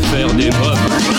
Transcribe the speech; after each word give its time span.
Faire 0.00 0.34
des 0.34 0.50
mômes 0.50 1.13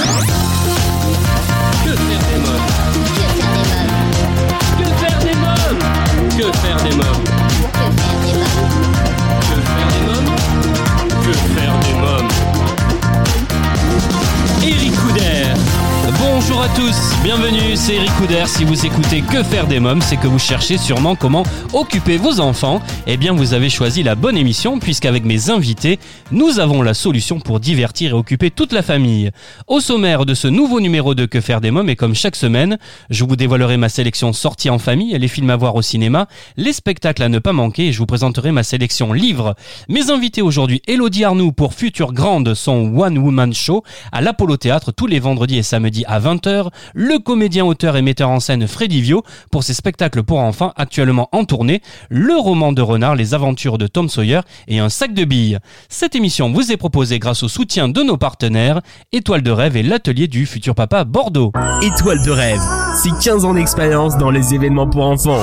Bonjour 16.20 16.62
à 16.62 16.70
tous, 16.70 16.95
bienvenue, 17.23 17.76
c'est 17.76 17.95
Eric 17.95 18.12
Couder. 18.18 18.44
Si 18.45 18.64
vous 18.64 18.86
écoutez 18.86 19.22
Que 19.22 19.44
faire 19.44 19.68
des 19.68 19.80
mômes, 19.80 20.02
c'est 20.02 20.18
que 20.18 20.27
vous 20.27 20.40
cherchez 20.40 20.77
sûrement 20.77 21.16
comment 21.16 21.44
occuper 21.73 22.18
vos 22.18 22.40
enfants. 22.40 22.82
Eh 23.05 23.18
bien, 23.18 23.34
vous 23.34 23.54
avez 23.54 23.70
choisi 23.70 24.02
la 24.02 24.16
bonne 24.16 24.38
émission 24.38 24.80
puisqu'avec 24.80 25.26
mes 25.26 25.50
invités, 25.50 26.00
nous 26.32 26.59
avons 26.59 26.82
la 26.82 26.94
solution 26.94 27.40
pour 27.40 27.59
divertir 27.59 28.12
et 28.12 28.14
occuper 28.14 28.50
toute 28.50 28.72
la 28.72 28.82
famille. 28.82 29.32
Au 29.68 29.80
sommaire 29.80 30.26
de 30.26 30.34
ce 30.34 30.48
nouveau 30.48 30.80
numéro 30.80 31.16
de 31.16 31.26
Que 31.26 31.42
faire 31.42 31.62
des 31.62 31.72
mômes 31.72 31.90
et 31.90 31.96
comme 31.96 32.16
chaque 32.16 32.36
semaine, 32.36 32.78
je 33.09 33.23
vous 33.26 33.36
dévoilerai 33.36 33.78
ma 33.78 33.90
sélection 33.90 34.32
sortie 34.32 34.70
en 34.70 34.80
famille, 34.80 35.18
les 35.18 35.28
films 35.28 35.50
à 35.50 35.56
voir 35.58 35.76
au 35.76 35.82
cinéma, 35.82 36.28
les 36.56 36.73
spectacles 36.73 37.23
à 37.23 37.30
ne 37.30 37.40
pas 37.40 37.54
manquer 37.54 37.88
et 37.88 37.92
je 37.92 38.00
vous 38.00 38.06
présenterai 38.06 38.52
ma 38.52 38.64
sélection 38.64 39.12
livres. 39.12 39.56
Mes 39.90 40.09
invités 40.12 40.42
aujourd'hui, 40.42 40.82
Elodie 40.88 41.26
Arnoux 41.26 41.52
pour 41.52 41.73
Future 41.73 42.14
Grande, 42.14 42.54
son 42.54 42.95
One 42.95 43.18
Woman 43.18 43.54
Show 43.54 43.84
à 44.12 44.22
l'Apollo 44.22 44.58
Théâtre 44.58 44.92
tous 44.92 45.08
les 45.08 45.20
vendredis 45.20 45.58
et 45.58 45.64
samedis 45.64 46.06
à 46.08 46.15
20h, 46.20 46.70
le 46.94 47.20
comédien, 47.20 47.66
auteur 47.66 47.98
et 47.98 48.02
metteur 48.02 48.30
en 48.30 48.40
scène 48.40 48.68
Freddy 48.68 49.02
Vio 49.02 49.23
pour 49.52 49.64
ses 49.64 49.73
spectacles 49.73 50.23
pour 50.23 50.40
enfants 50.40 50.73
actuellement 50.76 51.30
en 51.32 51.46
tournée, 51.46 51.82
le 52.10 52.36
roman 52.36 52.72
de 52.72 52.82
renard 52.82 53.16
Les 53.16 53.34
aventures 53.34 53.78
de 53.78 53.88
Tom 53.88 54.10
Sawyer 54.10 54.42
et 54.68 54.80
un 54.80 54.90
sac 54.90 55.14
de 55.14 55.26
billes. 55.26 55.59
Cette 55.90 56.16
émission 56.16 56.52
vous 56.52 56.72
est 56.72 56.78
proposée 56.78 57.20
grâce 57.20 57.44
au 57.44 57.48
soutien 57.48 57.89
de 57.89 58.02
nos 58.02 58.17
partenaires 58.17 58.81
Étoile 59.12 59.42
de 59.42 59.52
rêve 59.52 59.78
et 59.78 59.84
l'atelier 59.84 60.28
du 60.28 60.45
futur 60.45 60.76
papa 60.76 61.04
Bordeaux. 61.04 61.52
Étoile 61.81 62.23
de 62.26 62.32
rêve, 62.32 62.61
c'est 63.02 63.17
15 63.23 63.45
ans 63.45 63.54
d'expérience 63.54 64.17
dans 64.17 64.32
les 64.32 64.54
événements 64.54 64.89
pour 64.89 65.06
enfants. 65.06 65.42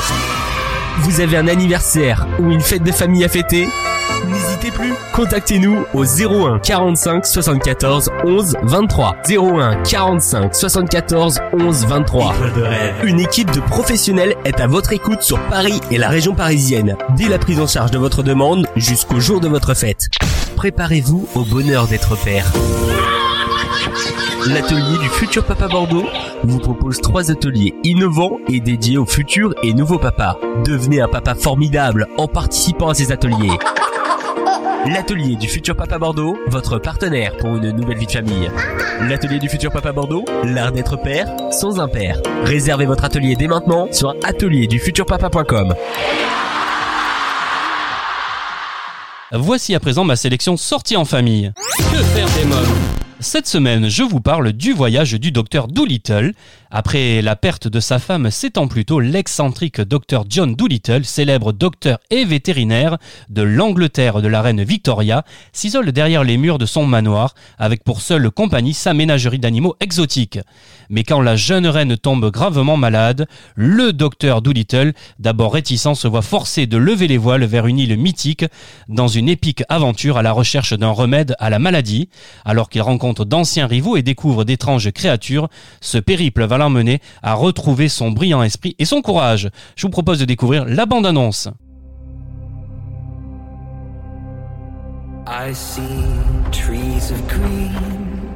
Vous 0.98 1.20
avez 1.20 1.36
un 1.36 1.48
anniversaire 1.48 2.26
ou 2.38 2.50
une 2.50 2.60
fête 2.60 2.82
de 2.82 2.92
famille 2.92 3.24
à 3.24 3.28
fêter? 3.28 3.66
Plus. 4.72 4.92
Contactez-nous 5.12 5.84
au 5.94 6.04
01 6.04 6.58
45 6.58 7.24
74 7.24 8.10
11 8.24 8.56
23. 8.62 9.16
01 9.28 9.82
45 9.82 10.54
74 10.54 11.40
11 11.52 11.86
23. 11.86 12.34
Une 13.04 13.20
équipe 13.20 13.50
de 13.50 13.60
professionnels 13.60 14.34
est 14.44 14.60
à 14.60 14.66
votre 14.66 14.92
écoute 14.92 15.22
sur 15.22 15.38
Paris 15.48 15.80
et 15.90 15.98
la 15.98 16.08
région 16.08 16.34
parisienne, 16.34 16.96
dès 17.16 17.28
la 17.28 17.38
prise 17.38 17.60
en 17.60 17.66
charge 17.66 17.90
de 17.90 17.98
votre 17.98 18.22
demande 18.22 18.66
jusqu'au 18.76 19.20
jour 19.20 19.40
de 19.40 19.48
votre 19.48 19.74
fête. 19.74 20.08
Préparez-vous 20.56 21.28
au 21.34 21.44
bonheur 21.44 21.86
d'être 21.86 22.16
père. 22.16 22.52
L'atelier 24.46 24.98
du 24.98 25.08
futur 25.08 25.44
papa 25.44 25.68
Bordeaux 25.68 26.04
vous 26.42 26.58
propose 26.58 27.00
trois 27.00 27.30
ateliers 27.30 27.74
innovants 27.84 28.38
et 28.48 28.58
dédiés 28.58 28.98
aux 28.98 29.06
futurs 29.06 29.54
et 29.62 29.72
nouveaux 29.72 29.98
papas. 29.98 30.36
Devenez 30.64 31.00
un 31.00 31.08
papa 31.08 31.34
formidable 31.34 32.08
en 32.18 32.26
participant 32.26 32.88
à 32.88 32.94
ces 32.94 33.12
ateliers. 33.12 33.56
L'atelier 34.86 35.36
du 35.36 35.48
futur 35.48 35.76
papa 35.76 35.96
Bordeaux, 35.96 36.36
votre 36.48 36.78
partenaire 36.78 37.36
pour 37.36 37.54
une 37.54 37.70
nouvelle 37.70 37.98
vie 37.98 38.06
de 38.06 38.10
famille. 38.10 38.50
L'atelier 39.02 39.38
du 39.38 39.48
futur 39.48 39.70
papa 39.70 39.92
Bordeaux, 39.92 40.24
l'art 40.42 40.72
d'être 40.72 40.96
père 40.96 41.28
sans 41.52 41.78
un 41.78 41.86
père. 41.86 42.20
Réservez 42.42 42.84
votre 42.84 43.04
atelier 43.04 43.36
dès 43.36 43.46
maintenant 43.46 43.86
sur 43.92 44.16
atelierdufuturpapa.com. 44.24 45.74
Voici 49.30 49.74
à 49.76 49.80
présent 49.80 50.04
ma 50.04 50.16
sélection 50.16 50.56
sortie 50.56 50.96
en 50.96 51.04
famille. 51.04 51.52
Que 51.78 52.02
faire 52.02 52.28
des 52.30 52.44
mômes? 52.44 53.02
Cette 53.22 53.46
semaine, 53.46 53.88
je 53.88 54.02
vous 54.02 54.20
parle 54.20 54.52
du 54.52 54.72
voyage 54.72 55.12
du 55.12 55.30
docteur 55.30 55.68
Doolittle. 55.68 56.32
Après 56.74 57.20
la 57.20 57.36
perte 57.36 57.68
de 57.68 57.80
sa 57.80 57.98
femme 57.98 58.30
sept 58.30 58.56
ans 58.56 58.66
plus 58.66 58.86
tôt, 58.86 58.98
l'excentrique 58.98 59.82
docteur 59.82 60.24
John 60.26 60.54
Doolittle, 60.54 61.04
célèbre 61.04 61.52
docteur 61.52 61.98
et 62.08 62.24
vétérinaire 62.24 62.96
de 63.28 63.42
l'Angleterre 63.42 64.22
de 64.22 64.28
la 64.28 64.40
reine 64.40 64.64
Victoria, 64.64 65.22
s'isole 65.52 65.92
derrière 65.92 66.24
les 66.24 66.38
murs 66.38 66.56
de 66.56 66.64
son 66.64 66.86
manoir, 66.86 67.34
avec 67.58 67.84
pour 67.84 68.00
seule 68.00 68.30
compagnie 68.30 68.72
sa 68.72 68.94
ménagerie 68.94 69.38
d'animaux 69.38 69.76
exotiques. 69.80 70.38
Mais 70.88 71.04
quand 71.04 71.20
la 71.20 71.36
jeune 71.36 71.66
reine 71.66 71.98
tombe 71.98 72.30
gravement 72.30 72.78
malade, 72.78 73.26
le 73.54 73.92
docteur 73.92 74.40
Doolittle, 74.40 74.94
d'abord 75.18 75.52
réticent, 75.52 75.92
se 75.92 76.08
voit 76.08 76.22
forcé 76.22 76.66
de 76.66 76.78
lever 76.78 77.06
les 77.06 77.18
voiles 77.18 77.44
vers 77.44 77.66
une 77.66 77.80
île 77.80 77.98
mythique, 77.98 78.46
dans 78.88 79.08
une 79.08 79.28
épique 79.28 79.62
aventure 79.68 80.16
à 80.16 80.22
la 80.22 80.32
recherche 80.32 80.72
d'un 80.72 80.90
remède 80.90 81.36
à 81.38 81.50
la 81.50 81.58
maladie, 81.58 82.08
alors 82.46 82.70
qu'il 82.70 82.80
rencontre 82.80 83.26
d'anciens 83.26 83.66
rivaux 83.66 83.98
et 83.98 84.02
découvre 84.02 84.44
d'étranges 84.44 84.90
créatures, 84.90 85.50
ce 85.82 85.98
périple 85.98 86.46
va 86.46 86.61
l'emmener 86.62 87.00
à 87.22 87.34
retrouver 87.34 87.88
son 87.88 88.10
brillant 88.10 88.42
esprit 88.42 88.74
et 88.78 88.84
son 88.84 89.02
courage. 89.02 89.50
Je 89.76 89.86
vous 89.86 89.90
propose 89.90 90.18
de 90.18 90.24
découvrir 90.24 90.64
la 90.64 90.86
bande-annonce. 90.86 91.48
I 95.26 95.52
see 95.54 95.80
trees 96.50 97.10
of 97.10 97.26
green, 97.28 98.34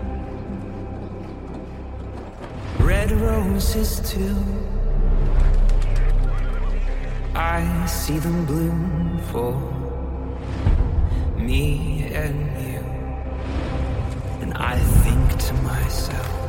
red 2.78 3.10
roses 3.12 4.00
too. 4.00 4.37
I 7.34 7.87
see 7.87 8.19
them 8.19 8.47
bloom 8.47 9.20
for 9.31 9.54
me 11.37 12.10
and 12.14 12.34
you. 12.66 12.81
And 14.43 14.54
I 14.54 14.78
think 15.04 15.38
to 15.38 15.54
myself, 15.62 16.45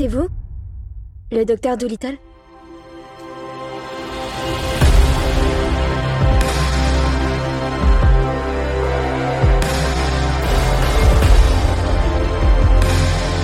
C'est 0.00 0.08
vous 0.08 0.28
Le 1.30 1.44
docteur 1.44 1.76
Doolittle? 1.76 2.16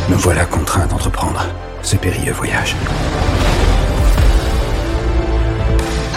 Me 0.08 0.14
voilà 0.14 0.46
contraint 0.46 0.86
d'entreprendre 0.86 1.44
ce 1.82 1.96
périlleux 1.96 2.32
voyage. 2.32 2.74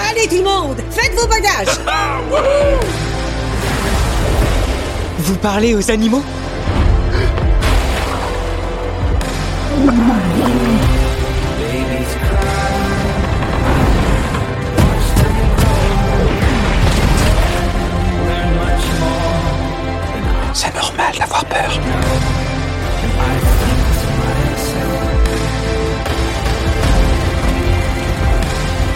Allez 0.10 0.30
tout 0.30 0.38
le 0.38 0.44
monde, 0.44 0.78
faites 0.90 1.20
vos 1.20 1.28
bagages. 1.28 1.80
Vous 5.20 5.36
parlez 5.36 5.76
aux 5.76 5.92
animaux? 5.92 6.24
Peur. 21.46 21.80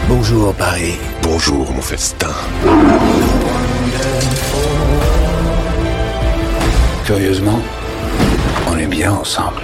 Bonjour 0.08 0.54
Paris. 0.54 1.00
Bonjour 1.22 1.72
mon 1.72 1.82
festin. 1.82 2.28
Curieusement, 7.06 7.60
on 8.70 8.78
est 8.78 8.88
bien 8.88 9.12
ensemble. 9.12 9.62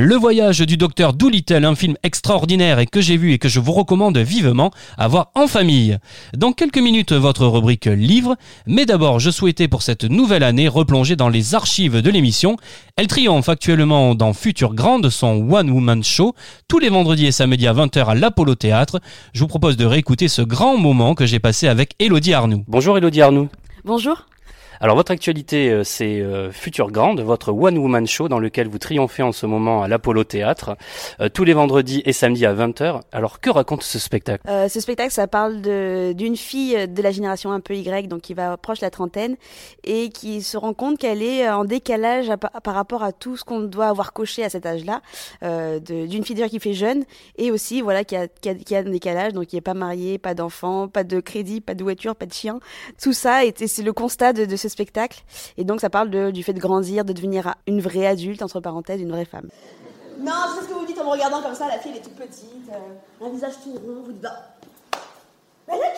Le 0.00 0.14
voyage 0.14 0.60
du 0.60 0.76
docteur 0.76 1.12
Doolittle, 1.12 1.64
un 1.64 1.74
film 1.74 1.96
extraordinaire 2.04 2.78
et 2.78 2.86
que 2.86 3.00
j'ai 3.00 3.16
vu 3.16 3.32
et 3.32 3.38
que 3.38 3.48
je 3.48 3.58
vous 3.58 3.72
recommande 3.72 4.16
vivement 4.16 4.70
à 4.96 5.08
voir 5.08 5.32
en 5.34 5.48
famille. 5.48 5.98
Dans 6.36 6.52
quelques 6.52 6.78
minutes, 6.78 7.12
votre 7.12 7.44
rubrique 7.46 7.86
livre, 7.86 8.36
mais 8.68 8.86
d'abord, 8.86 9.18
je 9.18 9.32
souhaitais 9.32 9.66
pour 9.66 9.82
cette 9.82 10.04
nouvelle 10.04 10.44
année 10.44 10.68
replonger 10.68 11.16
dans 11.16 11.28
les 11.28 11.56
archives 11.56 12.00
de 12.00 12.10
l'émission. 12.10 12.56
Elle 12.94 13.08
triomphe 13.08 13.48
actuellement 13.48 14.14
dans 14.14 14.34
Future 14.34 14.74
Grande, 14.74 15.10
son 15.10 15.50
One 15.50 15.68
Woman 15.68 16.04
Show, 16.04 16.32
tous 16.68 16.78
les 16.78 16.90
vendredis 16.90 17.26
et 17.26 17.32
samedis 17.32 17.66
à 17.66 17.74
20h 17.74 18.06
à 18.06 18.14
l'Apollo 18.14 18.54
Théâtre. 18.54 19.00
Je 19.32 19.40
vous 19.40 19.48
propose 19.48 19.76
de 19.76 19.84
réécouter 19.84 20.28
ce 20.28 20.42
grand 20.42 20.76
moment 20.76 21.16
que 21.16 21.26
j'ai 21.26 21.40
passé 21.40 21.66
avec 21.66 21.94
Elodie 21.98 22.34
Arnoux. 22.34 22.62
Bonjour 22.68 22.96
Elodie 22.98 23.22
Arnoux. 23.22 23.48
Bonjour. 23.84 24.26
Alors 24.80 24.94
votre 24.94 25.10
actualité, 25.10 25.70
euh, 25.70 25.82
c'est 25.82 26.20
euh, 26.20 26.52
Future 26.52 26.92
Grande, 26.92 27.20
votre 27.20 27.52
One 27.52 27.78
Woman 27.78 28.06
Show 28.06 28.28
dans 28.28 28.38
lequel 28.38 28.68
vous 28.68 28.78
triomphez 28.78 29.24
en 29.24 29.32
ce 29.32 29.44
moment 29.44 29.82
à 29.82 29.88
l'Apollo 29.88 30.22
Théâtre, 30.22 30.76
euh, 31.20 31.28
tous 31.28 31.42
les 31.42 31.52
vendredis 31.52 32.00
et 32.04 32.12
samedis 32.12 32.46
à 32.46 32.54
20h. 32.54 33.00
Alors 33.10 33.40
que 33.40 33.50
raconte 33.50 33.82
ce 33.82 33.98
spectacle? 33.98 34.44
Euh, 34.48 34.68
ce 34.68 34.78
spectacle, 34.78 35.12
ça 35.12 35.26
parle 35.26 35.62
d'une 36.14 36.36
fille 36.36 36.86
de 36.86 37.02
la 37.02 37.10
génération 37.10 37.50
un 37.50 37.58
peu 37.58 37.74
Y, 37.74 38.06
donc 38.06 38.20
qui 38.20 38.34
va 38.34 38.56
proche 38.56 38.78
de 38.78 38.86
la 38.86 38.90
trentaine, 38.90 39.36
et 39.82 40.10
qui 40.10 40.42
se 40.42 40.56
rend 40.56 40.74
compte 40.74 40.98
qu'elle 40.98 41.22
est 41.22 41.48
en 41.48 41.64
décalage 41.64 42.30
par 42.62 42.74
rapport 42.74 43.02
à 43.02 43.12
tout 43.12 43.36
ce 43.36 43.42
qu'on 43.42 43.60
doit 43.60 43.86
avoir 43.86 44.12
coché 44.12 44.44
à 44.44 44.48
cet 44.48 44.64
âge-là, 44.64 45.00
d'une 45.80 46.24
fille 46.24 46.36
déjà 46.36 46.48
qui 46.48 46.60
fait 46.60 46.74
jeune, 46.74 47.04
et 47.36 47.50
aussi 47.50 47.80
voilà 47.80 48.04
qui 48.04 48.14
a, 48.14 48.28
qui 48.28 48.48
a, 48.48 48.54
qui 48.54 48.76
a 48.76 48.78
un 48.78 48.82
décalage, 48.84 49.32
donc 49.32 49.46
qui 49.46 49.56
est 49.56 49.60
pas 49.60 49.74
mariée, 49.74 50.18
pas 50.18 50.34
d'enfant, 50.34 50.86
pas 50.88 51.04
de 51.04 51.20
crédit, 51.20 51.60
pas 51.60 51.74
de 51.74 51.82
voiture, 51.82 52.14
pas 52.14 52.26
de 52.26 52.32
chien. 52.32 52.60
Tout 53.02 53.12
ça, 53.12 53.40
c'est 53.56 53.82
le 53.82 53.92
constat 53.92 54.32
de, 54.32 54.44
de 54.44 54.56
ce 54.56 54.67
spectacle. 54.68 55.22
Et 55.56 55.64
donc 55.64 55.80
ça 55.80 55.90
parle 55.90 56.32
du 56.32 56.42
fait 56.42 56.52
de 56.52 56.60
grandir, 56.60 57.04
de 57.04 57.12
devenir 57.12 57.54
une 57.66 57.80
vraie 57.80 58.06
adulte, 58.06 58.42
entre 58.42 58.60
parenthèses, 58.60 59.00
une 59.00 59.10
vraie 59.12 59.24
femme. 59.24 59.48
Non, 60.20 60.32
c'est 60.54 60.64
ce 60.64 60.68
que 60.68 60.74
vous 60.74 60.86
dites 60.86 60.98
en 60.98 61.04
me 61.04 61.10
regardant 61.10 61.40
comme 61.42 61.54
ça, 61.54 61.68
la 61.68 61.78
fille 61.78 61.96
est 61.96 62.00
toute 62.00 62.16
petite, 62.16 62.68
euh, 62.70 63.24
un 63.24 63.30
visage 63.30 63.54
tout 63.62 63.72
rond, 63.72 64.02
vous 64.04 64.12
dites 64.12 64.22
bah. 64.22 64.56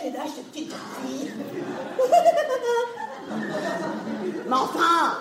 Quel 0.03 0.17
âge 0.17 0.31
cette 0.35 0.51
petite 0.51 0.73
fille? 1.07 1.31
Mais 4.49 4.57
enfin 4.57 5.19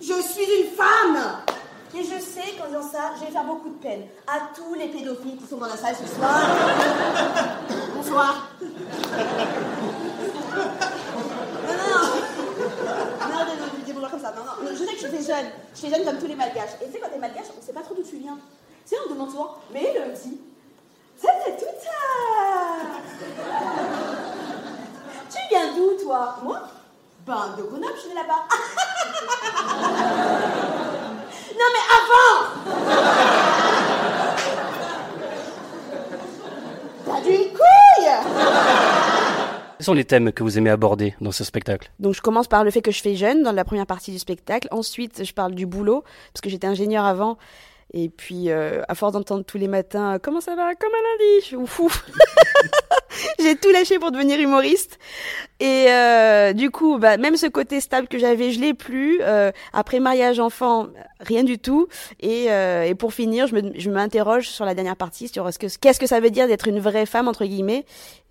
Je 0.00 0.22
suis 0.22 0.44
une 0.44 0.70
femme 0.76 1.42
Et 1.94 2.04
je 2.04 2.20
sais 2.20 2.54
qu'en 2.56 2.66
disant 2.68 2.88
ça, 2.88 3.14
je 3.18 3.24
vais 3.26 3.32
faire 3.32 3.44
beaucoup 3.44 3.70
de 3.70 3.74
peine 3.82 4.02
à 4.28 4.40
tous 4.54 4.74
les 4.74 4.86
pédophiles 4.88 5.36
qui 5.36 5.46
sont 5.46 5.56
dans 5.56 5.66
la 5.66 5.76
salle 5.76 5.96
ce 5.96 6.06
soir. 6.14 6.40
Bonsoir. 7.96 8.48
Non, 8.60 8.68
non, 11.72 11.88
non. 11.90 12.06
Non, 13.20 13.28
non, 13.28 13.44
non, 13.44 13.66
dis 13.84 13.92
bonjour 13.92 14.05
Je 14.18 14.76
sais 14.76 14.94
que 14.94 14.98
je 15.00 15.06
fais 15.08 15.22
jeune. 15.22 15.46
Je 15.74 15.80
fais 15.80 15.90
jeune 15.90 16.04
comme 16.04 16.18
tous 16.18 16.26
les 16.26 16.34
malgaches. 16.34 16.76
Et 16.82 16.86
tu 16.86 16.92
sais, 16.92 16.98
quand 17.00 17.08
t'es 17.08 17.18
malgache, 17.18 17.46
on 17.56 17.62
sait 17.64 17.72
pas 17.72 17.82
trop 17.82 17.94
d'où 17.94 18.02
tu 18.02 18.16
viens. 18.16 18.38
Tu 18.88 18.94
sais, 18.94 18.96
on 19.06 19.12
demande 19.12 19.30
souvent, 19.30 19.56
mais 19.72 19.92
le 19.94 20.12
petit, 20.12 20.40
c'est 21.16 21.56
tout 21.58 21.64
ça. 21.82 21.90
Tu 25.28 25.38
viens 25.50 25.74
d'où, 25.74 25.96
toi? 26.02 26.36
Moi? 26.42 26.60
Ben, 27.26 27.54
de 27.58 27.62
Grenoble, 27.62 27.92
je 27.96 28.00
suis 28.00 28.14
là-bas. 28.14 28.44
non, 31.58 31.68
mais 31.72 31.84
avant 31.96 32.40
T'as 37.04 37.20
d'une 37.22 37.48
couille 37.52 38.10
Quels 39.56 39.66
sont 39.86 39.94
les 39.94 40.04
thèmes 40.04 40.32
que 40.32 40.42
vous 40.42 40.58
aimez 40.58 40.70
aborder 40.70 41.14
dans 41.20 41.32
ce 41.32 41.42
spectacle? 41.44 41.90
Donc 41.98 42.14
je 42.14 42.20
commence 42.20 42.46
par 42.48 42.62
le 42.64 42.70
fait 42.70 42.82
que 42.82 42.90
je 42.90 43.00
fais 43.00 43.16
jeune 43.16 43.42
dans 43.42 43.52
la 43.52 43.64
première 43.64 43.86
partie 43.86 44.10
du 44.12 44.18
spectacle. 44.18 44.68
Ensuite, 44.70 45.24
je 45.24 45.32
parle 45.32 45.54
du 45.54 45.66
boulot 45.66 46.04
parce 46.32 46.40
que 46.42 46.50
j'étais 46.50 46.66
ingénieur 46.66 47.04
avant. 47.04 47.38
Et 47.94 48.08
puis, 48.08 48.50
euh, 48.50 48.82
à 48.88 48.94
force 48.96 49.12
d'entendre 49.12 49.44
tous 49.44 49.58
les 49.58 49.68
matins 49.68 50.18
comment 50.20 50.40
ça 50.40 50.56
va, 50.56 50.74
comme 50.74 50.90
un 50.92 51.24
lundi, 51.24 51.56
ouf, 51.56 51.78
ouf. 51.78 52.04
j'ai 53.38 53.54
tout 53.56 53.70
lâché 53.70 53.98
pour 54.00 54.10
devenir 54.10 54.40
humoriste. 54.40 54.98
Et 55.60 55.86
euh, 55.88 56.52
du 56.52 56.70
coup, 56.70 56.98
bah, 56.98 57.16
même 57.16 57.36
ce 57.36 57.46
côté 57.46 57.80
stable 57.80 58.08
que 58.08 58.18
j'avais, 58.18 58.50
je 58.50 58.60
l'ai 58.60 58.74
plus. 58.74 59.20
Euh, 59.22 59.52
après 59.72 60.00
mariage, 60.00 60.40
enfant, 60.40 60.88
rien 61.20 61.44
du 61.44 61.58
tout. 61.58 61.86
Et, 62.20 62.48
pour 62.98 63.14
finir, 63.14 63.46
je 63.46 63.54
me- 63.54 63.72
je 63.78 63.88
m'interroge 63.90 64.48
sur 64.48 64.64
la 64.64 64.74
dernière 64.74 64.96
partie 64.96 65.28
sur 65.28 65.50
ce 65.52 65.58
que 65.58 65.66
qu'est-ce 65.80 66.00
que 66.00 66.06
ça 66.08 66.18
veut 66.18 66.30
dire 66.30 66.48
d'être 66.48 66.66
une 66.68 66.80
vraie 66.80 67.06
femme 67.06 67.28
entre 67.28 67.44
guillemets. 67.44 67.84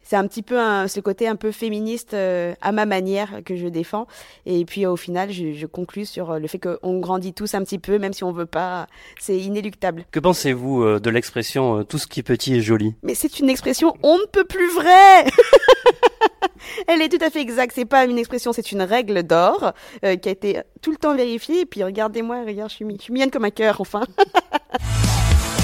C'est 0.06 0.16
un 0.16 0.26
petit 0.28 0.44
peu 0.44 0.60
un, 0.60 0.88
ce 0.88 1.00
côté 1.02 1.28
un 1.28 1.36
peu 1.36 1.52
féministe 1.52 2.14
euh, 2.14 2.54
à 2.62 2.72
ma 2.72 2.86
manière 2.86 3.42
que 3.44 3.56
je 3.56 3.68
défends. 3.68 4.08
Et 4.46 4.64
puis 4.64 4.86
au 4.86 4.96
final, 4.96 5.32
je, 5.32 5.54
je 5.54 5.66
conclus 5.66 6.06
sur 6.06 6.32
euh, 6.32 6.40
le 6.40 6.48
fait 6.48 6.60
qu'on 6.60 7.00
grandit 7.00 7.34
tous 7.34 7.56
un 7.56 7.64
petit 7.64 7.80
peu, 7.80 7.98
même 8.00 8.14
si 8.14 8.24
on 8.24 8.32
veut 8.32 8.46
pas. 8.46 8.88
C'est 9.20 9.38
inéluctable. 9.38 10.06
Que 10.12 10.20
pensez-vous 10.20 10.84
euh, 10.84 11.00
de 11.00 11.10
l'expression 11.10 11.80
euh, 11.80 11.84
tout 11.84 11.98
ce 11.98 12.08
qui 12.08 12.20
est 12.20 12.24
petit 12.24 12.56
est 12.56 12.62
joli? 12.62 12.96
Mais 13.04 13.16
c'est 13.16 13.40
une 13.40 13.50
expression 13.50 13.96
on 14.04 14.18
ne 14.18 14.26
peut 14.26 14.46
plus 14.46 14.70
vraie. 14.74 15.26
Elle 16.88 17.02
est 17.02 17.10
tout 17.10 17.24
à 17.24 17.30
fait 17.30 17.42
exacte. 17.42 17.74
C'est 17.76 17.86
pas 17.86 18.06
une 18.06 18.18
expression, 18.18 18.54
c'est 18.54 18.72
une 18.72 18.82
règle 18.82 19.24
d'or 19.24 19.74
euh, 20.04 20.16
qui 20.16 20.30
a 20.30 20.32
été 20.32 20.62
tout 20.82 20.92
le 20.92 20.98
temps 20.98 21.16
vérifiée. 21.16 21.62
Et 21.62 21.66
puis 21.66 21.84
regardez-moi, 21.84 22.44
regarde, 22.46 22.70
je 22.70 22.76
suis, 22.76 22.86
je 22.98 23.02
suis 23.02 23.14
mignonne 23.14 23.32
comme 23.32 23.46
un 23.46 23.52
cœur, 23.52 23.82
enfin. 23.82 24.02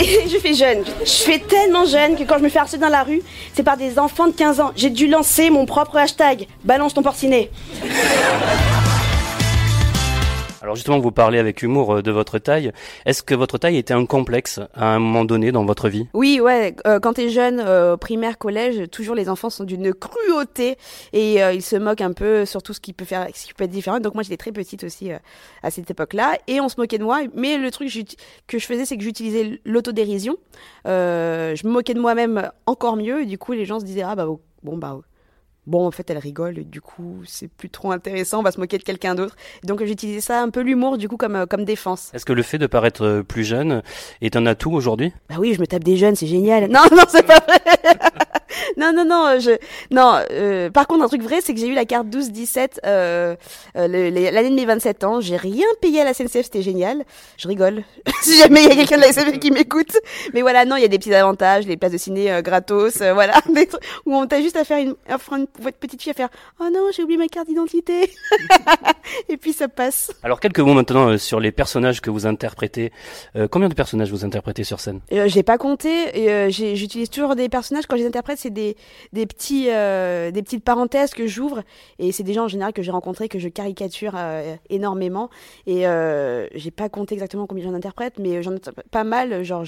Je 0.28 0.38
fais 0.38 0.54
jeune. 0.54 0.84
Je 1.00 1.10
fais 1.10 1.38
tellement 1.38 1.84
jeune 1.84 2.16
que 2.16 2.24
quand 2.24 2.38
je 2.38 2.44
me 2.44 2.48
fais 2.48 2.58
harceler 2.58 2.80
dans 2.80 2.88
la 2.88 3.02
rue, 3.02 3.22
c'est 3.52 3.62
par 3.62 3.76
des 3.76 3.98
enfants 3.98 4.26
de 4.26 4.32
15 4.32 4.60
ans. 4.60 4.70
J'ai 4.76 4.90
dû 4.90 5.06
lancer 5.06 5.50
mon 5.50 5.66
propre 5.66 5.96
hashtag. 5.96 6.46
Balance 6.64 6.94
ton 6.94 7.02
porcinet. 7.02 7.50
Alors 10.62 10.76
justement, 10.76 10.98
vous 10.98 11.10
parlez 11.10 11.38
avec 11.38 11.62
humour 11.62 11.94
euh, 11.94 12.02
de 12.02 12.10
votre 12.10 12.38
taille. 12.38 12.70
Est-ce 13.06 13.22
que 13.22 13.34
votre 13.34 13.56
taille 13.56 13.78
était 13.78 13.94
un 13.94 14.04
complexe 14.04 14.60
à 14.74 14.94
un 14.94 14.98
moment 14.98 15.24
donné 15.24 15.52
dans 15.52 15.64
votre 15.64 15.88
vie? 15.88 16.06
Oui, 16.12 16.38
ouais. 16.38 16.76
euh, 16.86 17.00
quand 17.00 17.14
t'es 17.14 17.30
jeune, 17.30 17.62
euh, 17.64 17.96
primaire, 17.96 18.36
collège, 18.36 18.90
toujours 18.90 19.14
les 19.14 19.30
enfants 19.30 19.48
sont 19.48 19.64
d'une 19.64 19.94
cruauté 19.94 20.76
et 21.14 21.42
euh, 21.42 21.54
ils 21.54 21.62
se 21.62 21.76
moquent 21.76 22.02
un 22.02 22.12
peu 22.12 22.44
sur 22.44 22.62
tout 22.62 22.74
ce 22.74 22.80
qui 22.80 22.92
peut 22.92 23.06
faire, 23.06 23.26
ce 23.34 23.46
qui 23.46 23.54
peut 23.54 23.64
être 23.64 23.70
différent. 23.70 24.00
Donc 24.00 24.12
moi, 24.12 24.22
j'étais 24.22 24.36
très 24.36 24.52
petite 24.52 24.84
aussi 24.84 25.10
euh, 25.10 25.16
à 25.62 25.70
cette 25.70 25.90
époque-là 25.90 26.36
et 26.46 26.60
on 26.60 26.68
se 26.68 26.78
moquait 26.78 26.98
de 26.98 27.04
moi. 27.04 27.20
Mais 27.34 27.56
le 27.56 27.70
truc 27.70 27.90
que 28.46 28.58
je 28.58 28.66
faisais, 28.66 28.84
c'est 28.84 28.98
que 28.98 29.02
j'utilisais 29.02 29.60
l'autodérision. 29.64 30.36
Je 30.84 31.66
me 31.66 31.70
moquais 31.70 31.94
de 31.94 32.00
moi-même 32.00 32.50
encore 32.66 32.96
mieux. 32.96 33.24
Du 33.24 33.38
coup, 33.38 33.52
les 33.52 33.64
gens 33.64 33.80
se 33.80 33.86
disaient 33.86 34.02
ah 34.02 34.14
bah 34.14 34.26
bon 34.62 34.76
bah 34.76 35.00
bon 35.66 35.86
en 35.86 35.90
fait 35.90 36.08
elle 36.10 36.18
rigole 36.18 36.58
et 36.58 36.64
du 36.64 36.80
coup 36.80 37.22
c'est 37.26 37.48
plus 37.48 37.70
trop 37.70 37.92
intéressant. 37.92 38.40
On 38.40 38.42
va 38.42 38.52
se 38.52 38.60
moquer 38.60 38.78
de 38.78 38.82
quelqu'un 38.82 39.14
d'autre. 39.14 39.36
Donc 39.64 39.82
j'utilisais 39.84 40.20
ça 40.20 40.42
un 40.42 40.50
peu 40.50 40.60
l'humour 40.60 40.98
du 40.98 41.08
coup 41.08 41.16
comme 41.16 41.36
euh, 41.36 41.46
comme 41.46 41.64
défense. 41.64 42.10
Est-ce 42.14 42.24
que 42.24 42.32
le 42.32 42.42
fait 42.42 42.58
de 42.58 42.66
paraître 42.66 43.04
euh, 43.04 43.22
plus 43.22 43.44
jeune 43.44 43.82
est 44.20 44.36
un 44.36 44.46
atout 44.46 44.72
aujourd'hui? 44.72 45.12
Bah 45.28 45.36
oui, 45.38 45.54
je 45.54 45.60
me 45.60 45.66
tape 45.66 45.84
des 45.84 45.96
jeunes, 45.96 46.16
c'est 46.16 46.26
génial. 46.26 46.68
Non, 46.70 46.80
non, 46.92 47.04
c'est 47.08 47.26
pas 47.26 47.40
vrai. 47.40 47.60
non, 48.76 48.92
non, 48.92 49.04
non, 49.04 49.38
je, 49.38 49.52
non. 49.90 50.20
euh, 50.30 50.70
par 50.70 50.86
contre, 50.86 51.04
un 51.04 51.08
truc 51.08 51.22
vrai, 51.22 51.40
c'est 51.40 51.54
que 51.54 51.60
j'ai 51.60 51.68
eu 51.68 51.74
la 51.74 51.84
carte 51.84 52.06
12-17 52.08 52.78
euh, 52.84 53.36
euh, 53.76 53.88
l'année 53.88 54.50
de 54.50 54.54
mes 54.54 54.64
27 54.64 55.04
ans. 55.04 55.20
J'ai 55.20 55.36
rien 55.36 55.66
payé 55.80 56.00
à 56.00 56.04
la 56.04 56.14
SNCF, 56.14 56.42
c'était 56.42 56.62
génial. 56.62 57.04
Je 57.36 57.48
rigole. 57.48 57.82
si 58.22 58.36
jamais 58.38 58.62
il 58.62 58.68
y 58.68 58.72
a 58.72 58.76
quelqu'un 58.76 58.96
de 58.96 59.02
la 59.02 59.12
SNCF 59.12 59.38
qui 59.38 59.50
m'écoute. 59.50 59.96
Mais 60.34 60.42
voilà, 60.42 60.64
non, 60.64 60.76
il 60.76 60.82
y 60.82 60.84
a 60.84 60.88
des 60.88 60.98
petits 60.98 61.14
avantages, 61.14 61.66
les 61.66 61.76
places 61.76 61.92
de 61.92 61.98
ciné 61.98 62.32
euh, 62.32 62.42
gratos, 62.42 63.00
euh, 63.00 63.12
voilà, 63.12 63.40
des 63.54 63.66
trucs 63.66 63.82
où 64.06 64.14
on 64.14 64.26
t'a 64.26 64.40
juste 64.40 64.56
à 64.56 64.64
faire 64.64 64.78
une, 64.78 64.94
à 65.08 65.18
faire 65.18 65.38
une 65.38 65.46
votre 65.58 65.78
petite 65.78 66.02
fille 66.02 66.10
à 66.10 66.14
faire. 66.14 66.28
Oh 66.60 66.68
non, 66.72 66.90
j'ai 66.94 67.02
oublié 67.02 67.18
ma 67.18 67.28
carte 67.28 67.48
d'identité. 67.48 68.10
Et 69.28 69.36
puis 69.36 69.52
ça 69.52 69.68
passe. 69.68 70.12
Alors 70.22 70.40
quelques 70.40 70.60
mots 70.60 70.74
maintenant 70.74 71.10
euh, 71.10 71.18
sur 71.18 71.40
les 71.40 71.52
personnages 71.52 72.00
que 72.00 72.10
vous 72.10 72.26
interprétez. 72.26 72.92
Euh, 73.36 73.48
combien 73.48 73.68
de 73.68 73.74
personnages 73.74 74.10
vous 74.10 74.24
interprétez 74.24 74.64
sur 74.64 74.80
scène? 74.80 75.00
Euh, 75.12 75.28
j'ai 75.28 75.42
pas 75.42 75.58
compté. 75.58 76.50
J'utilise 76.50 77.10
toujours 77.10 77.36
des 77.36 77.48
personnages 77.48 77.86
quand 77.86 77.96
je 77.96 78.02
les 78.02 78.08
interprète, 78.08 78.38
c'est 78.38 78.50
des 78.50 78.76
des 79.12 79.26
petits 79.26 79.64
des 79.64 80.42
petites 80.42 80.64
parenthèses 80.64 81.12
que 81.12 81.26
j'ouvre 81.26 81.62
et 81.98 82.12
c'est 82.12 82.22
des 82.22 82.32
gens 82.32 82.44
en 82.44 82.48
général 82.48 82.72
que 82.72 82.82
j'ai 82.82 82.90
rencontrés 82.90 83.28
que 83.28 83.38
je 83.38 83.48
caricature 83.48 84.14
énormément 84.68 85.30
et 85.66 85.84
j'ai 86.54 86.70
pas 86.70 86.88
compté 86.88 87.14
exactement 87.14 87.46
combien 87.46 87.64
j'en 87.64 87.74
interprète, 87.74 88.14
mais 88.18 88.42
j'en 88.42 88.54
ai 88.54 88.60
pas 88.90 89.04
mal. 89.04 89.42
Genre 89.42 89.64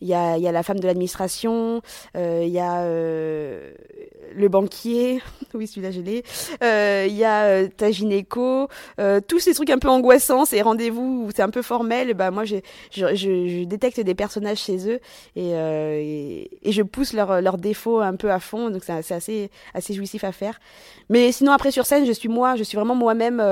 il 0.00 0.08
y 0.08 0.14
a 0.14 0.36
il 0.36 0.42
y 0.42 0.48
a 0.48 0.52
la 0.52 0.62
femme 0.62 0.80
de 0.80 0.86
l'administration, 0.86 1.82
il 2.14 2.48
y 2.48 2.58
a 2.58 2.84
le 2.84 4.48
banquier, 4.48 5.11
oui 5.54 5.66
celui-là 5.66 5.90
je 5.90 6.00
l'ai. 6.00 6.22
Euh, 6.62 7.06
Il 7.08 7.16
y 7.16 7.24
a 7.24 7.44
euh, 7.44 7.68
ta 7.68 7.90
gynéco, 7.90 8.68
euh, 9.00 9.20
tous 9.26 9.38
ces 9.38 9.54
trucs 9.54 9.70
un 9.70 9.78
peu 9.78 9.88
angoissants, 9.88 10.44
ces 10.44 10.62
rendez-vous 10.62 11.26
où 11.26 11.30
c'est 11.34 11.42
un 11.42 11.50
peu 11.50 11.62
formel. 11.62 12.14
Bah 12.14 12.30
moi 12.30 12.44
je, 12.44 12.56
je, 12.90 13.14
je 13.14 13.64
détecte 13.64 14.00
des 14.00 14.14
personnages 14.14 14.58
chez 14.58 14.88
eux 14.88 15.00
et, 15.36 16.48
et, 16.62 16.72
je 16.72 16.82
pousse 16.82 17.12
leurs 17.12 17.58
défauts 17.58 18.00
un 18.00 18.16
peu 18.16 18.30
à 18.30 18.40
fond, 18.40 18.70
donc 18.70 18.82
c'est 18.84 19.12
assez, 19.12 19.50
assez 19.74 19.94
jouissif 19.94 20.24
à 20.24 20.32
faire. 20.32 20.60
Mais 21.08 21.32
sinon, 21.32 21.52
après 21.52 21.70
sur 21.70 21.86
scène, 21.86 22.06
je 22.06 22.12
suis 22.12 22.28
moi, 22.28 22.56
je 22.56 22.62
suis 22.62 22.76
vraiment 22.76 22.94
moi-même 22.94 23.42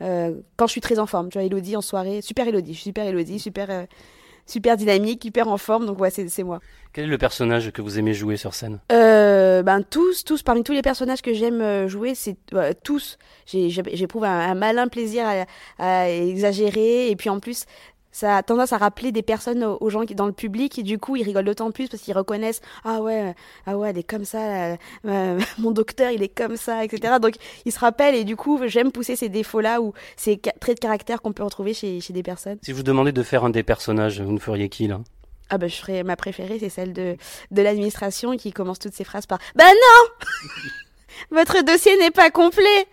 quand 0.00 0.66
je 0.66 0.70
suis 0.72 0.80
très 0.80 0.98
en 0.98 1.06
forme. 1.06 1.28
Tu 1.28 1.38
vois, 1.38 1.46
Elodie 1.46 1.76
en 1.76 1.82
soirée, 1.82 2.22
super 2.22 2.48
Elodie, 2.48 2.72
je 2.72 2.78
suis 2.78 2.84
super 2.84 3.06
Elodie, 3.06 3.38
super, 3.38 3.86
super 4.46 4.76
dynamique, 4.76 5.24
hyper 5.24 5.48
en 5.48 5.56
forme, 5.56 5.86
donc 5.86 6.00
ouais, 6.00 6.10
c'est 6.10 6.42
moi. 6.42 6.60
Quel 6.92 7.04
est 7.04 7.08
le 7.08 7.18
personnage 7.18 7.70
que 7.70 7.80
vous 7.80 7.98
aimez 7.98 8.12
jouer 8.12 8.36
sur 8.36 8.52
scène? 8.54 8.78
Euh, 8.92 9.62
ben 9.62 9.82
tous, 9.82 10.24
tous, 10.24 10.42
parmi 10.42 10.62
tous 10.62 10.72
les 10.72 10.82
personnages 10.82 11.22
que 11.22 11.32
j'aime 11.32 11.62
euh, 11.62 11.88
jouer, 11.88 12.14
c'est 12.14 12.36
tous. 12.84 13.16
J'éprouve 13.46 14.24
un, 14.24 14.50
un 14.50 14.54
malin 14.54 14.88
plaisir 14.88 15.24
à, 15.26 15.46
à 15.78 16.10
exagérer 16.10 17.10
et 17.10 17.16
puis 17.16 17.30
en 17.30 17.40
plus. 17.40 17.64
Ça 18.12 18.36
a 18.36 18.42
tendance 18.42 18.72
à 18.72 18.78
rappeler 18.78 19.10
des 19.10 19.22
personnes 19.22 19.64
aux, 19.64 19.90
gens 19.90 20.04
qui 20.04 20.14
dans 20.14 20.26
le 20.26 20.32
public 20.32 20.78
et 20.78 20.82
du 20.82 20.98
coup 20.98 21.16
ils 21.16 21.22
rigolent 21.22 21.44
d'autant 21.46 21.70
plus 21.70 21.88
parce 21.88 22.02
qu'ils 22.02 22.16
reconnaissent 22.16 22.60
ah 22.84 23.00
ouais 23.00 23.34
ah 23.66 23.76
ouais 23.76 23.90
elle 23.90 23.98
est 23.98 24.02
comme 24.02 24.24
ça 24.24 24.38
là, 24.38 24.76
euh, 25.06 25.40
mon 25.58 25.70
docteur 25.70 26.10
il 26.10 26.22
est 26.22 26.28
comme 26.28 26.56
ça 26.56 26.84
etc 26.84 27.14
donc 27.20 27.34
ils 27.64 27.72
se 27.72 27.78
rappellent 27.78 28.14
et 28.14 28.24
du 28.24 28.36
coup 28.36 28.60
j'aime 28.66 28.92
pousser 28.92 29.16
ces 29.16 29.28
défauts 29.28 29.60
là 29.60 29.80
ou 29.80 29.92
ces 30.16 30.38
traits 30.38 30.76
de 30.76 30.80
caractère 30.80 31.22
qu'on 31.22 31.32
peut 31.32 31.42
retrouver 31.42 31.74
chez, 31.74 32.00
chez 32.00 32.12
des 32.12 32.22
personnes. 32.22 32.58
Si 32.62 32.70
je 32.70 32.76
vous 32.76 32.82
demandais 32.82 33.12
de 33.12 33.22
faire 33.22 33.44
un 33.44 33.50
des 33.50 33.62
personnages, 33.62 34.20
vous 34.20 34.32
ne 34.32 34.38
feriez 34.38 34.68
qui 34.68 34.86
là? 34.86 35.00
Ah 35.50 35.58
bah 35.58 35.68
je 35.68 35.76
ferais 35.76 36.02
ma 36.02 36.16
préférée, 36.16 36.58
c'est 36.58 36.70
celle 36.70 36.92
de, 36.92 37.16
de 37.50 37.62
l'administration 37.62 38.36
qui 38.36 38.52
commence 38.52 38.78
toutes 38.78 38.94
ses 38.94 39.04
phrases 39.04 39.26
par 39.26 39.38
Bah 39.54 39.64
non! 39.64 40.26
Votre 41.30 41.62
dossier 41.62 41.96
n'est 41.98 42.10
pas 42.10 42.30
complet. 42.30 42.86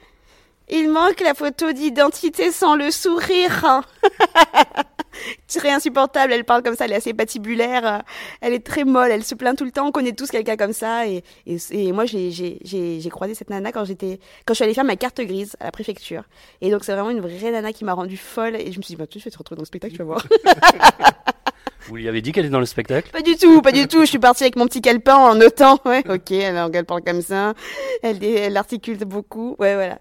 Il 0.69 0.89
manque 0.91 1.21
la 1.21 1.33
photo 1.33 1.71
d'identité 1.71 2.51
sans 2.51 2.75
le 2.75 2.91
sourire 2.91 3.81
Très 5.47 5.71
insupportable, 5.71 6.33
elle 6.33 6.45
parle 6.45 6.63
comme 6.63 6.75
ça, 6.75 6.85
elle 6.85 6.93
est 6.93 6.95
assez 6.95 7.13
patibulaire, 7.13 7.85
euh, 7.85 7.99
elle 8.41 8.53
est 8.53 8.65
très 8.65 8.83
molle, 8.83 9.11
elle 9.11 9.23
se 9.23 9.35
plaint 9.35 9.57
tout 9.57 9.65
le 9.65 9.71
temps, 9.71 9.87
on 9.87 9.91
connaît 9.91 10.13
tous 10.13 10.29
quelqu'un 10.29 10.55
comme 10.55 10.73
ça 10.73 11.07
et, 11.07 11.23
et, 11.45 11.91
moi 11.91 12.05
j'ai 12.05 13.09
croisé 13.09 13.33
cette 13.33 13.49
nana 13.49 13.71
quand 13.71 13.85
j'étais 13.85 14.19
quand 14.45 14.53
je 14.53 14.55
suis 14.55 14.63
allée 14.63 14.73
faire 14.73 14.83
ma 14.83 14.95
carte 14.95 15.19
grise 15.21 15.55
à 15.59 15.65
la 15.65 15.71
préfecture 15.71 16.23
et 16.61 16.69
donc 16.69 16.83
c'est 16.83 16.93
vraiment 16.93 17.09
une 17.09 17.21
vraie 17.21 17.51
nana 17.51 17.73
qui 17.73 17.83
m'a 17.83 17.93
rendue 17.93 18.17
folle 18.17 18.55
et 18.55 18.71
je 18.71 18.77
me 18.77 18.83
suis 18.83 18.93
dit 18.93 18.95
bah 18.95 19.07
tu 19.07 19.19
vas 19.19 19.31
te 19.31 19.37
retrouver 19.37 19.57
dans 19.57 19.63
le 19.63 19.67
spectacle, 19.67 19.93
tu 19.93 19.99
vas 19.99 20.05
voir. 20.05 20.25
Vous 21.87 21.95
lui 21.95 22.07
avez 22.07 22.21
dit 22.21 22.31
qu'elle 22.31 22.45
est 22.45 22.49
dans 22.49 22.59
le 22.59 22.65
spectacle 22.65 23.11
Pas 23.11 23.21
du 23.21 23.35
tout, 23.35 23.61
pas 23.61 23.71
du 23.71 23.87
tout. 23.87 24.01
Je 24.01 24.05
suis 24.05 24.19
partie 24.19 24.43
avec 24.43 24.55
mon 24.55 24.65
petit 24.65 24.81
calepin 24.81 25.15
en 25.15 25.35
notant. 25.35 25.79
Ouais, 25.85 26.03
ok, 26.07 26.31
elle 26.31 26.85
parle 26.85 27.01
comme 27.03 27.21
ça. 27.21 27.53
Elle, 28.03 28.23
elle 28.23 28.57
articule 28.57 28.97
beaucoup. 29.05 29.55
Ouais, 29.59 29.75
voilà. 29.75 29.99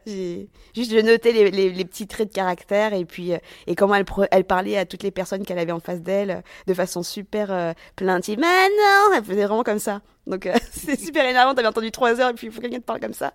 Juste 0.74 0.92
je 0.92 1.00
notais 1.00 1.32
les, 1.32 1.50
les, 1.50 1.70
les 1.70 1.84
petits 1.84 2.06
traits 2.06 2.28
de 2.28 2.34
caractère 2.34 2.92
et 2.92 3.04
puis 3.04 3.32
euh, 3.32 3.38
et 3.66 3.74
comment 3.74 3.94
elle 3.94 4.04
elle 4.30 4.44
parlait 4.44 4.76
à 4.76 4.84
toutes 4.84 5.02
les 5.02 5.10
personnes 5.10 5.44
qu'elle 5.44 5.58
avait 5.58 5.72
en 5.72 5.80
face 5.80 6.02
d'elle 6.02 6.30
euh, 6.30 6.40
de 6.66 6.74
façon 6.74 7.02
super 7.02 7.50
euh, 7.50 7.72
plaintive. 7.96 8.38
Mais 8.38 8.68
non, 8.68 9.14
elle 9.16 9.24
faisait 9.24 9.46
vraiment 9.46 9.62
comme 9.62 9.78
ça. 9.78 10.00
Donc 10.26 10.46
euh, 10.46 10.54
c'est 10.70 10.98
super 10.98 11.24
énervant. 11.26 11.54
T'avais 11.54 11.68
entendu 11.68 11.90
trois 11.90 12.20
heures 12.20 12.30
et 12.30 12.34
puis 12.34 12.48
il 12.48 12.52
faut 12.52 12.58
que 12.60 12.62
quelqu'un 12.62 12.80
te 12.80 12.84
parle 12.84 13.00
comme 13.00 13.14
ça. 13.14 13.34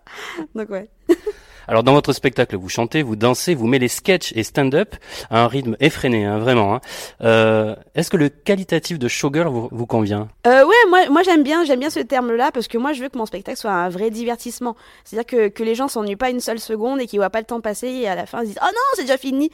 Donc 0.56 0.70
ouais. 0.70 0.90
Alors 1.68 1.84
dans 1.84 1.94
votre 1.94 2.14
spectacle, 2.14 2.56
vous 2.58 2.70
chantez, 2.70 3.04
vous 3.04 3.16
dansez, 3.16 3.56
vous 3.56 3.68
mêlez 3.68 3.88
sketch 3.88 4.34
et 4.36 4.44
stand-up 4.44 4.96
à 5.30 5.44
un 5.44 5.48
rythme 5.48 5.76
effréné, 5.80 6.26
hein, 6.26 6.38
vraiment. 6.40 6.76
hein. 6.76 6.82
Euh, 7.22 7.76
Est-ce 7.96 8.10
que 8.10 8.18
le 8.18 8.30
qualitatif 8.30 9.00
de 9.00 9.08
showgirl 9.08 9.48
vous, 9.48 9.70
vous 9.72 9.86
convient? 9.86 10.28
Euh, 10.48 10.66
ouais, 10.66 10.76
moi, 10.90 11.10
moi 11.10 11.24
j'aime 11.24 11.44
bien, 11.44 11.64
j'aime 11.64 11.80
bien 11.80 11.90
ce 11.90 12.00
terme-là 12.00 12.52
parce 12.52 12.68
que 12.68 12.78
moi 12.78 12.94
je 12.94 13.02
veux 13.02 13.10
que 13.10 13.18
mon 13.18 13.26
spectacle 13.26 13.58
soit 13.58 13.72
un 13.72 13.90
vrai 13.90 14.10
divertissement. 14.10 14.76
C'est-à-dire 15.06 15.26
que, 15.26 15.48
que 15.50 15.64
les 15.64 15.76
gens 15.76 15.88
s'ennuient 15.88 16.16
pas 16.16 16.30
une 16.30 16.40
seule 16.42 16.60
seconde 16.60 17.00
et 17.02 17.08
qu'ils 17.08 17.20
voient 17.20 17.30
pas 17.30 17.40
le 17.40 17.46
temps 17.46 17.62
passer 17.62 17.88
et 17.88 18.08
à 18.08 18.16
la 18.16 18.26
fin 18.26 18.40
ils 18.40 18.48
se 18.48 18.48
disent 18.50 18.60
oh 18.62 18.66
non 18.68 18.82
c'est 18.96 19.04
déjà 19.04 19.18
fini. 19.18 19.50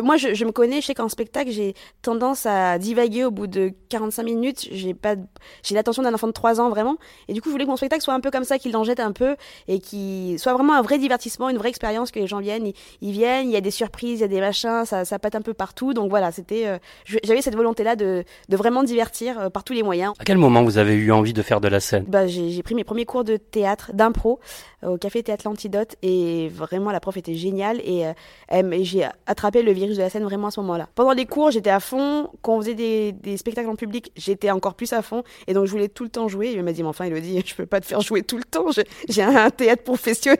Moi 0.00 0.16
je, 0.16 0.34
je 0.34 0.44
me 0.44 0.52
connais, 0.52 0.80
je 0.80 0.86
sais 0.86 0.94
qu'en 0.94 1.08
spectacle 1.08 1.50
j'ai 1.50 1.74
tendance 2.02 2.46
à 2.46 2.78
divaguer 2.78 3.24
au 3.24 3.32
bout 3.32 3.48
de 3.48 3.72
45 3.88 4.22
minutes. 4.22 4.68
J'ai 4.70 4.94
pas, 4.94 5.16
j'ai 5.64 5.74
l'attention 5.74 6.02
d'un 6.04 6.14
enfant 6.14 6.28
de 6.28 6.32
3 6.32 6.60
ans 6.60 6.68
vraiment 6.70 6.96
et 7.26 7.32
du 7.32 7.42
coup 7.42 7.48
je 7.48 7.52
voulais 7.52 7.64
que 7.64 7.70
mon 7.70 7.76
spectacle 7.76 8.02
soit 8.02 8.14
un 8.14 8.20
peu 8.20 8.30
comme 8.30 8.44
ça, 8.44 8.58
qu'il 8.58 8.76
en 8.76 8.84
jette 8.84 9.00
un 9.00 9.10
peu 9.12 9.34
et 9.66 9.80
qui 9.80 10.36
soit 10.38 10.52
vraiment 10.52 10.74
un 10.74 10.82
vrai 10.82 10.98
divertissement, 10.98 11.39
une 11.48 11.58
vraie 11.58 11.70
expérience 11.70 12.10
que 12.10 12.18
les 12.18 12.26
gens 12.26 12.40
viennent, 12.40 12.66
ils, 12.66 12.74
ils 13.00 13.12
viennent, 13.12 13.48
il 13.48 13.52
y 13.52 13.56
a 13.56 13.60
des 13.60 13.70
surprises, 13.70 14.18
il 14.18 14.22
y 14.22 14.24
a 14.24 14.28
des 14.28 14.40
machins, 14.40 14.84
ça, 14.84 15.04
ça 15.04 15.18
pète 15.18 15.34
un 15.34 15.42
peu 15.42 15.54
partout. 15.54 15.94
Donc 15.94 16.10
voilà, 16.10 16.32
c'était, 16.32 16.66
euh, 16.66 16.78
j'avais 17.24 17.42
cette 17.42 17.56
volonté-là 17.56 17.96
de, 17.96 18.24
de 18.48 18.56
vraiment 18.56 18.82
divertir 18.82 19.38
euh, 19.38 19.50
par 19.50 19.64
tous 19.64 19.72
les 19.72 19.82
moyens. 19.82 20.12
À 20.18 20.24
quel 20.24 20.38
moment 20.38 20.62
vous 20.62 20.78
avez 20.78 20.94
eu 20.94 21.12
envie 21.12 21.32
de 21.32 21.42
faire 21.42 21.60
de 21.60 21.68
la 21.68 21.80
scène? 21.80 22.04
Bah, 22.06 22.26
j'ai 22.26 22.62
pris 22.62 22.74
mes 22.74 22.84
premiers 22.84 23.04
cours 23.04 23.24
de 23.24 23.36
théâtre, 23.36 23.92
d'impro, 23.94 24.40
euh, 24.84 24.88
au 24.90 24.98
Café 24.98 25.22
Théâtre 25.22 25.44
L'Antidote, 25.46 25.96
et 26.02 26.48
vraiment 26.48 26.90
la 26.90 27.00
prof 27.00 27.16
était 27.16 27.34
géniale, 27.34 27.80
et, 27.84 28.06
euh, 28.06 28.70
et 28.72 28.84
j'ai 28.84 29.06
attrapé 29.26 29.62
le 29.62 29.72
virus 29.72 29.96
de 29.96 30.02
la 30.02 30.10
scène 30.10 30.24
vraiment 30.24 30.48
à 30.48 30.50
ce 30.50 30.60
moment-là. 30.60 30.88
Pendant 30.94 31.12
les 31.12 31.26
cours, 31.26 31.50
j'étais 31.50 31.70
à 31.70 31.80
fond, 31.80 32.28
quand 32.42 32.56
on 32.56 32.60
faisait 32.60 32.74
des, 32.74 33.12
des 33.12 33.36
spectacles 33.36 33.68
en 33.68 33.76
public, 33.76 34.12
j'étais 34.16 34.50
encore 34.50 34.74
plus 34.74 34.92
à 34.92 35.02
fond, 35.02 35.22
et 35.46 35.54
donc 35.54 35.66
je 35.66 35.70
voulais 35.70 35.88
tout 35.88 36.04
le 36.04 36.10
temps 36.10 36.28
jouer, 36.28 36.48
et 36.48 36.56
elle 36.56 36.62
m'a 36.62 36.72
dit, 36.72 36.82
mais 36.82 36.88
enfin, 36.88 37.04
Elodie, 37.04 37.42
je 37.46 37.54
peux 37.54 37.66
pas 37.66 37.80
te 37.80 37.86
faire 37.86 38.00
jouer 38.00 38.22
tout 38.22 38.36
le 38.36 38.44
temps, 38.44 38.66
j'ai 39.08 39.22
un 39.22 39.50
théâtre 39.50 39.82
professionnel. 39.82 40.38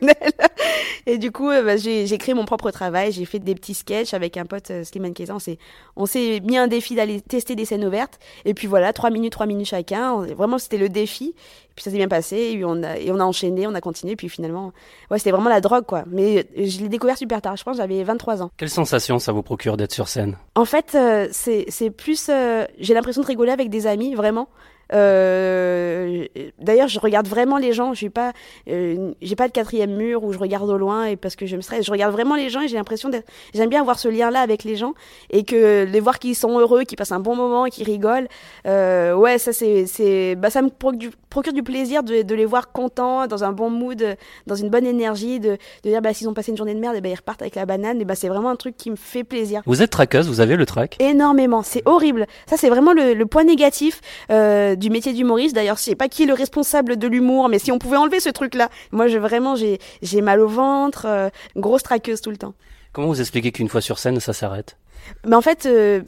Et 1.07 1.19
du 1.19 1.31
coup, 1.33 1.49
euh, 1.51 1.63
bah, 1.63 1.77
j'ai 1.77 2.07
j'ai 2.07 2.19
créé 2.19 2.35
mon 2.35 2.45
propre 2.45 2.71
travail, 2.71 3.13
j'ai 3.13 3.25
fait 3.25 3.39
des 3.39 3.55
petits 3.55 3.75
sketchs 3.75 4.15
avec 4.15 4.37
un 4.37 4.45
pote, 4.47 4.71
euh, 4.71 4.85
Slimane 4.85 5.15
Kézan, 5.15 5.37
on 5.37 5.39
s'est- 5.39 5.59
on 5.97 6.07
s'est 6.07 6.41
mis 6.45 6.57
un 6.57 6.67
défi 6.69 6.95
d'aller 6.95 7.21
tester 7.21 7.55
des 7.55 7.65
scènes 7.65 7.85
ouvertes, 7.85 8.19
et 8.45 8.55
puis 8.55 8.67
voilà, 8.67 8.93
trois 8.93 9.11
minutes, 9.11 9.33
trois 9.33 9.47
minutes 9.47 9.67
chacun, 9.69 10.13
On- 10.13 10.23
vraiment 10.35 10.59
c'était 10.59 10.79
le 10.79 10.89
défi, 10.89 11.35
et 11.37 11.73
puis 11.75 11.85
ça 11.85 11.91
s'est 11.91 11.97
bien 11.97 12.09
passé, 12.09 12.37
et 12.37 12.65
on 12.65 12.83
a, 12.83 12.99
et 12.99 13.11
on 13.11 13.21
a 13.21 13.25
enchaîné, 13.25 13.67
on 13.67 13.75
a 13.75 13.81
continué, 13.81 14.17
puis 14.17 14.29
finalement, 14.29 14.73
ouais, 15.11 15.19
c'était 15.19 15.31
vraiment 15.31 15.49
la 15.51 15.61
drogue, 15.61 15.85
quoi. 15.87 16.05
Mais 16.07 16.47
euh, 16.59 16.65
je 16.67 16.81
l'ai 16.81 16.89
découvert 16.89 17.17
super 17.19 17.41
tard, 17.43 17.57
je 17.57 17.65
pense 17.65 17.77
j'avais 17.77 18.03
23 18.03 18.43
ans. 18.43 18.51
Quelle 18.57 18.71
sensation 18.71 19.19
ça 19.19 19.33
vous 19.33 19.43
procure 19.43 19.77
d'être 19.77 19.93
sur 19.93 20.09
scène? 20.09 20.37
En 20.55 20.65
fait, 20.65 20.95
euh, 20.95 21.29
c'est 21.33 21.65
c'est 21.69 21.91
plus. 21.91 22.27
euh, 22.29 22.65
J'ai 22.79 22.95
l'impression 22.95 23.23
de 23.23 23.27
rigoler 23.27 23.53
avec 23.53 23.71
des 23.71 23.87
amis, 23.87 24.15
vraiment. 24.15 24.49
Euh, 24.93 26.25
D'ailleurs, 26.59 26.89
je 26.89 26.99
regarde 27.01 27.27
vraiment 27.27 27.59
les 27.59 27.73
gens. 27.73 27.93
Je 27.93 27.99
suis 27.99 28.11
pas, 28.11 28.33
euh, 28.69 29.13
j'ai 29.23 29.37
pas 29.37 29.49
de 29.49 29.53
quatrième 29.53 29.95
mur 29.95 30.25
où 30.25 30.33
je 30.33 30.39
regarde 30.39 30.69
au 30.69 30.77
loin 30.77 31.07
et 31.07 31.17
parce 31.17 31.37
que 31.37 31.47
je 31.47 31.57
me 31.57 31.61
stresse. 31.61 31.85
Je 31.85 31.91
regarde 31.91 32.13
vraiment 32.13 32.35
les 32.35 32.51
gens 32.51 32.61
et 32.61 32.69
j'ai 32.69 32.77
l'impression 32.77 33.09
d'être. 33.09 33.29
J'aime 33.55 33.69
bien 33.69 33.81
avoir 33.81 33.99
ce 33.99 34.09
lien-là 34.09 34.41
avec 34.41 34.65
les 34.65 34.77
gens 34.77 34.95
et 35.31 35.45
que 35.45 35.85
les 35.85 36.01
voir 36.01 36.19
qu'ils 36.19 36.35
sont 36.35 36.59
heureux, 36.59 36.85
qu'ils 36.85 36.97
passent 36.97 37.13
un 37.13 37.21
bon 37.21 37.37
moment, 37.37 37.65
qu'ils 37.67 37.87
rigolent. 37.87 38.29
Euh, 38.67 39.15
ouais, 39.15 39.39
ça 39.39 39.53
c'est, 39.53 39.87
c'est, 39.87 40.35
bah 40.37 40.51
ça 40.51 40.63
me 40.63 40.71
procure 40.71 41.53
du, 41.53 41.63
plaisir 41.63 42.03
de, 42.03 42.23
de 42.23 42.35
les 42.35 42.45
voir 42.45 42.73
contents, 42.73 43.27
dans 43.27 43.45
un 43.45 43.53
bon 43.53 43.71
mood, 43.71 44.17
dans 44.47 44.55
une 44.55 44.69
bonne 44.69 44.87
énergie, 44.87 45.41
de, 45.41 45.57
de 45.85 45.91
dire 45.91 46.03
bah 46.03 46.13
s'ils 46.13 46.29
ont 46.29 46.35
passé 46.35 46.51
une 46.51 46.57
journée 46.57 46.75
de 46.75 46.81
merde, 46.81 46.97
et 46.97 47.01
bah, 47.01 47.09
ils 47.09 47.15
repartent 47.15 47.43
avec 47.43 47.55
la 47.55 47.67
banane. 47.67 48.01
Et 48.01 48.05
bah 48.05 48.15
c'est 48.15 48.29
vraiment 48.29 48.51
un 48.51 48.57
truc 48.57 48.77
qui 48.77 48.91
me 48.91 48.97
fait 48.97 49.25
plaisir 49.25 49.63
Vous 49.67 49.83
êtes 49.83 49.91
traqueuse, 49.91 50.29
vous 50.29 50.41
avez 50.41 50.57
le 50.57 50.67
track 50.67 50.97
énormément. 50.99 51.63
C'est 51.63 51.83
horrible. 51.87 52.27
Ça, 52.47 52.57
c'est 52.57 52.69
vraiment 52.69 52.93
le, 52.93 53.15
le 53.15 53.27
point 53.27 53.45
négatif 53.45 54.01
euh, 54.31 54.77
du 54.81 54.91
métier 54.91 55.13
d'humoriste. 55.13 55.55
D'ailleurs, 55.55 55.77
je 55.77 55.83
sais 55.83 55.95
pas 55.95 56.09
qui 56.09 56.25
est 56.25 56.27
le 56.27 56.35
responsable 56.35 56.97
de 56.97 57.07
l'humour, 57.07 57.49
mais 57.49 57.61
si 57.61 57.71
on 57.71 57.79
pouvait 57.79 57.99
enlever 57.99 58.19
ce 58.19 58.31
truc-là, 58.31 58.69
moi, 58.91 59.07
je 59.07 59.19
vraiment, 59.19 59.55
j'ai 59.55 59.79
j'ai 60.03 60.23
mal 60.23 60.41
au 60.41 60.49
ventre, 60.49 61.07
euh, 61.07 61.29
grosse 61.55 61.85
traqueuse 61.85 62.21
tout 62.21 62.31
le 62.31 62.37
temps. 62.37 62.55
Comment 62.93 63.09
vous 63.09 63.21
expliquez 63.21 63.53
qu'une 63.53 63.69
fois 63.69 63.81
sur 63.81 63.99
scène, 63.99 64.19
ça 64.19 64.33
s'arrête? 64.33 64.77
Mais 65.25 65.37
en 65.37 65.43
fait, 65.43 65.67
euh, 65.67 66.03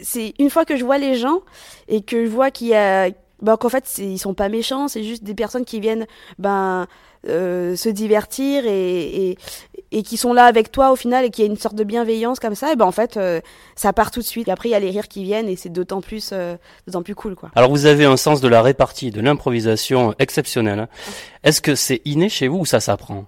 c'est 0.00 0.34
une 0.38 0.48
fois 0.48 0.64
que 0.64 0.76
je 0.76 0.84
vois 0.84 0.98
les 0.98 1.16
gens 1.16 1.40
et 1.88 2.00
que 2.02 2.24
je 2.24 2.30
vois 2.30 2.50
qu'il 2.50 2.68
y 2.68 2.74
a, 2.74 3.10
ben, 3.42 3.56
qu'en 3.56 3.68
fait, 3.68 3.98
ils 3.98 4.18
sont 4.18 4.34
pas 4.34 4.48
méchants, 4.48 4.88
c'est 4.88 5.02
juste 5.02 5.24
des 5.24 5.34
personnes 5.34 5.64
qui 5.64 5.80
viennent, 5.80 6.06
ben, 6.38 6.86
euh, 7.28 7.76
se 7.76 7.88
divertir 7.88 8.66
et, 8.66 9.30
et, 9.30 9.38
et 9.92 10.02
qui 10.02 10.16
sont 10.16 10.32
là 10.32 10.46
avec 10.46 10.72
toi 10.72 10.90
au 10.90 10.96
final 10.96 11.24
et 11.24 11.30
qui 11.30 11.42
a 11.42 11.44
une 11.46 11.56
sorte 11.56 11.74
de 11.76 11.84
bienveillance 11.84 12.40
comme 12.40 12.54
ça, 12.54 12.72
et 12.72 12.76
ben 12.76 12.86
en 12.86 12.92
fait, 12.92 13.16
euh, 13.16 13.40
ça 13.76 13.92
part 13.92 14.10
tout 14.10 14.20
de 14.20 14.24
suite. 14.24 14.48
Et 14.48 14.50
après, 14.50 14.68
il 14.68 14.72
y 14.72 14.74
a 14.74 14.80
les 14.80 14.90
rires 14.90 15.08
qui 15.08 15.22
viennent 15.22 15.48
et 15.48 15.56
c'est 15.56 15.68
d'autant 15.68 16.00
plus, 16.00 16.30
euh, 16.32 16.56
d'autant 16.86 17.02
plus 17.02 17.14
cool, 17.14 17.36
quoi. 17.36 17.50
Alors 17.54 17.70
vous 17.70 17.86
avez 17.86 18.04
un 18.04 18.16
sens 18.16 18.40
de 18.40 18.48
la 18.48 18.62
répartie, 18.62 19.10
de 19.10 19.20
l'improvisation 19.20 20.14
exceptionnel. 20.18 20.78
hein. 20.80 20.88
Est-ce 21.44 21.60
que 21.60 21.74
c'est 21.74 22.00
inné 22.04 22.28
chez 22.28 22.48
vous 22.48 22.58
ou 22.58 22.66
ça 22.66 22.80
s'apprend? 22.80 23.26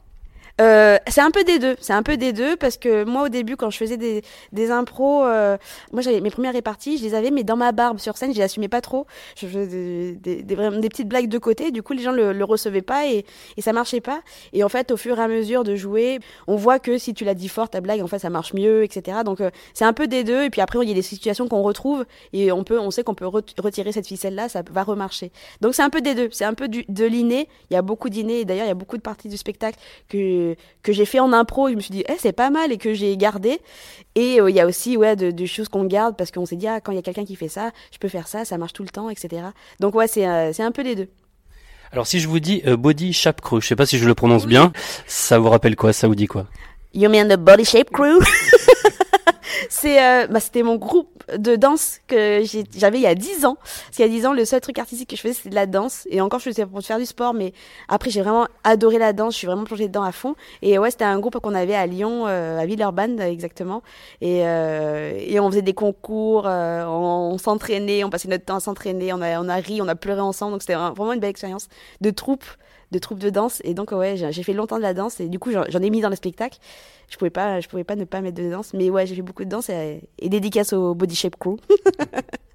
Euh, 0.61 0.99
c'est 1.09 1.21
un 1.21 1.33
peu 1.33 1.43
des 1.43 1.59
deux. 1.59 1.75
C'est 1.81 1.93
un 1.95 2.05
peu 2.05 2.17
des 2.17 2.33
deux 2.33 2.57
parce 2.57 2.77
que 2.77 3.03
moi 3.05 3.25
au 3.25 3.29
début 3.29 3.57
quand 3.57 3.71
je 3.71 3.77
faisais 3.77 3.97
des, 3.97 4.23
des 4.53 4.71
impros, 4.71 5.25
euh, 5.25 5.57
moi 5.93 6.01
j'avais 6.01 6.21
mes 6.21 6.31
premières 6.31 6.53
réparties, 6.53 6.97
je 6.97 7.03
les 7.03 7.15
avais 7.15 7.33
mais 7.33 7.43
dans 7.43 7.57
ma 7.57 7.73
barbe 7.73 7.99
sur 7.99 8.17
scène, 8.17 8.31
je 8.33 8.37
les 8.39 8.45
assumais 8.45 8.69
pas 8.69 8.81
trop. 8.81 9.07
Je 9.37 9.49
faisais 9.49 9.67
des, 9.67 10.13
des, 10.13 10.43
des, 10.45 10.55
des 10.81 10.89
petites 10.89 11.09
blagues 11.09 11.29
de 11.29 11.39
côté, 11.39 11.73
du 11.73 11.83
coup 11.83 11.93
les 11.93 12.03
gens 12.05 12.13
le, 12.13 12.33
le 12.33 12.45
recevaient 12.45 12.83
pas 12.83 13.09
et, 13.09 13.25
et 13.57 13.63
ça 13.63 13.73
marchait 13.73 14.01
pas. 14.01 14.21
Et 14.53 14.63
en 14.63 14.69
fait 14.69 14.93
au 14.93 14.97
fur 14.97 15.19
et 15.19 15.23
à 15.23 15.27
mesure 15.27 15.65
de 15.65 15.75
jouer, 15.75 16.21
on 16.47 16.55
voit 16.55 16.79
que 16.79 16.99
si 16.99 17.15
tu 17.15 17.25
la 17.25 17.35
dis 17.35 17.49
fort 17.49 17.69
ta 17.69 17.81
blague 17.81 18.01
en 18.01 18.07
fait 18.07 18.21
ça 18.21 18.31
marche 18.31 18.55
mieux, 18.55 18.85
etc. 18.85 19.19
Donc 19.25 19.41
euh, 19.41 19.51
c'est 19.73 19.85
un 19.85 19.93
peu 19.93 20.07
des 20.07 20.23
deux 20.23 20.45
et 20.45 20.51
puis 20.51 20.61
après 20.61 20.79
il 20.83 20.89
y 20.89 20.93
a 20.93 20.95
des 20.95 21.03
situations 21.03 21.49
qu'on 21.49 21.63
retrouve 21.63 22.05
et 22.33 22.53
on 22.53 22.63
peut, 22.63 22.79
on 22.79 22.93
sait 22.93 23.03
qu'on 23.03 23.15
peut 23.17 23.27
re- 23.27 23.61
retirer 23.61 23.91
cette 23.91 24.07
ficelle 24.07 24.37
là, 24.37 24.49
ça 24.49 24.63
va 24.71 24.85
remarcher. 24.85 25.33
Donc 25.61 25.75
c'est 25.75 25.83
un 25.83 25.91
peu 25.91 26.01
des 26.01 26.15
deux, 26.15 26.29
c'est 26.31 26.45
un 26.45 26.55
peu 26.55 26.69
du, 26.69 26.85
de 26.89 27.05
l'inné. 27.05 27.49
Il 27.71 27.75
y 27.75 27.77
a 27.77 27.83
beaucoup 27.83 28.09
d'inné 28.09 28.41
et 28.41 28.45
d'ailleurs 28.45 28.67
il 28.67 28.69
y 28.69 28.71
a 28.71 28.75
beaucoup 28.75 28.97
de 28.97 29.03
parties 29.03 29.29
du 29.29 29.37
spectacle 29.37 29.79
que 30.09 30.44
que 30.83 30.93
j'ai 30.93 31.05
fait 31.05 31.21
en 31.21 31.33
impro 31.33 31.69
et 31.69 31.73
je 31.73 31.77
me 31.77 31.81
suis 31.81 31.93
dit 31.93 32.05
eh, 32.09 32.15
c'est 32.19 32.33
pas 32.33 32.51
mal 32.51 32.73
et 32.73 32.79
que 32.79 32.95
j'ai 32.95 33.17
gardé. 33.17 33.61
Et 34.15 34.41
euh, 34.41 34.51
il 34.51 34.57
y 34.57 34.61
a 34.61 34.67
aussi 34.67 34.97
ouais 34.97 35.17
de, 35.17 35.31
de 35.31 35.47
choses 35.47 35.69
qu'on 35.69 35.85
garde 35.85 36.17
parce 36.17 36.31
qu'on 36.31 36.47
s'est 36.47 36.57
dit 36.57 36.67
ah 36.67 36.81
quand 36.81 36.93
il 36.93 36.97
y 36.97 36.99
a 36.99 37.03
quelqu'un 37.03 37.25
qui 37.25 37.37
fait 37.37 37.49
ça 37.49 37.71
je 37.93 37.99
peux 37.99 38.09
faire 38.09 38.29
ça 38.29 38.45
ça 38.45 38.59
marche 38.59 38.73
tout 38.73 38.83
le 38.83 38.89
temps 38.89 39.11
etc 39.11 39.43
donc 39.81 39.95
ouais 39.95 40.07
c'est 40.07 40.27
euh, 40.27 40.53
un 40.59 40.73
peu 40.73 40.83
les 40.83 40.95
deux. 40.95 41.09
Alors 41.93 42.07
si 42.07 42.19
je 42.21 42.29
vous 42.29 42.41
dis 42.41 42.63
euh, 42.67 42.77
body 42.77 43.13
shape 43.13 43.41
crew, 43.41 43.61
je 43.61 43.67
sais 43.67 43.77
pas 43.77 43.87
si 43.87 43.99
je 43.99 44.07
le 44.07 44.15
prononce 44.15 44.47
bien, 44.47 44.73
ça 45.07 45.39
vous 45.39 45.49
rappelle 45.49 45.77
quoi? 45.77 45.93
Ça 45.93 46.09
vous 46.09 46.15
dit 46.15 46.27
quoi? 46.27 46.47
You 46.93 47.09
mean 47.11 47.29
the 47.29 47.37
Body 47.37 47.65
Shape 47.65 47.91
Crew? 47.91 48.21
C'est, 49.69 50.29
bah, 50.29 50.39
c'était 50.39 50.63
mon 50.63 50.77
groupe 50.77 51.14
de 51.37 51.57
danse 51.57 52.01
que 52.07 52.43
j'avais 52.77 52.99
il 52.99 53.03
y 53.03 53.07
a 53.07 53.15
10 53.15 53.45
ans. 53.45 53.57
Parce 53.57 53.97
qu'il 53.97 54.05
y 54.05 54.09
a 54.09 54.11
10 54.11 54.27
ans, 54.27 54.33
le 54.33 54.45
seul 54.45 54.61
truc 54.61 54.79
artistique 54.79 55.11
que 55.11 55.17
je 55.17 55.21
faisais, 55.21 55.35
c'était 55.35 55.51
de 55.51 55.55
la 55.55 55.67
danse. 55.67 56.07
Et 56.11 56.21
encore, 56.21 56.41
je 56.41 56.51
faisais 56.51 56.67
pour 56.67 56.83
faire 56.83 56.99
du 56.99 57.07
sport, 57.07 57.35
mais 57.35 57.53
après, 57.89 58.11
j'ai 58.11 58.23
vraiment 58.23 58.47
adoré 58.63 58.99
la 58.99 59.13
danse. 59.13 59.35
Je 59.35 59.39
suis 59.39 59.47
vraiment 59.47 59.65
plongée 59.65 59.89
dedans 59.89 60.03
à 60.03 60.13
fond. 60.13 60.35
Et 60.63 60.79
ouais, 60.79 60.91
c'était 60.91 61.05
un 61.05 61.19
groupe 61.19 61.39
qu'on 61.39 61.55
avait 61.55 61.75
à 61.75 61.87
Lyon, 61.87 62.27
euh, 62.27 62.59
à 62.59 62.67
Villeurbanne, 62.67 63.21
exactement. 63.21 63.83
Et, 64.21 64.47
euh, 64.47 65.19
et 65.19 65.41
on 65.41 65.51
faisait 65.51 65.63
des 65.63 65.75
concours, 65.75 66.47
euh, 66.47 66.85
on, 66.85 67.33
on 67.35 67.39
s'entraînait, 67.39 68.05
on 68.05 68.11
passait 68.11 68.29
notre 68.29 68.45
temps 68.45 68.57
à 68.57 68.61
s'entraîner, 68.61 69.13
on 69.13 69.21
a, 69.21 69.41
on 69.41 69.49
a 69.49 69.57
ri, 69.57 69.81
on 69.83 69.89
a 69.89 69.95
pleuré 69.95 70.21
ensemble. 70.21 70.53
Donc 70.53 70.63
c'était 70.63 70.75
vraiment 70.75 71.13
une 71.13 71.21
belle 71.21 71.31
expérience 71.31 71.69
de 72.01 72.11
troupe 72.11 72.45
de 72.95 72.99
troupe 72.99 73.19
de 73.19 73.31
danse. 73.31 73.61
Et 73.65 73.75
donc 73.75 73.93
ouais 73.93 74.17
j'ai 74.17 74.43
fait 74.43 74.53
longtemps 74.55 74.77
de 74.77 74.83
la 74.83 74.95
danse. 74.95 75.21
Et 75.21 75.29
du 75.29 75.39
coup 75.39 75.51
j'en 75.51 75.65
j'en 75.69 75.81
ai 75.81 75.91
mis 75.91 76.01
dans 76.01 76.11
le 76.11 76.17
spectacle 76.17 76.59
je 77.11 77.17
pouvais 77.17 77.31
pas 77.31 77.61
je 77.61 77.69
pouvais 77.69 77.85
pas 77.85 77.97
ne 77.97 78.05
pas 78.05 78.21
mettre 78.21 78.41
de 78.41 78.51
danse. 78.51 78.73
Mais 78.73 78.91
ouais 78.91 79.07
j'ai 79.07 79.15
fait 79.15 79.23
beaucoup 79.23 79.45
de 79.45 79.51
danse 79.51 79.69
et, 79.69 80.01
et 80.19 80.29
dédicace 80.29 80.73
au 80.73 80.95
Body 80.95 81.15
Shape 81.15 81.37
Crew 81.37 81.57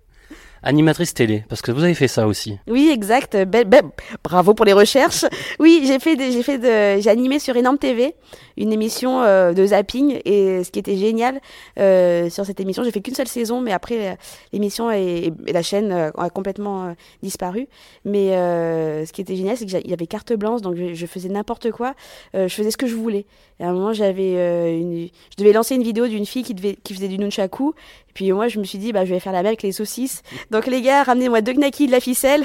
Animatrice 0.64 1.14
télé, 1.14 1.44
parce 1.48 1.62
que 1.62 1.72
vous 1.72 1.84
avez 1.84 1.94
fait 1.94 2.08
ça 2.08 2.28
aussi. 2.28 2.58
Oui, 2.68 2.90
exact. 2.94 3.38
Belle- 3.48 3.66
belle- 3.66 3.92
bravo 4.24 4.54
pour 4.54 4.66
les 4.66 4.74
recherches. 4.74 5.26
Oui, 5.60 5.84
j'ai 5.86 6.00
fait, 6.00 6.16
j'ai 6.32 6.44
fait, 6.44 7.02
j'ai 7.02 7.10
animé 7.10 7.38
sur 7.40 7.56
Énorme 7.58 7.78
TV 7.78 8.16
une 8.60 8.74
émission 8.74 9.24
euh, 9.24 9.54
de 9.54 9.66
zapping 9.66 10.20
et 10.26 10.64
ce 10.64 10.70
qui 10.70 10.80
était 10.80 10.98
génial 10.98 11.40
euh, 11.80 12.30
sur 12.30 12.46
cette 12.46 12.60
émission, 12.60 12.84
j'ai 12.84 12.92
fait 12.92 13.00
qu'une 13.00 13.16
seule 13.16 13.28
saison, 13.28 13.62
mais 13.62 13.72
après 13.72 14.18
l'émission 14.54 14.92
et, 14.92 15.34
la 15.48 15.62
chaîne 15.62 15.92
euh, 15.92 16.12
a 16.18 16.30
complètement 16.30 16.88
euh, 16.88 16.94
disparu. 17.24 17.68
Mais 18.06 18.30
ce 18.30 19.12
qui 19.12 19.22
était 19.22 19.36
génial, 19.36 19.58
c'est 19.58 19.66
qu'il 19.66 19.90
y 19.90 19.94
avait 19.94 20.08
carte 20.08 20.34
blanche, 20.34 20.62
donc 20.62 20.76
je, 20.76 21.06
faisais 21.06 21.30
n'importe 21.30 21.72
quoi. 21.72 21.94
Je 22.34 22.48
faisais 22.48 22.72
ce 22.72 22.78
que 22.78 22.88
je 22.88 22.96
voulais. 22.96 23.26
Et 23.60 23.64
à 23.64 23.70
un 23.70 23.74
moment, 23.74 23.94
j'avais 23.94 24.34
je 24.34 25.36
devais 25.38 25.54
lancer 25.54 25.76
une 25.76 25.84
vidéo 25.84 26.08
d'une 26.08 26.26
fille 26.26 26.44
qui 26.44 26.94
faisait 26.94 27.08
du 27.08 27.18
nunchaku. 27.18 27.74
Puis 28.20 28.34
moi, 28.34 28.50
je 28.50 28.60
me 28.60 28.66
suis 28.66 28.78
dit, 28.80 28.92
bah, 28.92 29.06
je 29.06 29.14
vais 29.14 29.22
faire 29.22 29.32
la 29.32 29.38
même 29.38 29.48
avec 29.48 29.64
les 29.64 29.72
saucisses. 29.72 30.24
Donc 30.52 30.68
les 30.68 30.82
gars, 30.82 31.04
ramenez-moi 31.04 31.40
deux 31.40 31.54
knackis 31.54 31.88
de 31.88 31.94
la 31.94 32.02
ficelle. 32.02 32.44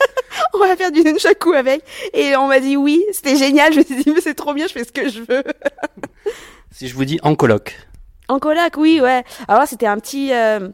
on 0.54 0.58
va 0.60 0.74
faire 0.76 0.90
du 0.90 1.02
nunchaku 1.02 1.52
avec. 1.52 1.82
Et 2.14 2.36
on 2.36 2.48
m'a 2.48 2.58
dit 2.58 2.78
oui, 2.78 3.04
c'était 3.12 3.36
génial. 3.36 3.74
Je 3.74 3.80
me 3.80 3.84
suis 3.84 3.96
dit, 3.96 4.10
mais 4.14 4.22
c'est 4.22 4.32
trop 4.32 4.54
bien, 4.54 4.66
je 4.66 4.72
fais 4.72 4.82
ce 4.82 4.92
que 4.92 5.10
je 5.10 5.20
veux. 5.20 5.44
Si 6.72 6.88
je 6.88 6.94
vous 6.94 7.04
dis 7.04 7.18
en 7.22 7.34
coloc. 7.34 7.76
En 8.28 8.38
coloc, 8.38 8.78
oui, 8.78 9.02
ouais. 9.02 9.22
Alors 9.46 9.66
c'était 9.66 9.88
un 9.88 9.98
petit, 9.98 10.32
euh, 10.32 10.70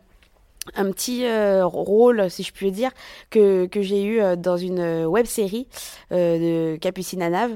un 0.75 0.91
petit 0.93 1.25
euh, 1.25 1.67
rôle, 1.67 2.31
si 2.31 2.43
je 2.43 2.53
puis 2.53 2.71
dire, 2.71 2.91
que, 3.31 3.67
que 3.67 3.83
j'ai 3.83 4.05
eu 4.05 4.21
euh, 4.21 4.37
dans 4.37 4.57
une 4.57 5.07
web 5.07 5.27
série 5.27 5.67
euh, 6.13 6.75
de 6.75 6.77
Capucine 6.77 7.23
à 7.23 7.31
Nave. 7.31 7.53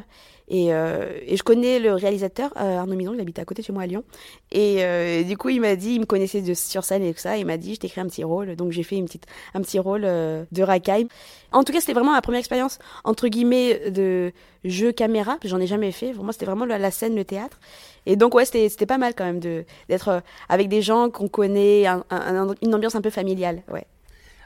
Et, 0.52 0.74
euh, 0.74 1.06
et 1.26 1.36
je 1.36 1.42
connais 1.44 1.78
le 1.78 1.94
réalisateur, 1.94 2.50
euh, 2.56 2.78
Arnaud 2.78 2.96
Midon, 2.96 3.14
il 3.14 3.20
habite 3.20 3.38
à 3.38 3.44
côté 3.44 3.62
chez 3.62 3.72
moi 3.72 3.84
à 3.84 3.86
Lyon. 3.86 4.02
Et, 4.50 4.78
euh, 4.80 5.22
du 5.22 5.36
coup, 5.36 5.48
il 5.48 5.60
m'a 5.60 5.76
dit, 5.76 5.92
il 5.94 6.00
me 6.00 6.06
connaissait 6.06 6.54
sur 6.56 6.82
scène 6.82 7.04
et 7.04 7.14
tout 7.14 7.20
ça. 7.20 7.36
Il 7.36 7.46
m'a 7.46 7.56
dit, 7.56 7.74
je 7.76 7.80
t'écris 7.80 8.00
un 8.00 8.06
petit 8.08 8.24
rôle. 8.24 8.56
Donc 8.56 8.72
j'ai 8.72 8.82
fait 8.82 8.96
une 8.96 9.04
petite, 9.06 9.26
un 9.54 9.60
petit 9.62 9.78
rôle 9.78 10.02
euh, 10.04 10.42
de 10.50 10.62
racaille. 10.64 11.06
En 11.52 11.62
tout 11.62 11.72
cas, 11.72 11.78
c'était 11.80 11.92
vraiment 11.92 12.12
ma 12.12 12.20
première 12.20 12.40
expérience, 12.40 12.80
entre 13.04 13.28
guillemets, 13.28 13.90
de 13.90 14.32
jeu 14.64 14.90
caméra. 14.90 15.38
J'en 15.44 15.60
ai 15.60 15.68
jamais 15.68 15.92
fait. 15.92 16.12
Pour 16.12 16.24
moi, 16.24 16.32
c'était 16.32 16.46
vraiment 16.46 16.64
la, 16.66 16.90
scène, 16.90 17.14
le 17.14 17.24
théâtre. 17.24 17.60
Et 18.06 18.16
donc, 18.16 18.34
ouais, 18.34 18.44
c'était 18.44 18.86
pas 18.86 18.98
mal 18.98 19.14
quand 19.14 19.24
même 19.24 19.38
d'être 19.38 20.08
euh, 20.08 20.20
avec 20.48 20.68
des 20.68 20.82
gens 20.82 21.10
qu'on 21.10 21.28
connaît, 21.28 21.86
un- 21.86 22.04
un- 22.10 22.48
un- 22.48 22.54
une 22.60 22.74
ambiance 22.74 22.96
un 22.96 23.02
peu 23.02 23.10
familiale. 23.10 23.62
Ouais. 23.72 23.84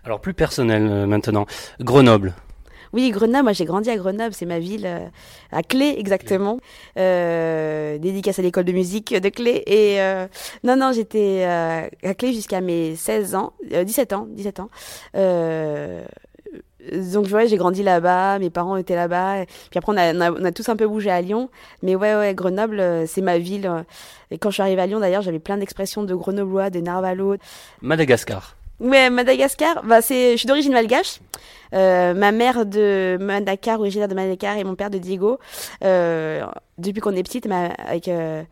Alors 0.05 0.21
plus 0.21 0.35
personnel 0.35 0.87
euh, 0.87 1.07
maintenant. 1.07 1.47
Grenoble. 1.81 2.35
Oui, 2.95 3.11
Grenoble, 3.11 3.43
moi 3.43 3.53
j'ai 3.53 3.65
grandi 3.65 3.91
à 3.91 3.97
Grenoble, 3.97 4.33
c'est 4.33 4.47
ma 4.47 4.61
ville, 4.61 4.87
euh, 4.87 5.07
à 5.51 5.65
Clé 5.65 5.97
exactement. 5.99 6.59
Euh, 6.97 7.99
dédicace 7.99 8.39
à 8.39 8.43
l'école 8.43 8.63
de 8.65 8.71
musique 8.73 9.13
de 9.13 9.29
Clé. 9.31 9.65
Et 9.67 10.01
euh, 10.01 10.29
non, 10.63 10.77
non, 10.77 10.93
j'étais 10.93 11.43
euh, 11.45 11.89
à 12.05 12.15
Clé 12.15 12.33
jusqu'à 12.33 12.61
mes 12.61 12.95
16 12.95 13.35
ans, 13.35 13.53
euh, 13.73 13.83
17 13.83 14.13
ans, 14.13 14.27
17 14.31 14.61
ans. 14.61 14.69
Euh, 15.17 16.05
donc 17.13 17.27
ouais, 17.33 17.49
j'ai 17.49 17.57
grandi 17.57 17.83
là-bas, 17.83 18.39
mes 18.39 18.51
parents 18.51 18.77
étaient 18.77 18.95
là-bas. 18.95 19.45
Puis 19.71 19.79
après, 19.79 19.93
on 19.93 19.97
a, 19.97 20.15
on, 20.15 20.21
a, 20.21 20.31
on 20.31 20.45
a 20.45 20.53
tous 20.53 20.69
un 20.69 20.77
peu 20.77 20.87
bougé 20.87 21.11
à 21.11 21.21
Lyon. 21.21 21.49
Mais 21.83 21.97
ouais, 21.97 22.15
ouais, 22.15 22.33
Grenoble, 22.35 22.79
euh, 22.79 23.07
c'est 23.09 23.23
ma 23.23 23.39
ville. 23.39 23.67
euh. 23.67 23.83
Et 24.31 24.39
quand 24.39 24.51
je 24.51 24.55
suis 24.55 24.63
arrivée 24.63 24.83
à 24.83 24.87
Lyon, 24.87 25.01
d'ailleurs, 25.01 25.23
j'avais 25.23 25.39
plein 25.41 25.57
d'expressions 25.57 26.05
de 26.05 26.15
grenoblois, 26.15 26.71
de 26.71 26.79
narvalo, 26.81 27.37
Madagascar. 27.83 28.55
Ouais, 28.81 29.09
Madagascar, 29.09 29.85
bah 29.85 30.03
c'est, 30.03 30.33
je 30.33 30.37
suis 30.39 30.47
d'origine 30.47 30.73
malgache. 30.73 31.21
Euh, 31.75 32.15
ma 32.15 32.33
mère 32.33 32.67
de 32.67 33.17
Madagascar, 33.21 33.81
originaire 33.81 34.09
de 34.09 34.15
Madagascar, 34.15 34.57
et 34.57 34.65
mon 34.65 34.75
père 34.75 34.91
de 34.91 34.99
Diego. 34.99 35.39
Euh, 35.83 36.45
depuis 36.79 37.01
qu'on 37.01 37.13
est 37.13 37.23
petite, 37.23 37.47
ma, 37.47 37.67
avec 37.67 38.09
euh, 38.09 38.43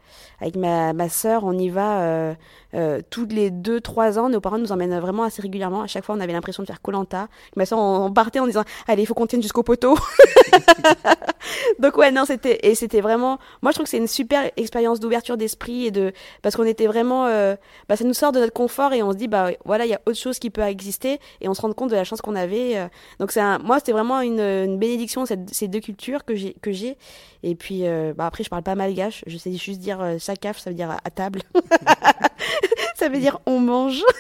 avec 0.41 0.57
ma 0.57 0.93
ma 0.93 1.09
sœur, 1.09 1.45
on 1.45 1.53
y 1.59 1.69
va 1.69 2.03
euh, 2.03 2.35
euh, 2.75 3.01
tous 3.11 3.27
les 3.27 3.51
deux 3.51 3.81
trois 3.81 4.19
ans. 4.19 4.29
Nos 4.29 4.41
parents 4.41 4.59
nous 4.59 4.73
emmènent 4.73 4.99
vraiment 4.99 5.25
assez 5.25 5.43
régulièrement. 5.43 5.83
À 5.83 5.87
chaque 5.87 6.05
fois, 6.05 6.15
on 6.15 6.21
avait 6.21 6.33
l'impression 6.33 6.63
de 6.63 6.69
faire 6.69 6.81
Colanta. 6.81 7.29
Ma 7.57 7.67
sœur, 7.67 7.79
on, 7.79 8.13
partait 8.13 8.39
en 8.39 8.47
disant, 8.47 8.65
allez, 8.87 9.03
il 9.03 9.07
faut 9.07 9.15
qu'on 9.15 9.27
tienne 9.27 9.43
jusqu'au 9.43 9.63
poteau. 9.63 9.97
Donc 11.79 11.97
ouais, 11.97 12.11
non, 12.13 12.25
c'était 12.25 12.61
et 12.63 12.75
c'était 12.75 13.01
vraiment. 13.01 13.39
Moi, 13.61 13.73
je 13.73 13.77
trouve 13.77 13.85
que 13.85 13.91
c'est 13.91 13.99
une 13.99 14.07
super 14.07 14.51
expérience 14.57 15.01
d'ouverture 15.01 15.37
d'esprit 15.37 15.87
et 15.87 15.91
de 15.91 16.13
parce 16.43 16.57
qu'on 16.57 16.65
était 16.65 16.87
vraiment. 16.87 17.27
euh, 17.27 17.57
bah, 17.89 17.97
ça 17.97 18.05
nous 18.05 18.15
sort 18.15 18.33
de 18.33 18.41
notre 18.41 18.53
confort 18.53 18.93
et 18.93 19.03
on 19.03 19.13
se 19.13 19.17
dit 19.17 19.29
bah 19.29 19.51
voilà, 19.65 19.85
il 19.85 19.91
y 19.91 19.95
a 19.95 20.01
autre 20.07 20.19
chose 20.19 20.39
qui 20.39 20.51
peut 20.51 20.63
exister 20.63 21.19
et 21.41 21.49
on 21.49 21.55
se 21.55 21.61
rend 21.61 21.73
compte 21.73 21.91
de 21.91 21.97
la 21.97 22.05
chance 22.05 22.21
qu'on 22.21 22.37
avait. 22.37 22.77
euh. 22.79 22.87
donc 23.19 23.33
c'est 23.33 23.41
un, 23.41 23.59
moi, 23.59 23.79
c'était 23.79 23.93
vraiment 23.93 24.21
une, 24.21 24.41
une 24.41 24.79
bénédiction 24.79 25.25
ces 25.27 25.69
deux 25.69 25.81
cultures 25.81 26.25
que 26.25 26.35
j'ai 26.35 26.55
que 26.63 26.73
j'ai. 26.73 26.97
Et 27.43 27.55
puis 27.55 27.87
euh, 27.87 28.12
bah 28.17 28.27
après, 28.27 28.45
je 28.45 28.49
parle 28.51 28.63
pas 28.63 28.75
malgache. 28.75 29.23
Je 29.27 29.37
sais 29.39 29.53
juste 29.53 29.81
dire 29.81 30.01
euh, 30.01 30.19
sakaf, 30.19 30.59
ça 30.59 30.71
veut 30.71 30.77
dire 30.77 30.91
à, 30.91 30.99
à 31.05 31.11
table. 31.11 31.43
ça 32.97 33.09
veut 33.09 33.19
dire 33.19 33.39
on 33.47 33.61
mange. 33.61 34.03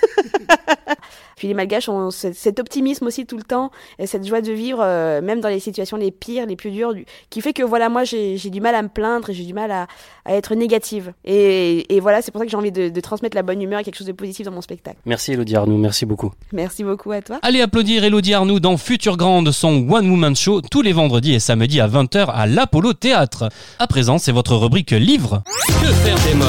Puis 1.36 1.48
les 1.48 1.54
Malgaches 1.54 1.88
ont 1.88 2.12
ce- 2.12 2.32
cet 2.32 2.60
optimisme 2.60 3.06
aussi 3.06 3.26
tout 3.26 3.36
le 3.36 3.42
temps, 3.42 3.72
et 3.98 4.06
cette 4.06 4.24
joie 4.24 4.42
de 4.42 4.52
vivre, 4.52 4.80
euh, 4.80 5.20
même 5.20 5.40
dans 5.40 5.48
les 5.48 5.58
situations 5.58 5.96
les 5.96 6.12
pires, 6.12 6.46
les 6.46 6.54
plus 6.54 6.70
dures, 6.70 6.94
du- 6.94 7.04
qui 7.30 7.40
fait 7.40 7.52
que 7.52 7.64
voilà, 7.64 7.88
moi 7.88 8.04
j'ai 8.04 8.36
j'ai 8.36 8.48
du 8.50 8.60
mal 8.60 8.76
à 8.76 8.82
me 8.82 8.88
plaindre 8.88 9.30
et 9.30 9.34
j'ai 9.34 9.42
du 9.44 9.52
mal 9.54 9.72
à, 9.72 9.88
à 10.24 10.34
être 10.34 10.54
négative. 10.54 11.12
Et, 11.24 11.96
et 11.96 11.98
voilà, 12.00 12.22
c'est 12.22 12.30
pour 12.30 12.38
ça 12.40 12.44
que 12.44 12.50
j'ai 12.50 12.56
envie 12.56 12.70
de, 12.70 12.90
de 12.90 13.00
transmettre 13.00 13.34
la 13.36 13.42
bonne 13.42 13.60
humeur 13.60 13.80
et 13.80 13.82
quelque 13.84 13.96
chose 13.96 14.06
de 14.06 14.12
positif 14.12 14.46
dans 14.46 14.52
mon 14.52 14.60
spectacle. 14.60 14.98
Merci 15.04 15.32
Elodie 15.32 15.56
Arnoux, 15.56 15.78
merci 15.78 16.06
beaucoup. 16.06 16.30
Merci 16.52 16.84
beaucoup 16.84 17.10
à 17.10 17.22
toi. 17.22 17.40
Allez 17.42 17.60
applaudir 17.60 18.04
Elodie 18.04 18.34
Arnoux 18.34 18.60
dans 18.60 18.76
Future 18.76 19.16
Grande, 19.16 19.50
son 19.50 19.88
One 19.90 20.08
Woman 20.10 20.36
Show, 20.36 20.60
tous 20.60 20.82
les 20.82 20.92
vendredis 20.92 21.34
et 21.34 21.40
samedis 21.40 21.80
à 21.80 21.88
20h 21.88 22.26
à 22.32 22.46
l'Apollo 22.46 22.92
Théâtre. 22.92 23.48
À 23.82 23.88
présent, 23.88 24.18
c'est 24.18 24.30
votre 24.30 24.54
rubrique 24.54 24.92
livre. 24.92 25.42
Que 25.66 25.92
faire 25.92 26.16
des 26.20 26.34
mômes 26.34 26.46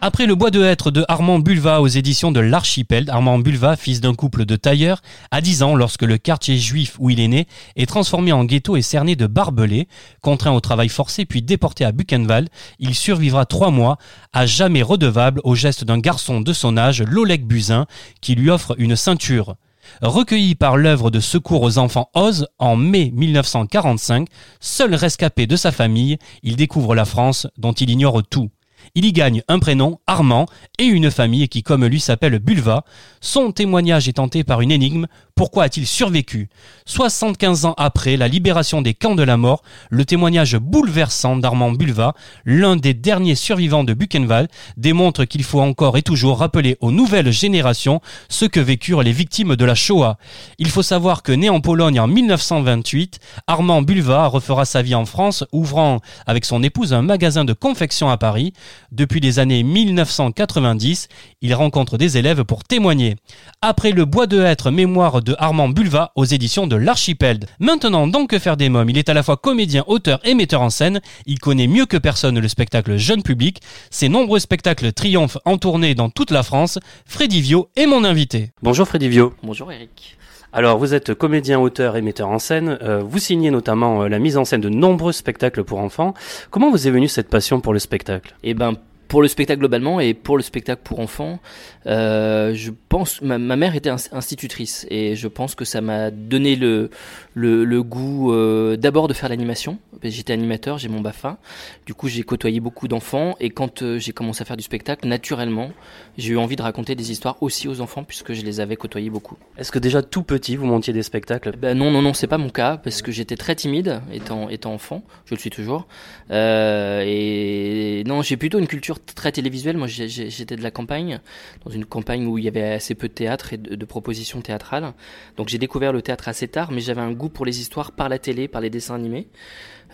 après 0.00 0.26
le 0.26 0.36
bois 0.36 0.52
de 0.52 0.62
hêtre 0.62 0.92
de 0.92 1.04
Armand 1.08 1.40
Bulva 1.40 1.80
aux 1.80 1.88
éditions 1.88 2.30
de 2.30 2.38
l'Archipel, 2.38 3.10
Armand 3.10 3.40
Bulva, 3.40 3.74
fils 3.76 4.00
d'un 4.00 4.14
couple 4.14 4.44
de 4.44 4.54
tailleurs, 4.54 5.02
a 5.32 5.40
10 5.40 5.64
ans 5.64 5.74
lorsque 5.74 6.02
le 6.02 6.18
quartier 6.18 6.56
juif 6.56 6.96
où 7.00 7.10
il 7.10 7.18
est 7.18 7.26
né 7.26 7.48
est 7.74 7.86
transformé 7.86 8.30
en 8.30 8.44
ghetto 8.44 8.76
et 8.76 8.82
cerné 8.82 9.16
de 9.16 9.26
barbelés. 9.26 9.88
Contraint 10.20 10.52
au 10.52 10.60
travail 10.60 10.88
forcé 10.88 11.24
puis 11.24 11.42
déporté 11.42 11.84
à 11.84 11.90
Buchenwald, 11.90 12.48
il 12.78 12.94
survivra 12.94 13.44
trois 13.44 13.72
mois, 13.72 13.98
à 14.32 14.46
jamais 14.46 14.82
redevable 14.82 15.40
au 15.42 15.56
geste 15.56 15.84
d'un 15.84 15.98
garçon 15.98 16.40
de 16.40 16.52
son 16.52 16.76
âge, 16.76 17.02
Lolek 17.02 17.44
Buzyn, 17.44 17.86
qui 18.20 18.36
lui 18.36 18.50
offre 18.50 18.76
une 18.78 18.94
ceinture. 18.94 19.56
Recueilli 20.02 20.54
par 20.54 20.76
l'œuvre 20.76 21.10
de 21.10 21.20
secours 21.20 21.62
aux 21.62 21.78
enfants 21.78 22.10
Oz 22.14 22.46
en 22.58 22.76
mai 22.76 23.10
1945, 23.14 24.28
seul 24.60 24.94
rescapé 24.94 25.46
de 25.46 25.56
sa 25.56 25.72
famille, 25.72 26.18
il 26.42 26.56
découvre 26.56 26.94
la 26.94 27.04
France 27.04 27.46
dont 27.56 27.72
il 27.72 27.90
ignore 27.90 28.22
tout. 28.22 28.50
Il 28.94 29.04
y 29.04 29.12
gagne 29.12 29.42
un 29.48 29.58
prénom, 29.58 30.00
Armand, 30.06 30.46
et 30.78 30.84
une 30.84 31.10
famille 31.10 31.48
qui, 31.48 31.62
comme 31.62 31.84
lui, 31.84 32.00
s'appelle 32.00 32.38
Bulva. 32.38 32.84
Son 33.20 33.52
témoignage 33.52 34.08
est 34.08 34.14
tenté 34.14 34.44
par 34.44 34.60
une 34.60 34.72
énigme. 34.72 35.06
Pourquoi 35.38 35.62
a-t-il 35.62 35.86
survécu 35.86 36.48
75 36.86 37.64
ans 37.64 37.74
après 37.76 38.16
la 38.16 38.26
libération 38.26 38.82
des 38.82 38.92
camps 38.92 39.14
de 39.14 39.22
la 39.22 39.36
mort, 39.36 39.62
le 39.88 40.04
témoignage 40.04 40.56
bouleversant 40.56 41.36
d'Armand 41.36 41.70
Bulva, 41.70 42.14
l'un 42.44 42.74
des 42.74 42.92
derniers 42.92 43.36
survivants 43.36 43.84
de 43.84 43.94
Buchenwald, 43.94 44.48
démontre 44.76 45.26
qu'il 45.26 45.44
faut 45.44 45.60
encore 45.60 45.96
et 45.96 46.02
toujours 46.02 46.38
rappeler 46.40 46.76
aux 46.80 46.90
nouvelles 46.90 47.30
générations 47.30 48.00
ce 48.28 48.46
que 48.46 48.58
vécurent 48.58 49.04
les 49.04 49.12
victimes 49.12 49.54
de 49.54 49.64
la 49.64 49.76
Shoah. 49.76 50.18
Il 50.58 50.70
faut 50.70 50.82
savoir 50.82 51.22
que 51.22 51.30
né 51.30 51.48
en 51.50 51.60
Pologne 51.60 52.00
en 52.00 52.08
1928, 52.08 53.20
Armand 53.46 53.82
Bulva 53.82 54.26
refera 54.26 54.64
sa 54.64 54.82
vie 54.82 54.96
en 54.96 55.04
France, 55.04 55.44
ouvrant 55.52 56.00
avec 56.26 56.46
son 56.46 56.64
épouse 56.64 56.92
un 56.92 57.02
magasin 57.02 57.44
de 57.44 57.52
confection 57.52 58.10
à 58.10 58.16
Paris. 58.16 58.54
Depuis 58.90 59.20
les 59.20 59.38
années 59.38 59.62
1990, 59.62 61.06
il 61.42 61.54
rencontre 61.54 61.96
des 61.96 62.18
élèves 62.18 62.42
pour 62.42 62.64
témoigner. 62.64 63.14
Après 63.62 63.92
le 63.92 64.04
bois 64.04 64.26
de 64.26 64.40
hêtre 64.40 64.72
mémoire 64.72 65.22
de 65.22 65.27
Armand 65.38 65.68
Bulva 65.68 66.12
aux 66.14 66.24
éditions 66.24 66.66
de 66.66 66.76
l'Archipel. 66.76 67.40
Maintenant, 67.60 68.06
dans 68.06 68.26
Que 68.26 68.38
faire 68.38 68.56
des 68.56 68.68
mômes, 68.68 68.90
il 68.90 68.98
est 68.98 69.08
à 69.08 69.14
la 69.14 69.22
fois 69.22 69.36
comédien, 69.36 69.84
auteur 69.86 70.20
et 70.24 70.34
metteur 70.34 70.62
en 70.62 70.70
scène. 70.70 71.00
Il 71.26 71.38
connaît 71.38 71.66
mieux 71.66 71.86
que 71.86 71.96
personne 71.96 72.38
le 72.38 72.48
spectacle 72.48 72.96
jeune 72.96 73.22
public. 73.22 73.60
Ses 73.90 74.08
nombreux 74.08 74.38
spectacles 74.38 74.92
triomphent 74.92 75.38
en 75.44 75.58
tournée 75.58 75.94
dans 75.94 76.10
toute 76.10 76.30
la 76.30 76.42
France. 76.42 76.78
Freddy 77.06 77.40
Vio 77.40 77.68
est 77.76 77.86
mon 77.86 78.04
invité. 78.04 78.52
Bonjour 78.62 78.86
Freddy 78.86 79.08
Vio. 79.08 79.34
Bonjour 79.42 79.72
Eric. 79.72 80.18
Alors, 80.50 80.78
vous 80.78 80.94
êtes 80.94 81.12
comédien, 81.12 81.60
auteur 81.60 81.96
et 81.96 82.00
metteur 82.00 82.30
en 82.30 82.38
scène. 82.38 82.78
Euh, 82.82 83.02
vous 83.04 83.18
signez 83.18 83.50
notamment 83.50 84.02
euh, 84.02 84.08
la 84.08 84.18
mise 84.18 84.38
en 84.38 84.46
scène 84.46 84.62
de 84.62 84.70
nombreux 84.70 85.12
spectacles 85.12 85.62
pour 85.62 85.78
enfants. 85.78 86.14
Comment 86.50 86.70
vous 86.70 86.88
est 86.88 86.90
venue 86.90 87.08
cette 87.08 87.28
passion 87.28 87.60
pour 87.60 87.74
le 87.74 87.78
spectacle? 87.78 88.34
Eh 88.42 88.54
ben, 88.54 88.72
pour 89.08 89.22
le 89.22 89.28
spectacle 89.28 89.58
globalement 89.60 90.00
et 90.00 90.14
pour 90.14 90.36
le 90.36 90.42
spectacle 90.42 90.82
pour 90.84 91.00
enfants, 91.00 91.40
euh, 91.86 92.52
je 92.54 92.70
pense 92.88 93.22
ma, 93.22 93.38
ma 93.38 93.56
mère 93.56 93.74
était 93.74 93.90
ins- 93.90 94.12
institutrice 94.12 94.86
et 94.90 95.16
je 95.16 95.28
pense 95.28 95.54
que 95.54 95.64
ça 95.64 95.80
m'a 95.80 96.10
donné 96.10 96.56
le 96.56 96.90
le, 97.34 97.64
le 97.64 97.82
goût 97.82 98.32
euh, 98.32 98.76
d'abord 98.76 99.08
de 99.08 99.14
faire 99.14 99.28
l'animation. 99.28 99.78
J'étais 100.02 100.32
animateur, 100.32 100.78
j'ai 100.78 100.88
mon 100.88 101.00
BAFA. 101.00 101.38
Du 101.86 101.94
coup, 101.94 102.08
j'ai 102.08 102.22
côtoyé 102.22 102.60
beaucoup 102.60 102.86
d'enfants 102.88 103.34
et 103.40 103.50
quand 103.50 103.82
euh, 103.82 103.98
j'ai 103.98 104.12
commencé 104.12 104.42
à 104.42 104.44
faire 104.44 104.56
du 104.56 104.62
spectacle, 104.62 105.08
naturellement, 105.08 105.70
j'ai 106.16 106.34
eu 106.34 106.38
envie 106.38 106.56
de 106.56 106.62
raconter 106.62 106.94
des 106.94 107.10
histoires 107.10 107.36
aussi 107.42 107.66
aux 107.68 107.80
enfants 107.80 108.04
puisque 108.04 108.32
je 108.32 108.42
les 108.42 108.60
avais 108.60 108.76
côtoyés 108.76 109.10
beaucoup. 109.10 109.36
Est-ce 109.56 109.72
que 109.72 109.78
déjà 109.78 110.02
tout 110.02 110.22
petit, 110.22 110.56
vous 110.56 110.66
montiez 110.66 110.92
des 110.92 111.02
spectacles? 111.02 111.52
Ben 111.56 111.76
non, 111.76 111.90
non, 111.90 112.02
non, 112.02 112.12
c'est 112.12 112.26
pas 112.26 112.38
mon 112.38 112.50
cas 112.50 112.76
parce 112.76 113.02
que 113.02 113.10
j'étais 113.12 113.36
très 113.36 113.54
timide 113.54 114.00
étant 114.12 114.48
étant 114.48 114.72
enfant. 114.74 115.02
Je 115.26 115.34
le 115.34 115.40
suis 115.40 115.50
toujours. 115.50 115.86
Et 116.30 118.02
non, 118.06 118.22
j'ai 118.22 118.36
plutôt 118.36 118.58
une 118.58 118.66
culture 118.66 118.97
très 118.98 119.32
télévisuel. 119.32 119.76
Moi, 119.76 119.86
j'étais 119.86 120.56
de 120.56 120.62
la 120.62 120.70
campagne, 120.70 121.20
dans 121.64 121.70
une 121.70 121.84
campagne 121.84 122.26
où 122.26 122.38
il 122.38 122.44
y 122.44 122.48
avait 122.48 122.74
assez 122.74 122.94
peu 122.94 123.08
de 123.08 123.12
théâtre 123.14 123.52
et 123.52 123.56
de, 123.56 123.74
de 123.74 123.84
propositions 123.84 124.40
théâtrales. 124.40 124.92
Donc 125.36 125.48
j'ai 125.48 125.58
découvert 125.58 125.92
le 125.92 126.02
théâtre 126.02 126.28
assez 126.28 126.48
tard, 126.48 126.70
mais 126.72 126.80
j'avais 126.80 127.00
un 127.00 127.12
goût 127.12 127.28
pour 127.28 127.46
les 127.46 127.60
histoires 127.60 127.92
par 127.92 128.08
la 128.08 128.18
télé, 128.18 128.48
par 128.48 128.60
les 128.60 128.70
dessins 128.70 128.94
animés, 128.94 129.28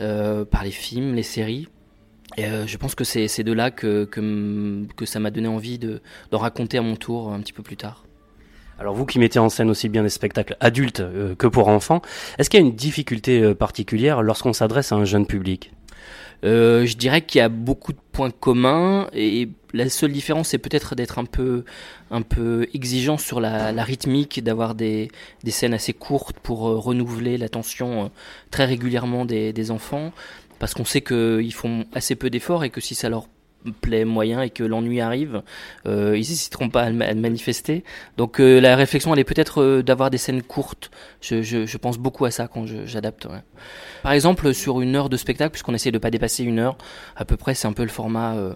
euh, 0.00 0.44
par 0.44 0.64
les 0.64 0.70
films, 0.70 1.14
les 1.14 1.22
séries. 1.22 1.68
Et 2.36 2.46
euh, 2.46 2.66
je 2.66 2.76
pense 2.76 2.94
que 2.94 3.04
c'est 3.04 3.42
de 3.42 3.52
là 3.52 3.70
que, 3.70 4.04
que, 4.04 5.04
ça 5.04 5.20
m'a 5.20 5.30
donné 5.30 5.46
envie 5.46 5.78
de 5.78 6.00
d'en 6.30 6.38
raconter 6.38 6.78
à 6.78 6.82
mon 6.82 6.96
tour 6.96 7.32
un 7.32 7.40
petit 7.40 7.52
peu 7.52 7.62
plus 7.62 7.76
tard. 7.76 8.04
Alors 8.78 8.94
vous 8.94 9.06
qui 9.06 9.20
mettez 9.20 9.38
en 9.38 9.48
scène 9.48 9.70
aussi 9.70 9.88
bien 9.88 10.02
des 10.02 10.08
spectacles 10.08 10.56
adultes 10.58 11.00
euh, 11.00 11.36
que 11.36 11.46
pour 11.46 11.68
enfants, 11.68 12.02
est-ce 12.38 12.50
qu'il 12.50 12.58
y 12.58 12.62
a 12.62 12.66
une 12.66 12.74
difficulté 12.74 13.54
particulière 13.54 14.22
lorsqu'on 14.22 14.52
s'adresse 14.52 14.90
à 14.90 14.96
un 14.96 15.04
jeune 15.04 15.26
public? 15.26 15.70
Euh, 16.44 16.84
je 16.84 16.96
dirais 16.96 17.22
qu'il 17.22 17.38
y 17.38 17.42
a 17.42 17.48
beaucoup 17.48 17.92
de 17.92 17.98
points 18.12 18.30
communs 18.30 19.08
et 19.14 19.48
la 19.72 19.88
seule 19.88 20.12
différence 20.12 20.48
c'est 20.48 20.58
peut-être 20.58 20.94
d'être 20.94 21.18
un 21.18 21.24
peu 21.24 21.64
un 22.10 22.20
peu 22.20 22.68
exigeant 22.74 23.16
sur 23.16 23.40
la, 23.40 23.72
rythmique, 23.82 24.42
d'avoir 24.44 24.74
des, 24.74 25.10
des 25.42 25.50
scènes 25.50 25.74
assez 25.74 25.94
courtes 25.94 26.38
pour 26.40 26.68
euh, 26.68 26.78
renouveler 26.78 27.38
l'attention 27.38 28.04
euh, 28.04 28.08
très 28.50 28.66
régulièrement 28.66 29.24
des, 29.24 29.52
des 29.52 29.70
enfants, 29.70 30.12
parce 30.58 30.74
qu'on 30.74 30.84
sait 30.84 31.00
qu'ils 31.00 31.54
font 31.54 31.86
assez 31.94 32.14
peu 32.14 32.28
d'efforts 32.30 32.64
et 32.64 32.70
que 32.70 32.80
si 32.80 32.94
ça 32.94 33.08
leur 33.08 33.26
plaît 33.72 34.04
moyen 34.04 34.42
et 34.42 34.50
que 34.50 34.62
l'ennui 34.62 35.00
arrive, 35.00 35.42
euh, 35.86 36.16
ils 36.16 36.20
n'hésiteront 36.28 36.68
pas 36.68 36.82
à 36.82 36.90
le, 36.90 37.14
manifester. 37.14 37.84
Donc 38.16 38.40
euh, 38.40 38.60
la 38.60 38.76
réflexion 38.76 39.12
elle 39.14 39.20
est 39.20 39.24
peut-être 39.24 39.62
euh, 39.62 39.82
d'avoir 39.82 40.10
des 40.10 40.18
scènes 40.18 40.42
courtes. 40.42 40.90
Je, 41.20 41.42
je, 41.42 41.66
je 41.66 41.76
pense 41.78 41.98
beaucoup 41.98 42.24
à 42.24 42.30
ça 42.30 42.48
quand 42.48 42.66
j'adapte. 42.66 43.26
ouais. 43.26 43.42
Par 44.02 44.12
exemple, 44.12 44.52
sur 44.52 44.80
une 44.80 44.96
heure 44.96 45.08
de 45.08 45.16
spectacle, 45.16 45.52
puisqu'on 45.52 45.74
essaie 45.74 45.90
de 45.90 45.98
pas 45.98 46.10
dépasser 46.10 46.44
une 46.44 46.58
heure, 46.58 46.76
à 47.16 47.24
peu 47.24 47.36
près, 47.36 47.54
c'est 47.54 47.66
un 47.66 47.72
peu 47.72 47.82
le 47.82 47.88
format 47.88 48.34
euh, 48.34 48.54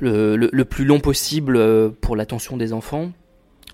le, 0.00 0.36
le, 0.36 0.50
le 0.52 0.64
plus 0.64 0.84
long 0.84 1.00
possible 1.00 1.56
euh, 1.56 1.90
pour 2.00 2.16
l'attention 2.16 2.56
des 2.56 2.72
enfants. 2.72 3.10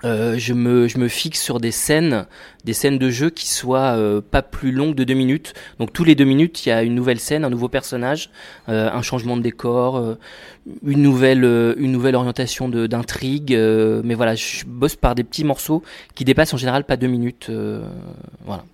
Euh, 0.04 0.38
je 0.38 0.54
me 0.54 1.08
fixe 1.08 1.42
sur 1.42 1.60
des 1.60 1.70
scènes 1.70 2.26
des 2.64 2.72
scènes 2.72 2.98
de 2.98 3.10
jeu 3.10 3.30
qui 3.30 3.48
soient 3.48 3.96
euh, 3.96 4.20
pas 4.20 4.42
plus 4.42 4.72
longues 4.72 4.94
de 4.94 5.04
deux 5.04 5.14
minutes. 5.14 5.52
Donc 5.78 5.92
tous 5.92 6.04
les 6.04 6.14
deux 6.14 6.24
minutes 6.24 6.64
il 6.64 6.70
y 6.70 6.72
a 6.72 6.82
une 6.82 6.94
nouvelle 6.94 7.20
scène 7.20 7.44
un 7.44 7.50
nouveau 7.50 7.68
personnage 7.68 8.30
euh, 8.68 8.90
un 8.90 9.02
changement 9.02 9.36
de 9.36 9.42
décor 9.42 10.16
une 10.86 11.02
nouvelle 11.02 11.44
une 11.76 11.92
nouvelle 11.92 12.14
orientation 12.14 12.68
d'intrigue 12.68 13.52
mais 13.52 14.14
voilà 14.14 14.34
je 14.34 14.64
bosse 14.66 14.96
par 14.96 15.14
des 15.14 15.24
petits 15.24 15.44
morceaux 15.44 15.82
qui 16.14 16.24
dépassent 16.24 16.54
en 16.54 16.58
général 16.58 16.84
pas 16.84 16.96
deux 16.96 17.06
minutes 17.06 17.50
voilà 18.44 18.64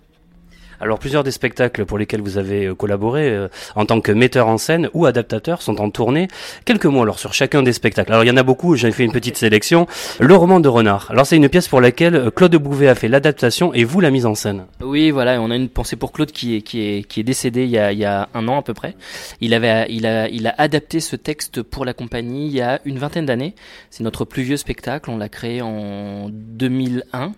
Alors 0.79 0.99
plusieurs 0.99 1.23
des 1.23 1.31
spectacles 1.31 1.85
pour 1.85 1.97
lesquels 1.97 2.21
vous 2.21 2.37
avez 2.37 2.67
euh, 2.67 2.75
collaboré 2.75 3.29
euh, 3.29 3.47
en 3.75 3.85
tant 3.85 3.99
que 3.99 4.11
metteur 4.11 4.47
en 4.47 4.59
scène 4.59 4.89
ou 4.93 5.07
adaptateur 5.07 5.61
sont 5.63 5.81
en 5.81 5.89
tournée. 5.89 6.27
Quelques 6.65 6.85
mots 6.85 7.01
alors 7.01 7.17
sur 7.17 7.33
chacun 7.33 7.63
des 7.63 7.73
spectacles. 7.73 8.11
Alors 8.11 8.23
il 8.23 8.27
y 8.27 8.31
en 8.31 8.37
a 8.37 8.43
beaucoup, 8.43 8.75
j'ai 8.75 8.91
fait 8.91 9.03
une 9.03 9.11
petite 9.11 9.37
sélection. 9.37 9.87
Le 10.19 10.35
roman 10.35 10.59
de 10.59 10.67
Renard. 10.67 11.07
Alors 11.09 11.25
c'est 11.25 11.35
une 11.35 11.49
pièce 11.49 11.67
pour 11.67 11.81
laquelle 11.81 12.15
euh, 12.15 12.29
Claude 12.29 12.55
Bouvet 12.55 12.89
a 12.89 12.95
fait 12.95 13.07
l'adaptation 13.07 13.73
et 13.73 13.85
vous 13.85 14.01
la 14.01 14.11
mise 14.11 14.27
en 14.27 14.35
scène. 14.35 14.65
Oui, 14.81 15.09
voilà, 15.09 15.41
on 15.41 15.49
a 15.49 15.55
une 15.55 15.69
pensée 15.69 15.95
pour 15.95 16.11
Claude 16.11 16.31
qui 16.31 16.57
est, 16.57 16.61
qui 16.61 16.81
est, 16.81 17.07
qui 17.07 17.21
est 17.21 17.23
décédé 17.23 17.63
il 17.63 17.71
y, 17.71 17.79
a, 17.79 17.91
il 17.91 17.97
y 17.97 18.05
a 18.05 18.29
un 18.35 18.47
an 18.47 18.59
à 18.59 18.61
peu 18.61 18.75
près. 18.75 18.95
Il, 19.41 19.55
avait, 19.55 19.87
il, 19.89 20.05
a, 20.05 20.29
il 20.29 20.45
a 20.45 20.53
adapté 20.59 20.99
ce 20.99 21.15
texte 21.15 21.63
pour 21.63 21.85
la 21.85 21.93
compagnie 21.93 22.47
il 22.47 22.53
y 22.53 22.61
a 22.61 22.81
une 22.85 22.99
vingtaine 22.99 23.25
d'années. 23.25 23.55
C'est 23.89 24.03
notre 24.03 24.25
plus 24.25 24.43
vieux 24.43 24.57
spectacle, 24.57 25.09
on 25.09 25.17
l'a 25.17 25.29
créé 25.29 25.61
en 25.61 26.29
2001. 26.29 27.33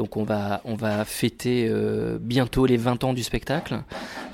Donc 0.00 0.16
on 0.16 0.24
va, 0.24 0.62
on 0.64 0.76
va 0.76 1.04
fêter 1.04 1.66
euh, 1.68 2.16
bientôt 2.18 2.64
les 2.64 2.78
20 2.78 3.04
ans 3.04 3.12
du 3.12 3.22
spectacle. 3.22 3.82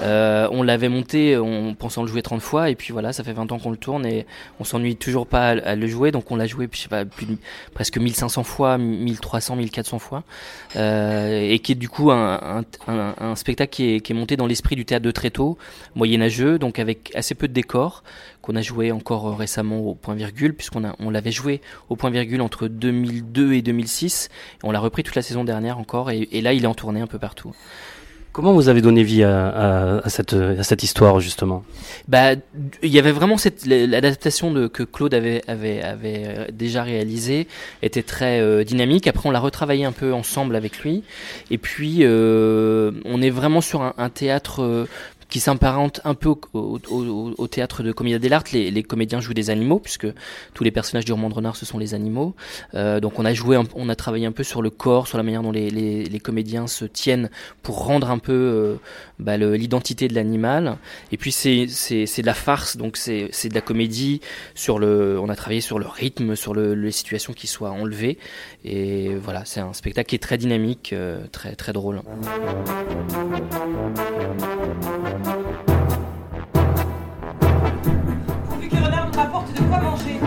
Euh, 0.00 0.46
on 0.52 0.62
l'avait 0.62 0.88
monté 0.88 1.36
en 1.36 1.74
pensant 1.74 2.02
le 2.02 2.08
jouer 2.08 2.22
30 2.22 2.40
fois 2.40 2.70
et 2.70 2.76
puis 2.76 2.92
voilà, 2.92 3.12
ça 3.12 3.24
fait 3.24 3.32
20 3.32 3.50
ans 3.50 3.58
qu'on 3.58 3.72
le 3.72 3.76
tourne 3.76 4.06
et 4.06 4.26
on 4.60 4.64
s'ennuie 4.64 4.94
toujours 4.94 5.26
pas 5.26 5.48
à, 5.48 5.74
le 5.74 5.88
jouer. 5.88 6.12
Donc 6.12 6.30
on 6.30 6.36
l'a 6.36 6.46
joué 6.46 6.68
je 6.70 6.78
sais 6.78 6.88
pas, 6.88 7.02
presque 7.74 7.98
1500 7.98 8.44
fois, 8.44 8.78
1300, 8.78 9.56
1400 9.56 9.98
fois. 9.98 10.22
Euh, 10.76 11.40
et 11.40 11.58
qui 11.58 11.72
est 11.72 11.74
du 11.74 11.88
coup 11.88 12.12
un 12.12 12.62
spectacle 13.34 13.72
qui 13.72 13.94
est, 13.94 14.00
qui 14.00 14.12
est 14.12 14.14
monté 14.14 14.36
dans 14.36 14.46
l'esprit 14.46 14.76
du 14.76 14.84
théâtre 14.84 15.04
de 15.04 15.10
Tréteau, 15.10 15.58
moyenâgeux, 15.96 16.60
donc 16.60 16.78
avec 16.78 17.10
assez 17.16 17.34
peu 17.34 17.48
de 17.48 17.52
décors, 17.52 18.04
qu'on 18.46 18.56
a 18.56 18.62
joué 18.62 18.92
encore 18.92 19.26
euh, 19.28 19.34
récemment 19.34 19.80
au 19.80 19.94
point 19.94 20.14
virgule, 20.14 20.54
puisqu'on 20.54 20.84
on 21.00 21.10
l'avait 21.10 21.32
joué 21.32 21.60
au 21.88 21.96
point 21.96 22.10
virgule 22.10 22.40
entre 22.40 22.68
2002 22.68 23.54
et 23.54 23.62
2006, 23.62 24.28
et 24.62 24.66
on 24.66 24.70
l'a 24.70 24.80
repris 24.80 25.02
toute 25.02 25.16
la 25.16 25.22
saison 25.22 25.42
dernière 25.44 25.78
encore, 25.78 26.10
et, 26.10 26.28
et 26.30 26.40
là 26.40 26.52
il 26.52 26.62
est 26.64 26.68
en 26.68 26.74
tournée 26.74 27.00
un 27.00 27.06
peu 27.08 27.18
partout. 27.18 27.52
Comment 28.32 28.52
vous 28.52 28.68
avez 28.68 28.82
donné 28.82 29.02
vie 29.02 29.24
à, 29.24 29.48
à, 29.48 30.06
à 30.06 30.08
cette, 30.10 30.34
à 30.34 30.62
cette 30.62 30.82
histoire 30.82 31.20
justement? 31.20 31.64
Bah, 32.06 32.32
il 32.82 32.90
y 32.90 32.98
avait 32.98 33.10
vraiment 33.10 33.38
cette 33.38 33.64
l'adaptation 33.64 34.50
de 34.50 34.66
que 34.66 34.82
Claude 34.82 35.14
avait 35.14 35.40
avait 35.48 35.80
avait 35.80 36.24
euh, 36.26 36.46
déjà 36.52 36.82
réalisée 36.82 37.48
était 37.80 38.02
très 38.02 38.40
euh, 38.40 38.62
dynamique. 38.62 39.06
Après, 39.06 39.26
on 39.26 39.32
l'a 39.32 39.40
retravaillé 39.40 39.86
un 39.86 39.92
peu 39.92 40.12
ensemble 40.12 40.54
avec 40.54 40.80
lui. 40.80 41.02
Et 41.50 41.56
puis, 41.56 42.00
euh, 42.02 42.90
on 43.06 43.22
est 43.22 43.30
vraiment 43.30 43.62
sur 43.62 43.80
un, 43.80 43.94
un 43.96 44.10
théâtre. 44.10 44.62
euh, 44.62 44.86
qui 45.28 45.40
s'apparente 45.40 46.00
un 46.04 46.14
peu 46.14 46.34
au, 46.52 47.46
théâtre 47.48 47.82
de 47.82 47.92
Commedia 47.92 48.18
dell'arte. 48.18 48.52
Les, 48.52 48.70
les 48.70 48.82
comédiens 48.82 49.20
jouent 49.20 49.34
des 49.34 49.50
animaux, 49.50 49.78
puisque 49.78 50.06
tous 50.54 50.64
les 50.64 50.70
personnages 50.70 51.04
du 51.04 51.12
roman 51.12 51.28
de 51.28 51.34
Renard, 51.34 51.56
ce 51.56 51.66
sont 51.66 51.78
les 51.78 51.94
animaux. 51.94 52.34
Euh, 52.74 53.00
donc 53.00 53.18
on 53.18 53.24
a 53.24 53.34
joué, 53.34 53.58
on 53.74 53.88
a 53.88 53.96
travaillé 53.96 54.26
un 54.26 54.32
peu 54.32 54.44
sur 54.44 54.62
le 54.62 54.70
corps, 54.70 55.08
sur 55.08 55.18
la 55.18 55.24
manière 55.24 55.42
dont 55.42 55.52
les, 55.52 56.20
comédiens 56.22 56.66
se 56.66 56.84
tiennent 56.84 57.30
pour 57.62 57.84
rendre 57.84 58.10
un 58.10 58.18
peu 58.18 58.32
euh, 58.32 58.76
bah, 59.18 59.36
l'identité 59.36 60.08
de 60.08 60.14
l'animal. 60.14 60.76
Et 61.12 61.16
puis 61.16 61.32
c'est 61.32 61.66
de 61.66 62.26
la 62.26 62.34
farce, 62.34 62.76
donc 62.76 62.96
c'est 62.96 63.48
de 63.48 63.54
la 63.54 63.60
comédie 63.60 64.20
sur 64.54 64.78
le. 64.78 65.18
On 65.20 65.28
a 65.28 65.36
travaillé 65.36 65.60
sur 65.60 65.78
le 65.78 65.86
rythme, 65.86 66.36
sur 66.36 66.54
le, 66.54 66.74
les 66.74 66.92
situations 66.92 67.32
qui 67.32 67.46
soient 67.46 67.70
enlevées. 67.70 68.18
Et 68.64 69.14
voilà, 69.14 69.44
c'est 69.44 69.60
un 69.60 69.72
spectacle 69.72 70.08
qui 70.08 70.16
est 70.16 70.20
très 70.20 70.38
dynamique, 70.38 70.92
euh, 70.92 71.24
très 71.32 71.54
très 71.54 71.72
drôle. 71.72 72.02
Pourvu 78.48 78.68
que 78.68 78.76
Renard 78.76 79.06
nous 79.10 79.18
rapporte 79.18 79.52
de 79.54 79.62
quoi 79.62 79.78
manger. 79.80 80.20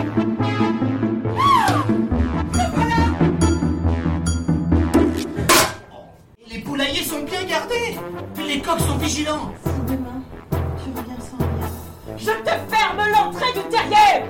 Les 6.50 6.58
poulaillers 6.58 7.04
sont 7.04 7.22
bien 7.22 7.44
gardés. 7.44 7.98
Les 8.46 8.60
coqs 8.60 8.80
sont 8.80 8.98
vigilants. 8.98 9.52
Demain, 9.86 10.22
tu 10.50 10.90
reviens 10.90 11.20
sans 11.20 11.38
rien. 11.38 11.68
Je 12.16 12.24
te 12.42 12.50
ferme 12.74 13.02
l'entrée 13.12 13.52
du 13.54 13.62
terrier 13.68 14.24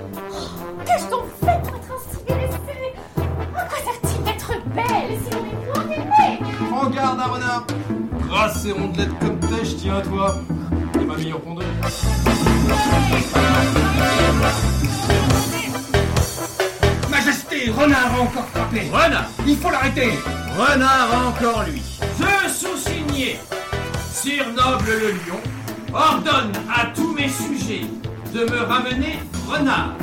Qu'est-ce 0.85 1.05
qu'on 1.09 1.23
fait 1.43 1.59
pour 1.63 1.75
être 1.75 1.91
incivilisé 1.95 2.59
À 3.57 3.65
quoi 3.65 3.77
sert-il 3.79 4.23
d'être 4.23 4.51
belle 4.75 5.17
si 5.23 5.31
l'on 5.33 5.91
est 5.91 6.69
Prends 6.69 6.89
garde 6.89 7.19
à 7.19 7.25
renard 7.27 7.65
Grâce 8.27 8.65
et 8.65 8.71
rondelette 8.71 9.19
comme 9.19 9.39
t'es, 9.39 9.65
je 9.65 9.75
tiens 9.75 9.97
à 9.97 10.01
toi. 10.01 10.35
Renard 20.57 21.27
encore 21.27 21.63
lui 21.63 21.81
Je 22.01 22.49
sous-signé 22.49 23.39
Sire 24.11 24.47
Noble 24.47 24.89
le 24.89 25.11
Lion 25.11 25.39
ordonne 25.93 26.51
à 26.73 26.87
tous 26.87 27.13
mes 27.13 27.29
sujets 27.29 27.85
de 28.33 28.39
me 28.39 28.61
ramener 28.63 29.19
Renard. 29.47 29.95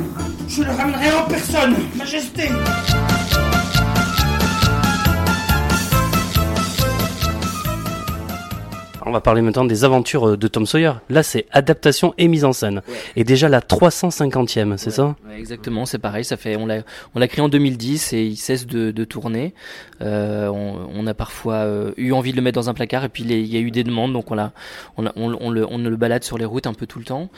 Je 0.47 0.63
le 0.63 0.71
ramènerai 0.71 1.11
en 1.11 1.25
personne, 1.25 1.75
Majesté. 1.95 2.49
On 9.09 9.11
va 9.11 9.21
parler 9.21 9.41
maintenant 9.41 9.65
des 9.65 9.83
aventures 9.85 10.29
euh, 10.29 10.37
de 10.37 10.47
Tom 10.47 10.67
Sawyer. 10.67 10.91
Là, 11.09 11.23
c'est 11.23 11.47
adaptation 11.51 12.13
et 12.19 12.27
mise 12.27 12.45
en 12.45 12.53
scène. 12.53 12.83
Et 13.15 13.23
déjà 13.23 13.49
la 13.49 13.59
350e, 13.59 14.77
c'est 14.77 14.91
ça? 14.91 15.15
Ouais, 15.27 15.39
exactement, 15.39 15.87
c'est 15.87 15.97
pareil. 15.97 16.23
Ça 16.23 16.37
fait, 16.37 16.55
on 16.57 16.67
l'a, 16.67 16.83
on 17.15 17.19
l'a 17.19 17.27
créé 17.27 17.41
en 17.43 17.49
2010 17.49 18.13
et 18.13 18.23
il 18.23 18.37
cesse 18.37 18.67
de, 18.67 18.91
de 18.91 19.03
tourner. 19.05 19.55
Euh, 20.01 20.47
on, 20.49 20.87
on 20.93 21.07
a 21.07 21.15
parfois 21.15 21.55
euh, 21.55 21.91
eu 21.97 22.11
envie 22.11 22.31
de 22.31 22.35
le 22.37 22.43
mettre 22.43 22.55
dans 22.55 22.69
un 22.69 22.75
placard 22.75 23.03
et 23.03 23.09
puis 23.09 23.23
il 23.23 23.47
y 23.47 23.57
a 23.57 23.59
eu 23.59 23.71
des 23.71 23.83
demandes, 23.83 24.13
donc 24.13 24.29
on 24.29 24.35
l'a, 24.35 24.53
on, 24.95 25.01
l'a- 25.01 25.13
on, 25.15 25.35
on 25.41 25.49
le, 25.49 25.65
on 25.67 25.79
le 25.79 25.95
balade 25.95 26.23
sur 26.23 26.37
les 26.37 26.45
routes 26.45 26.67
un 26.67 26.73
peu 26.73 26.85
tout 26.85 26.99
le 26.99 27.05
temps. 27.05 27.29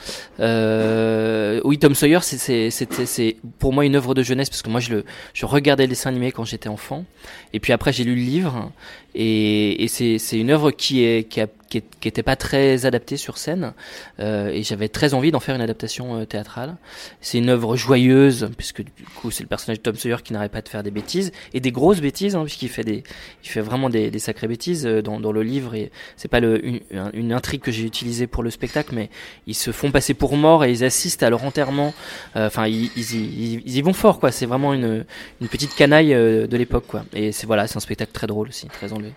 Euh, 0.41 1.61
oui, 1.63 1.77
Tom 1.79 1.95
Sawyer, 1.95 2.19
c'est, 2.21 2.69
c'est 2.69 3.37
pour 3.59 3.71
moi 3.71 3.85
une 3.85 3.95
œuvre 3.95 4.13
de 4.13 4.23
jeunesse 4.23 4.49
parce 4.49 4.61
que 4.61 4.69
moi 4.69 4.79
je 4.81 4.91
le, 4.91 5.05
je 5.33 5.45
regardais 5.45 5.83
le 5.83 5.89
dessin 5.89 6.09
animé 6.09 6.31
quand 6.33 6.43
j'étais 6.45 6.69
enfant 6.69 7.05
et 7.53 7.59
puis 7.61 7.71
après 7.73 7.93
j'ai 7.93 8.03
lu 8.03 8.15
le 8.15 8.21
livre 8.21 8.71
et, 9.15 9.83
et 9.83 9.87
c'est, 9.87 10.17
c'est 10.17 10.37
une 10.37 10.49
œuvre 10.51 10.71
qui 10.71 11.03
est, 11.03 11.27
qui 11.27 11.39
a 11.41 11.47
qui, 11.71 11.83
qui 12.01 12.07
était 12.09 12.21
pas 12.21 12.35
très 12.35 12.85
adapté 12.85 13.15
sur 13.15 13.37
scène 13.37 13.73
euh, 14.19 14.49
et 14.49 14.61
j'avais 14.61 14.89
très 14.89 15.13
envie 15.13 15.31
d'en 15.31 15.39
faire 15.39 15.55
une 15.55 15.61
adaptation 15.61 16.19
euh, 16.19 16.25
théâtrale. 16.25 16.75
C'est 17.21 17.37
une 17.37 17.49
œuvre 17.49 17.77
joyeuse 17.77 18.49
puisque 18.57 18.83
du 18.83 18.91
coup 19.15 19.31
c'est 19.31 19.43
le 19.43 19.47
personnage 19.47 19.77
de 19.77 19.83
Tom 19.83 19.95
Sawyer 19.95 20.17
qui 20.23 20.33
n'arrête 20.33 20.51
pas 20.51 20.61
de 20.61 20.67
faire 20.69 20.83
des 20.83 20.91
bêtises 20.91 21.31
et 21.53 21.61
des 21.61 21.71
grosses 21.71 22.01
bêtises 22.01 22.35
hein, 22.35 22.43
puisqu'il 22.43 22.69
fait 22.69 22.83
des 22.83 23.03
il 23.43 23.49
fait 23.49 23.61
vraiment 23.61 23.89
des, 23.89 24.11
des 24.11 24.19
sacrées 24.19 24.49
bêtises 24.49 24.85
euh, 24.85 25.01
dans, 25.01 25.19
dans 25.21 25.31
le 25.31 25.43
livre 25.43 25.73
et 25.73 25.91
c'est 26.17 26.27
pas 26.27 26.41
le, 26.41 26.63
une, 26.65 26.81
une 27.13 27.31
intrigue 27.31 27.61
que 27.61 27.71
j'ai 27.71 27.85
utilisée 27.85 28.27
pour 28.27 28.43
le 28.43 28.49
spectacle 28.49 28.93
mais 28.93 29.09
ils 29.47 29.55
se 29.55 29.71
font 29.71 29.91
passer 29.91 30.13
pour 30.13 30.35
morts 30.35 30.65
et 30.65 30.71
ils 30.71 30.83
assistent 30.83 31.23
à 31.23 31.29
leur 31.29 31.43
enterrement. 31.45 31.93
Euh, 32.35 32.47
Enfin 32.47 32.67
ils, 32.67 32.91
ils, 32.97 33.61
ils 33.65 33.77
y 33.77 33.81
vont 33.81 33.93
fort 33.93 34.19
quoi. 34.19 34.31
C'est 34.31 34.45
vraiment 34.45 34.73
une 34.73 35.05
une 35.39 35.47
petite 35.47 35.73
canaille 35.73 36.13
euh, 36.13 36.47
de 36.47 36.57
l'époque 36.57 36.85
quoi. 36.87 37.05
Et 37.13 37.31
c'est 37.31 37.47
voilà 37.47 37.65
c'est 37.67 37.77
un 37.77 37.79
spectacle 37.79 38.11
très 38.11 38.27
drôle 38.27 38.49
aussi 38.49 38.67
très 38.67 38.91
enlevé. 38.91 39.13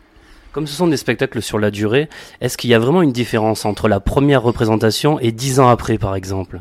Comme 0.54 0.68
ce 0.68 0.76
sont 0.76 0.86
des 0.86 0.96
spectacles 0.96 1.42
sur 1.42 1.58
la 1.58 1.72
durée, 1.72 2.08
est-ce 2.40 2.56
qu'il 2.56 2.70
y 2.70 2.74
a 2.74 2.78
vraiment 2.78 3.02
une 3.02 3.10
différence 3.10 3.64
entre 3.64 3.88
la 3.88 3.98
première 3.98 4.40
représentation 4.40 5.18
et 5.18 5.32
dix 5.32 5.58
ans 5.58 5.68
après, 5.68 5.98
par 5.98 6.14
exemple? 6.14 6.60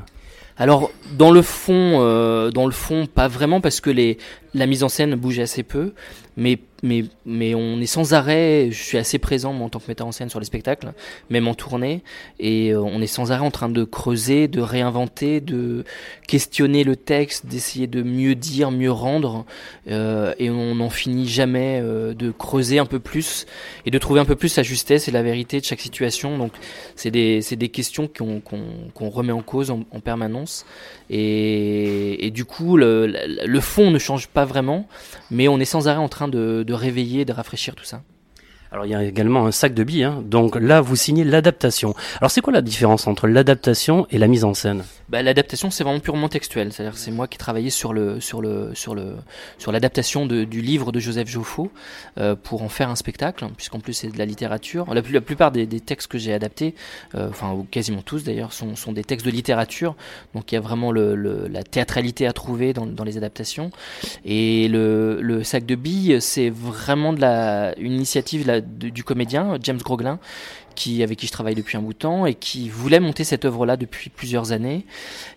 Alors 0.58 0.90
dans 1.16 1.30
le 1.30 1.44
fond, 1.44 2.00
euh, 2.02 2.50
dans 2.50 2.66
le 2.66 2.72
fond, 2.72 3.06
pas 3.06 3.28
vraiment 3.28 3.62
parce 3.62 3.82
que 3.82 3.92
les 3.92 4.18
la 4.54 4.66
mise 4.66 4.84
en 4.84 4.90
scène 4.90 5.16
bouge 5.16 5.40
assez 5.40 5.64
peu, 5.64 5.94
mais 6.38 6.60
mais 6.84 7.06
mais 7.26 7.56
on 7.56 7.80
est 7.80 7.86
sans 7.86 8.14
arrêt. 8.14 8.68
Je 8.72 8.84
suis 8.84 8.98
assez 8.98 9.18
présent 9.18 9.58
en 9.58 9.70
tant 9.70 9.80
que 9.80 9.86
metteur 9.88 10.06
en 10.06 10.12
scène 10.12 10.30
sur 10.30 10.40
les 10.40 10.46
spectacles, 10.46 10.94
même 11.30 11.48
en 11.48 11.54
tournée, 11.54 12.04
et 12.40 12.72
euh, 12.72 12.82
on 12.82 13.02
est 13.02 13.08
sans 13.08 13.32
arrêt 13.32 13.46
en 13.46 13.52
train 13.52 13.70
de 13.70 13.84
creuser, 13.84 14.48
de 14.48 14.60
réinventer, 14.60 15.40
de 15.40 15.86
questionner 16.28 16.84
le 16.84 16.96
texte, 16.96 17.46
d'essayer 17.46 17.88
de 17.88 18.04
mieux 18.04 18.36
dire, 18.36 18.70
mieux 18.70 18.92
rendre, 18.92 19.46
euh, 19.90 20.34
et 20.40 20.50
on 20.50 20.76
n'en 20.76 20.90
finit 20.90 21.28
jamais 21.28 21.80
euh, 21.82 22.14
de 22.14 22.32
creuser 22.32 22.80
un 22.80 22.86
peu 22.86 23.00
plus 23.00 23.46
et 23.86 23.92
de 23.92 23.98
trouver 23.98 24.20
un 24.20 24.26
peu 24.26 24.36
plus 24.36 24.56
la 24.58 24.64
justesse 24.64 25.08
et 25.08 25.12
la 25.12 25.24
vérité 25.24 25.60
de 25.60 25.66
chaque 25.66 25.82
situation. 25.82 26.38
Donc 26.38 26.52
c'est 26.96 27.12
des 27.12 27.42
des 27.42 27.70
questions 27.70 28.10
qu'on 28.10 29.10
remet 29.10 29.32
en 29.32 29.42
cause 29.42 29.72
en, 29.72 29.84
en 29.92 30.00
permanence. 30.00 30.66
Et, 31.10 32.26
et 32.26 32.32
du 32.32 32.44
coup, 32.46 32.76
le, 32.76 33.08
le 33.46 33.60
fond 33.60 33.92
ne 33.92 34.00
change 34.00 34.28
pas 34.28 34.43
vraiment, 34.46 34.88
mais 35.32 35.48
on 35.48 35.60
est 35.60 35.66
sans 35.66 35.88
arrêt 35.88 36.00
en 36.00 36.10
train 36.10 36.28
de, 36.28 36.64
de 36.66 36.74
réveiller, 36.74 37.26
de 37.26 37.34
rafraîchir 37.34 37.76
tout 37.76 37.86
ça. 37.86 38.02
Alors 38.74 38.88
il 38.88 38.90
y 38.90 38.96
a 38.96 39.04
également 39.04 39.46
un 39.46 39.52
sac 39.52 39.76
de 39.76 39.84
billes, 39.84 40.06
hein. 40.06 40.24
donc 40.26 40.56
là 40.56 40.82
vous 40.82 40.96
signez 40.96 41.24
l'adaptation. 41.24 41.94
Alors 42.20 42.32
c'est 42.32 42.42
quoi 42.42 42.52
la 42.52 42.64
différence 42.64 43.06
entre 43.06 43.28
l'adaptation 43.28 44.08
et 44.10 44.18
la 44.18 44.26
mise 44.26 44.44
en 44.44 44.56
scène? 44.56 44.84
Bah, 45.10 45.22
l'adaptation 45.22 45.70
c'est 45.70 45.84
vraiment 45.84 46.00
purement 46.00 46.28
textuel, 46.28 46.74
c'est-à-dire 46.74 46.98
c'est 46.98 47.12
moi 47.12 47.28
qui 47.28 47.36
ai 47.36 47.38
travaillé 47.38 47.70
sur 47.70 47.94
le 47.94 48.20
sur 48.20 48.42
le 48.42 48.72
sur 48.74 48.96
le 48.96 49.14
sur 49.60 49.72
l'adaptation 49.72 50.26
du 50.26 50.62
livre 50.62 50.92
de 50.92 51.00
Joseph 51.00 51.28
Joffo 51.28 51.72
euh, 52.18 52.36
pour 52.36 52.64
en 52.64 52.68
faire 52.70 52.90
un 52.90 52.96
spectacle, 52.96 53.46
puisqu'en 53.56 53.80
plus 53.80 53.94
c'est 53.94 54.08
de 54.08 54.18
la 54.18 54.26
littérature. 54.26 54.92
La, 54.92 55.04
la 55.08 55.22
plupart 55.22 55.52
des, 55.52 55.68
textes 55.68 56.08
que 56.08 56.18
j'ai 56.18 56.34
adaptés, 56.34 56.74
euh, 57.14 57.30
enfin 57.30 57.52
ou 57.52 57.68
quasiment 57.70 58.02
tous 58.02 58.24
d'ailleurs, 58.24 58.54
sont, 58.54 58.74
des 58.92 59.04
textes 59.04 59.24
de 59.28 59.32
littérature, 59.32 59.96
donc 60.34 60.52
il 60.52 60.56
y 60.56 60.58
a 60.58 60.62
vraiment 60.62 60.92
la 60.92 61.62
théâtralité 61.62 62.26
à 62.26 62.34
trouver 62.34 62.74
dans, 62.74 63.04
les 63.04 63.18
adaptations. 63.18 63.70
Et 64.26 64.68
le, 64.68 65.44
sac 65.44 65.68
de 65.68 65.76
billes, 65.76 66.18
c'est 66.22 66.50
vraiment 66.50 67.14
de 67.14 67.22
la 67.22 67.78
une 67.78 67.94
initiative 67.94 68.48
là, 68.48 68.62
du 68.66 69.04
comédien 69.04 69.58
James 69.62 69.78
Groglin 69.78 70.20
qui, 70.76 71.04
avec 71.04 71.20
qui 71.20 71.28
je 71.28 71.32
travaille 71.32 71.56
depuis 71.56 71.78
un 71.78 71.82
bout 71.82 71.94
de 71.94 71.98
temps 71.98 72.26
et 72.26 72.34
qui 72.34 72.70
voulait 72.70 73.00
monter 73.00 73.24
cette 73.24 73.46
œuvre-là 73.46 73.78
depuis 73.78 74.10
plusieurs 74.10 74.52
années. 74.52 74.86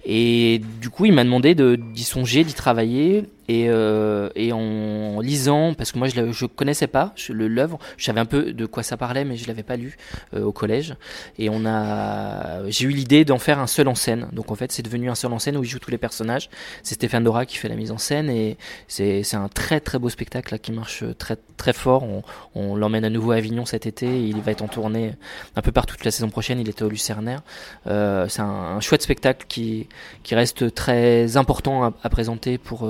Et 0.05 0.61
du 0.81 0.91
coup, 0.91 1.05
il 1.05 1.13
m'a 1.13 1.25
demandé 1.25 1.55
d'y 1.55 2.05
songer, 2.05 2.45
d'y 2.45 2.55
travailler. 2.55 3.25
Et, 3.49 3.67
euh, 3.69 4.29
et 4.35 4.53
en 4.53 5.21
lisant, 5.21 5.75
parce 5.75 5.93
que 5.93 5.99
moi 5.99 6.09
je 6.09 6.21
ne 6.21 6.47
connaissais 6.47 6.87
pas 6.87 7.15
l'œuvre, 7.29 7.79
je 7.97 8.05
savais 8.05 8.21
un 8.21 8.27
peu 8.27 8.53
de 8.53 8.67
quoi 8.67 8.83
ça 8.83 8.97
parlait, 8.97 9.25
mais 9.25 9.37
je 9.37 9.47
l'avais 9.47 9.63
pas 9.63 9.77
lu 9.77 9.97
euh, 10.35 10.45
au 10.45 10.53
collège. 10.53 10.95
Et 11.39 11.49
on 11.49 11.65
a, 11.65 12.69
j'ai 12.69 12.87
eu 12.87 12.91
l'idée 12.91 13.25
d'en 13.25 13.39
faire 13.39 13.59
un 13.59 13.67
seul 13.67 13.89
en 13.89 13.95
scène. 13.95 14.29
Donc 14.33 14.51
en 14.51 14.55
fait, 14.55 14.73
c'est 14.73 14.83
devenu 14.83 15.11
un 15.11 15.15
seul 15.15 15.33
en 15.33 15.39
scène 15.39 15.57
où 15.57 15.65
il 15.65 15.69
joue 15.69 15.79
tous 15.79 15.91
les 15.91 15.99
personnages. 15.99 16.51
C'est 16.83 16.97
Stéphane 16.97 17.25
Dora 17.25 17.47
qui 17.47 17.57
fait 17.57 17.69
la 17.69 17.77
mise 17.77 17.91
en 17.91 17.99
scène 17.99 18.31
et 18.31 18.57
c'est 18.89 19.35
un 19.35 19.49
très 19.49 19.81
très 19.81 19.99
beau 19.99 20.09
spectacle 20.09 20.53
là, 20.53 20.59
qui 20.59 20.73
marche 20.73 21.05
très 21.19 21.37
très 21.57 21.73
fort. 21.73 22.03
On, 22.03 22.23
on 22.55 22.77
l'emmène 22.77 23.05
à 23.05 23.11
nouveau 23.11 23.33
à 23.33 23.37
Avignon 23.37 23.65
cet 23.65 23.87
été. 23.87 24.23
Il 24.27 24.41
va 24.41 24.53
être 24.53 24.63
en 24.63 24.69
tournée 24.69 25.15
un 25.55 25.63
peu 25.63 25.73
partout 25.73 25.97
toute 25.97 26.05
la 26.05 26.11
saison 26.11 26.29
prochaine. 26.29 26.61
Il 26.61 26.69
était 26.69 26.83
au 26.83 26.89
Lucernaire. 26.89 27.43
Euh, 27.87 28.29
c'est 28.29 28.43
un, 28.43 28.81
chouette 28.81 29.03
spectacle 29.03 29.47
qui 29.49 29.89
qui 30.23 30.35
reste 30.35 30.75
très 30.75 31.37
important 31.37 31.85
à, 31.85 31.93
à 32.03 32.09
présenter 32.09 32.59
pour 32.59 32.87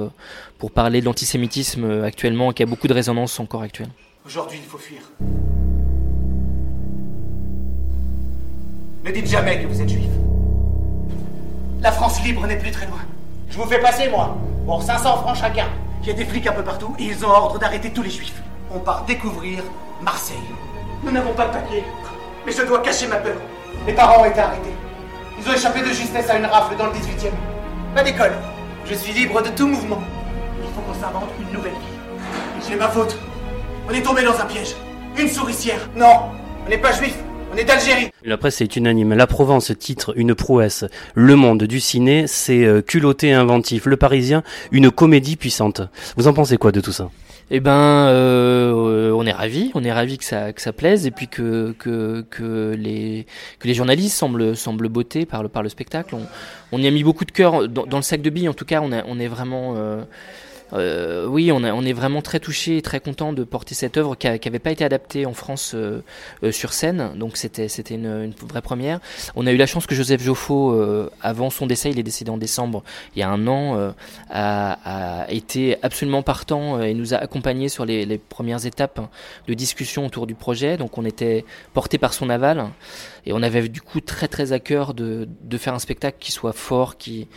pour 0.59 0.71
parler 0.71 1.01
de 1.01 1.07
l'antisémitisme 1.07 2.03
actuellement, 2.03 2.53
qui 2.53 2.63
a 2.63 2.67
beaucoup 2.67 2.89
de 2.89 2.95
résonance 2.95 3.39
encore 3.41 3.63
actuelle. 3.63 3.91
Aujourd'hui, 4.25 4.59
il 4.63 4.69
faut 4.69 4.79
fuir. 4.79 5.01
Ne 9.05 9.11
dites 9.11 9.29
jamais 9.29 9.63
que 9.63 9.67
vous 9.69 9.81
êtes 9.81 9.89
juif. 9.89 10.11
La 11.81 11.93
France 11.93 12.23
libre 12.25 12.47
n'est 12.47 12.59
plus 12.59 12.71
très 12.71 12.87
loin. 12.87 12.99
Je 13.51 13.57
vous 13.57 13.67
fais 13.67 13.81
passer, 13.81 14.09
moi, 14.09 14.37
pour 14.67 14.83
500 14.83 15.19
francs 15.19 15.37
chacun. 15.37 15.69
Il 16.03 16.09
y 16.09 16.11
a 16.11 16.15
des 16.15 16.25
flics 16.25 16.47
un 16.47 16.53
peu 16.53 16.63
partout 16.63 16.95
et 16.99 17.05
ils 17.05 17.25
ont 17.25 17.29
ordre 17.29 17.59
d'arrêter 17.59 17.91
tous 17.91 18.03
les 18.03 18.11
juifs. 18.11 18.43
On 18.75 18.79
part 18.79 19.05
découvrir 19.05 19.63
Marseille. 20.03 20.37
Nous 21.05 21.11
n'avons 21.11 21.35
pas 21.35 21.47
de 21.49 21.53
papier, 21.53 21.85
mais 22.45 22.53
je 22.53 22.63
dois 22.63 22.81
cacher 22.81 23.07
ma 23.07 23.17
peur. 23.17 23.37
Mes 23.87 23.93
parents 23.93 24.23
ont 24.23 24.25
été 24.25 24.41
arrêtés. 24.41 24.75
Ils 25.39 25.49
ont 25.49 25.53
échappé 25.53 25.81
de 25.81 25.93
justesse 25.93 26.31
à 26.31 26.39
une 26.39 26.47
rafle 26.47 26.77
dans 26.77 26.87
le 26.87 26.93
18e. 26.93 27.31
Pas 27.95 28.03
d'école. 28.03 28.33
Je 28.87 28.95
suis 28.95 29.13
libre 29.13 29.43
de 29.43 29.51
tout 29.51 29.67
mouvement. 29.67 30.01
Faut 30.77 30.83
qu'on 30.83 31.01
s'invente 31.01 31.31
une 31.41 31.57
nouvelle 31.57 31.73
vie. 31.73 32.61
C'est 32.61 32.77
ma 32.77 32.89
faute. 32.89 33.17
On 33.89 33.95
est 33.95 34.03
tombé 34.03 34.23
dans 34.23 34.39
un 34.39 34.45
piège. 34.45 34.75
Une 35.19 35.27
souricière. 35.29 35.89
Non, 35.97 36.33
on 36.67 36.69
n'est 36.69 36.77
pas 36.77 36.93
juif. 36.93 37.17
On 37.51 37.57
est 37.57 37.65
d'Algérie. 37.65 38.11
La 38.23 38.37
presse 38.37 38.61
est 38.61 38.77
unanime. 38.77 39.15
La 39.15 39.27
Provence 39.27 39.73
titre 39.79 40.13
une 40.17 40.35
prouesse. 40.35 40.85
Le 41.15 41.35
monde 41.35 41.63
du 41.63 41.81
ciné, 41.81 42.27
c'est 42.27 42.67
euh, 42.67 42.83
culotté 42.83 43.29
et 43.29 43.33
inventif. 43.33 43.87
Le 43.87 43.97
Parisien, 43.97 44.43
une 44.71 44.91
comédie 44.91 45.37
puissante. 45.37 45.81
Vous 46.19 46.29
en 46.29 46.35
pensez 46.35 46.59
quoi 46.59 46.73
de 46.73 46.83
tout 46.83 46.93
ça? 46.93 47.09
Eh 47.51 47.61
ben, 47.61 47.71
euh, 47.71 49.13
on 49.13 49.25
est 49.25 49.33
ravi, 49.33 49.71
on 49.75 49.83
est 49.83 49.93
ravi 49.93 50.19
que 50.19 50.25
ça 50.25 50.53
que 50.53 50.61
ça 50.61 50.73
plaise 50.73 51.07
et 51.07 51.13
puis 51.13 51.29
que 51.29 51.75
que 51.79 52.27
que 52.29 52.75
les 52.77 53.25
que 53.61 53.69
les 53.69 53.75
journalistes 53.75 54.17
semblent 54.17 54.57
semblent 54.57 54.89
bottés 54.89 55.25
par 55.25 55.45
le 55.45 55.49
par 55.49 55.63
le 55.63 55.69
spectacle. 55.71 56.17
On, 56.17 56.27
on 56.73 56.79
y 56.79 56.89
a 56.89 56.91
mis 56.91 57.05
beaucoup 57.05 57.25
de 57.25 57.31
cœur 57.31 57.69
dans, 57.69 57.87
dans 57.87 57.99
le 57.99 58.03
sac 58.03 58.21
de 58.21 58.31
billes. 58.31 58.49
En 58.49 58.53
tout 58.53 58.65
cas, 58.65 58.81
on 58.83 58.91
a 58.93 59.05
on 59.07 59.21
est 59.21 59.29
vraiment 59.29 59.75
euh, 59.77 60.03
euh, 60.73 61.27
oui, 61.27 61.53
on, 61.53 61.63
est 61.63 61.93
vraiment 61.93 62.23
très 62.23 62.41
touché 62.41 62.79
et 62.79 62.83
très 62.83 63.01
content 63.01 63.33
de 63.33 63.45
porter 63.45 63.75
cette 63.75 63.97
œuvre 63.97 64.17
qui 64.17 64.27
n'avait 64.27 64.59
pas 64.59 64.73
été 64.73 64.85
adaptée 64.85 65.25
en 65.27 65.35
France 65.35 65.73
euh, 65.75 66.03
euh, 66.43 66.51
sur 66.51 66.73
scène, 66.73 67.13
donc 67.17 67.37
c'était 67.37 67.67
une, 67.91 68.33
vraie 68.49 68.63
première. 68.63 69.01
On 69.37 69.47
a 69.47 69.53
eu 69.53 69.57
la 69.57 69.67
chance 69.67 69.87
que 69.87 69.95
Joseph 69.95 70.23
Joffo, 70.23 70.73
euh, 70.73 71.11
avant 71.23 71.51
son 71.51 71.67
décès, 71.67 71.91
il 71.91 71.99
est 71.99 72.03
décédé 72.03 72.31
en 72.31 72.39
décembre, 72.39 72.83
il 73.15 73.21
y 73.21 73.23
a 73.23 73.29
un 73.29 73.47
an, 73.47 73.95
a, 74.31 75.27
été 75.29 75.77
absolument 75.83 76.23
partant 76.23 76.81
et 76.81 76.95
nous 76.95 77.15
a 77.15 77.19
accompagnés 77.19 77.69
sur 77.69 77.85
les, 77.85 78.19
premières 78.19 78.67
étapes 78.67 79.01
de 79.47 79.55
discussion 79.55 80.07
autour 80.07 80.27
du 80.27 80.35
projet. 80.35 80.77
Donc 80.77 80.99
on 80.99 81.05
était 81.05 81.45
porté 81.75 81.99
par 81.99 82.13
son 82.13 82.31
aval 82.31 82.67
et 83.25 83.33
on 83.33 83.43
avait 83.43 83.69
du 83.69 83.81
coup 83.81 84.01
très 84.01 84.29
très 84.29 84.53
à 84.53 84.59
cœur 84.59 84.95
de, 84.95 85.29
faire 85.59 85.75
un 85.75 85.79
spectacle 85.79 86.19
qui 86.19 86.33
soit 86.33 86.53
fort, 86.53 86.97
qui 86.97 87.29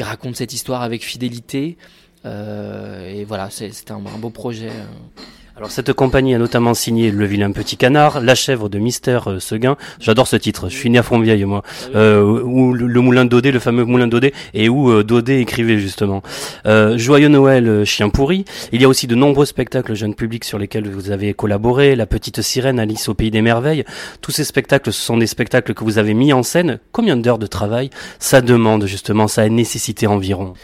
raconte 0.00 0.36
cette 0.36 0.52
histoire 0.52 0.82
avec 0.82 1.04
fidélité. 1.04 1.76
Euh, 2.24 3.08
et 3.12 3.24
voilà, 3.24 3.48
c'était 3.50 3.92
un, 3.92 3.96
un, 3.96 4.18
beau 4.18 4.30
projet. 4.30 4.68
euh. 4.68 5.22
Alors 5.54 5.70
cette 5.70 5.92
compagnie 5.92 6.34
a 6.34 6.38
notamment 6.38 6.72
signé 6.72 7.10
Le 7.10 7.26
vilain 7.26 7.52
petit 7.52 7.76
canard, 7.76 8.22
La 8.22 8.34
chèvre 8.34 8.70
de 8.70 8.78
Mystère 8.78 9.28
euh, 9.30 9.38
Seguin. 9.38 9.76
J'adore 10.00 10.26
ce 10.26 10.36
titre. 10.36 10.70
Je 10.70 10.76
suis 10.76 10.88
né 10.88 10.98
à 10.98 11.02
Fontvieille 11.02 11.44
moi. 11.44 11.62
Euh, 11.94 12.22
où 12.42 12.72
le, 12.72 12.86
le 12.86 13.00
moulin 13.02 13.26
Daudet, 13.26 13.50
le 13.50 13.58
fameux 13.58 13.84
moulin 13.84 14.06
Daudet, 14.06 14.32
et 14.54 14.70
où 14.70 14.90
euh, 14.90 15.04
Daudet 15.04 15.42
écrivait 15.42 15.78
justement. 15.78 16.22
Euh, 16.64 16.96
Joyeux 16.96 17.28
Noël, 17.28 17.84
Chien 17.84 18.08
pourri. 18.08 18.46
Il 18.72 18.80
y 18.80 18.84
a 18.86 18.88
aussi 18.88 19.06
de 19.06 19.14
nombreux 19.14 19.44
spectacles 19.44 19.94
jeunes 19.94 20.14
publics 20.14 20.44
sur 20.44 20.58
lesquels 20.58 20.88
vous 20.88 21.10
avez 21.10 21.34
collaboré. 21.34 21.96
La 21.96 22.06
petite 22.06 22.40
sirène, 22.40 22.80
Alice 22.80 23.08
au 23.10 23.14
pays 23.14 23.30
des 23.30 23.42
merveilles. 23.42 23.84
Tous 24.22 24.32
ces 24.32 24.44
spectacles, 24.44 24.90
ce 24.90 25.02
sont 25.02 25.18
des 25.18 25.26
spectacles 25.26 25.74
que 25.74 25.84
vous 25.84 25.98
avez 25.98 26.14
mis 26.14 26.32
en 26.32 26.42
scène. 26.42 26.78
Combien 26.92 27.16
d'heures 27.18 27.38
de 27.38 27.46
travail? 27.46 27.90
Ça 28.18 28.40
demande 28.40 28.86
justement 28.86 29.28
Ça 29.28 29.42
a 29.42 29.48
nécessité 29.50 30.06
environ 30.06 30.54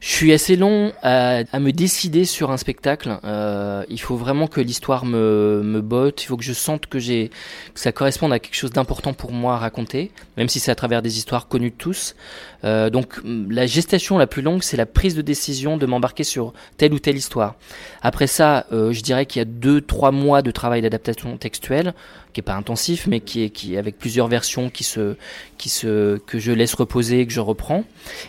je 0.00 0.08
suis 0.08 0.32
assez 0.32 0.56
long 0.56 0.92
à, 1.02 1.42
à, 1.52 1.60
me 1.60 1.72
décider 1.72 2.24
sur 2.24 2.50
un 2.50 2.56
spectacle. 2.56 3.18
Euh, 3.22 3.84
il 3.90 4.00
faut 4.00 4.16
vraiment 4.16 4.46
que 4.46 4.62
l'histoire 4.62 5.04
me, 5.04 5.60
me 5.62 5.82
botte. 5.82 6.24
Il 6.24 6.26
faut 6.26 6.38
que 6.38 6.42
je 6.42 6.54
sente 6.54 6.86
que 6.86 6.98
j'ai 6.98 7.30
que 7.74 7.80
ça 7.80 7.92
corresponde 7.92 8.32
à 8.32 8.38
quelque 8.38 8.54
chose 8.54 8.70
d'important 8.70 9.12
pour 9.12 9.30
moi 9.30 9.54
à 9.54 9.58
raconter, 9.58 10.10
même 10.38 10.48
si 10.48 10.58
c'est 10.58 10.70
à 10.70 10.74
travers 10.74 11.02
des 11.02 11.18
histoires 11.18 11.48
connues 11.48 11.70
de 11.70 11.76
tous. 11.76 12.16
Euh, 12.64 12.88
donc 12.88 13.20
la 13.24 13.66
gestation 13.66 14.16
la 14.16 14.26
plus 14.26 14.40
longue, 14.40 14.62
c'est 14.62 14.78
la 14.78 14.86
prise 14.86 15.14
de 15.14 15.22
décision 15.22 15.76
de 15.76 15.84
m'embarquer 15.84 16.24
sur 16.24 16.54
telle 16.78 16.94
ou 16.94 16.98
telle 16.98 17.16
histoire. 17.16 17.56
Après 18.00 18.26
ça, 18.26 18.66
euh, 18.72 18.92
je 18.92 19.02
dirais 19.02 19.26
qu'il 19.26 19.40
y 19.40 19.42
a 19.42 19.46
deux, 19.46 19.82
trois 19.82 20.12
mois 20.12 20.40
de 20.40 20.50
travail 20.50 20.80
d'adaptation 20.80 21.36
textuelle. 21.36 21.92
Qui 22.32 22.40
est 22.40 22.42
pas 22.42 22.54
intensif, 22.54 23.06
mais 23.06 23.20
qui 23.20 23.42
est 23.42 23.50
qui 23.50 23.76
avec 23.76 23.98
plusieurs 23.98 24.28
versions 24.28 24.70
qui 24.70 24.84
se 24.84 25.16
qui 25.58 25.68
se 25.68 26.18
que 26.18 26.38
je 26.38 26.52
laisse 26.52 26.74
reposer, 26.74 27.26
que 27.26 27.32
je 27.32 27.40
reprends. 27.40 27.84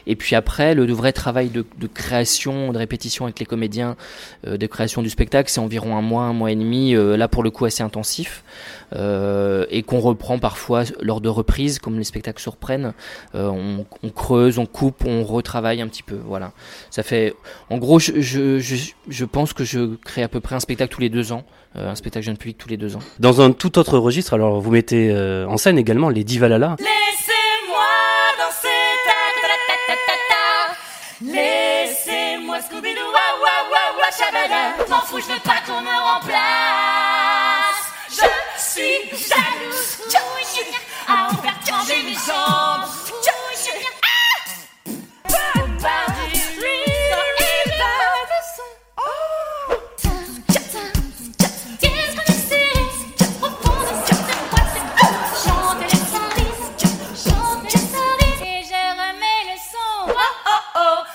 Et 0.07 0.15
puis 0.15 0.35
après, 0.35 0.75
le, 0.75 0.91
vrai 0.91 1.13
travail 1.13 1.49
de, 1.49 1.65
de, 1.79 1.87
création, 1.87 2.73
de 2.73 2.77
répétition 2.77 3.25
avec 3.25 3.39
les 3.39 3.45
comédiens, 3.45 3.95
euh, 4.45 4.57
de 4.57 4.67
création 4.67 5.01
du 5.01 5.09
spectacle, 5.09 5.49
c'est 5.49 5.59
environ 5.59 5.95
un 5.95 6.01
mois, 6.01 6.23
un 6.23 6.33
mois 6.33 6.51
et 6.51 6.55
demi. 6.55 6.95
Euh, 6.95 7.15
là, 7.15 7.27
pour 7.27 7.43
le 7.43 7.51
coup, 7.51 7.65
assez 7.65 7.83
intensif. 7.83 8.43
Euh, 8.93 9.65
et 9.69 9.83
qu'on 9.83 9.99
reprend 9.99 10.37
parfois 10.37 10.83
lors 10.99 11.21
de 11.21 11.29
reprises, 11.29 11.79
comme 11.79 11.97
les 11.97 12.03
spectacles 12.03 12.41
se 12.41 12.49
reprennent. 12.49 12.93
Euh, 13.35 13.47
on, 13.47 13.85
on, 14.03 14.09
creuse, 14.09 14.59
on 14.59 14.65
coupe, 14.65 15.05
on 15.05 15.23
retravaille 15.23 15.81
un 15.81 15.87
petit 15.87 16.03
peu. 16.03 16.19
Voilà. 16.25 16.51
Ça 16.89 17.03
fait, 17.03 17.33
en 17.69 17.77
gros, 17.77 17.99
je, 17.99 18.19
je, 18.19 18.59
je, 18.59 18.75
je 19.07 19.25
pense 19.25 19.53
que 19.53 19.63
je 19.63 19.95
crée 19.95 20.23
à 20.23 20.27
peu 20.27 20.41
près 20.41 20.55
un 20.55 20.59
spectacle 20.59 20.93
tous 20.93 21.01
les 21.01 21.09
deux 21.09 21.31
ans, 21.31 21.45
un 21.75 21.95
spectacle 21.95 22.25
jeune 22.25 22.37
public 22.37 22.57
tous 22.57 22.69
les 22.69 22.77
deux 22.77 22.95
ans. 22.95 23.01
Dans 23.19 23.41
un 23.41 23.51
tout 23.51 23.77
autre 23.79 23.97
registre, 23.97 24.33
alors 24.33 24.59
vous 24.59 24.71
mettez 24.71 25.09
euh, 25.11 25.47
en 25.47 25.57
scène 25.57 25.77
également 25.77 26.09
les 26.09 26.23
Divalala. 26.23 26.75
Laissez-moi 26.79 27.30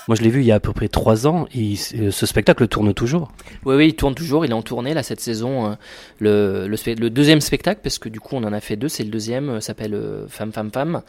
Moi, 0.09 0.14
je 0.14 0.23
l'ai 0.23 0.31
vu 0.31 0.40
il 0.40 0.47
y 0.47 0.53
a 0.53 0.57
à 0.57 0.61
peu 0.61 0.73
près 0.73 0.88
trois 0.88 1.27
ans. 1.27 1.47
Et 1.53 1.75
ce 1.77 2.27
spectacle 2.27 2.69
tourne 2.69 2.95
toujours. 2.95 3.33
Oui, 3.64 3.75
oui, 3.75 3.88
il 3.88 3.97
tourne 3.97 4.14
toujours. 4.14 4.45
Il 4.45 4.53
est 4.53 4.55
en 4.55 4.62
tournée 4.62 4.95
là 4.95 5.03
cette 5.03 5.21
saison. 5.21 5.77
Le, 6.21 6.69
le, 6.69 6.95
le 6.95 7.11
deuxième 7.11 7.40
spectacle, 7.40 7.81
parce 7.83 7.99
que 7.99 8.09
du 8.09 8.21
coup, 8.21 8.37
on 8.37 8.45
en 8.45 8.53
a 8.53 8.61
fait 8.61 8.77
deux. 8.77 8.88
C'est 8.88 9.03
le 9.03 9.11
deuxième, 9.11 9.61
s'appelle 9.61 10.01
Femme, 10.29 10.53
Femme, 10.53 10.71
Femme. 10.73 11.03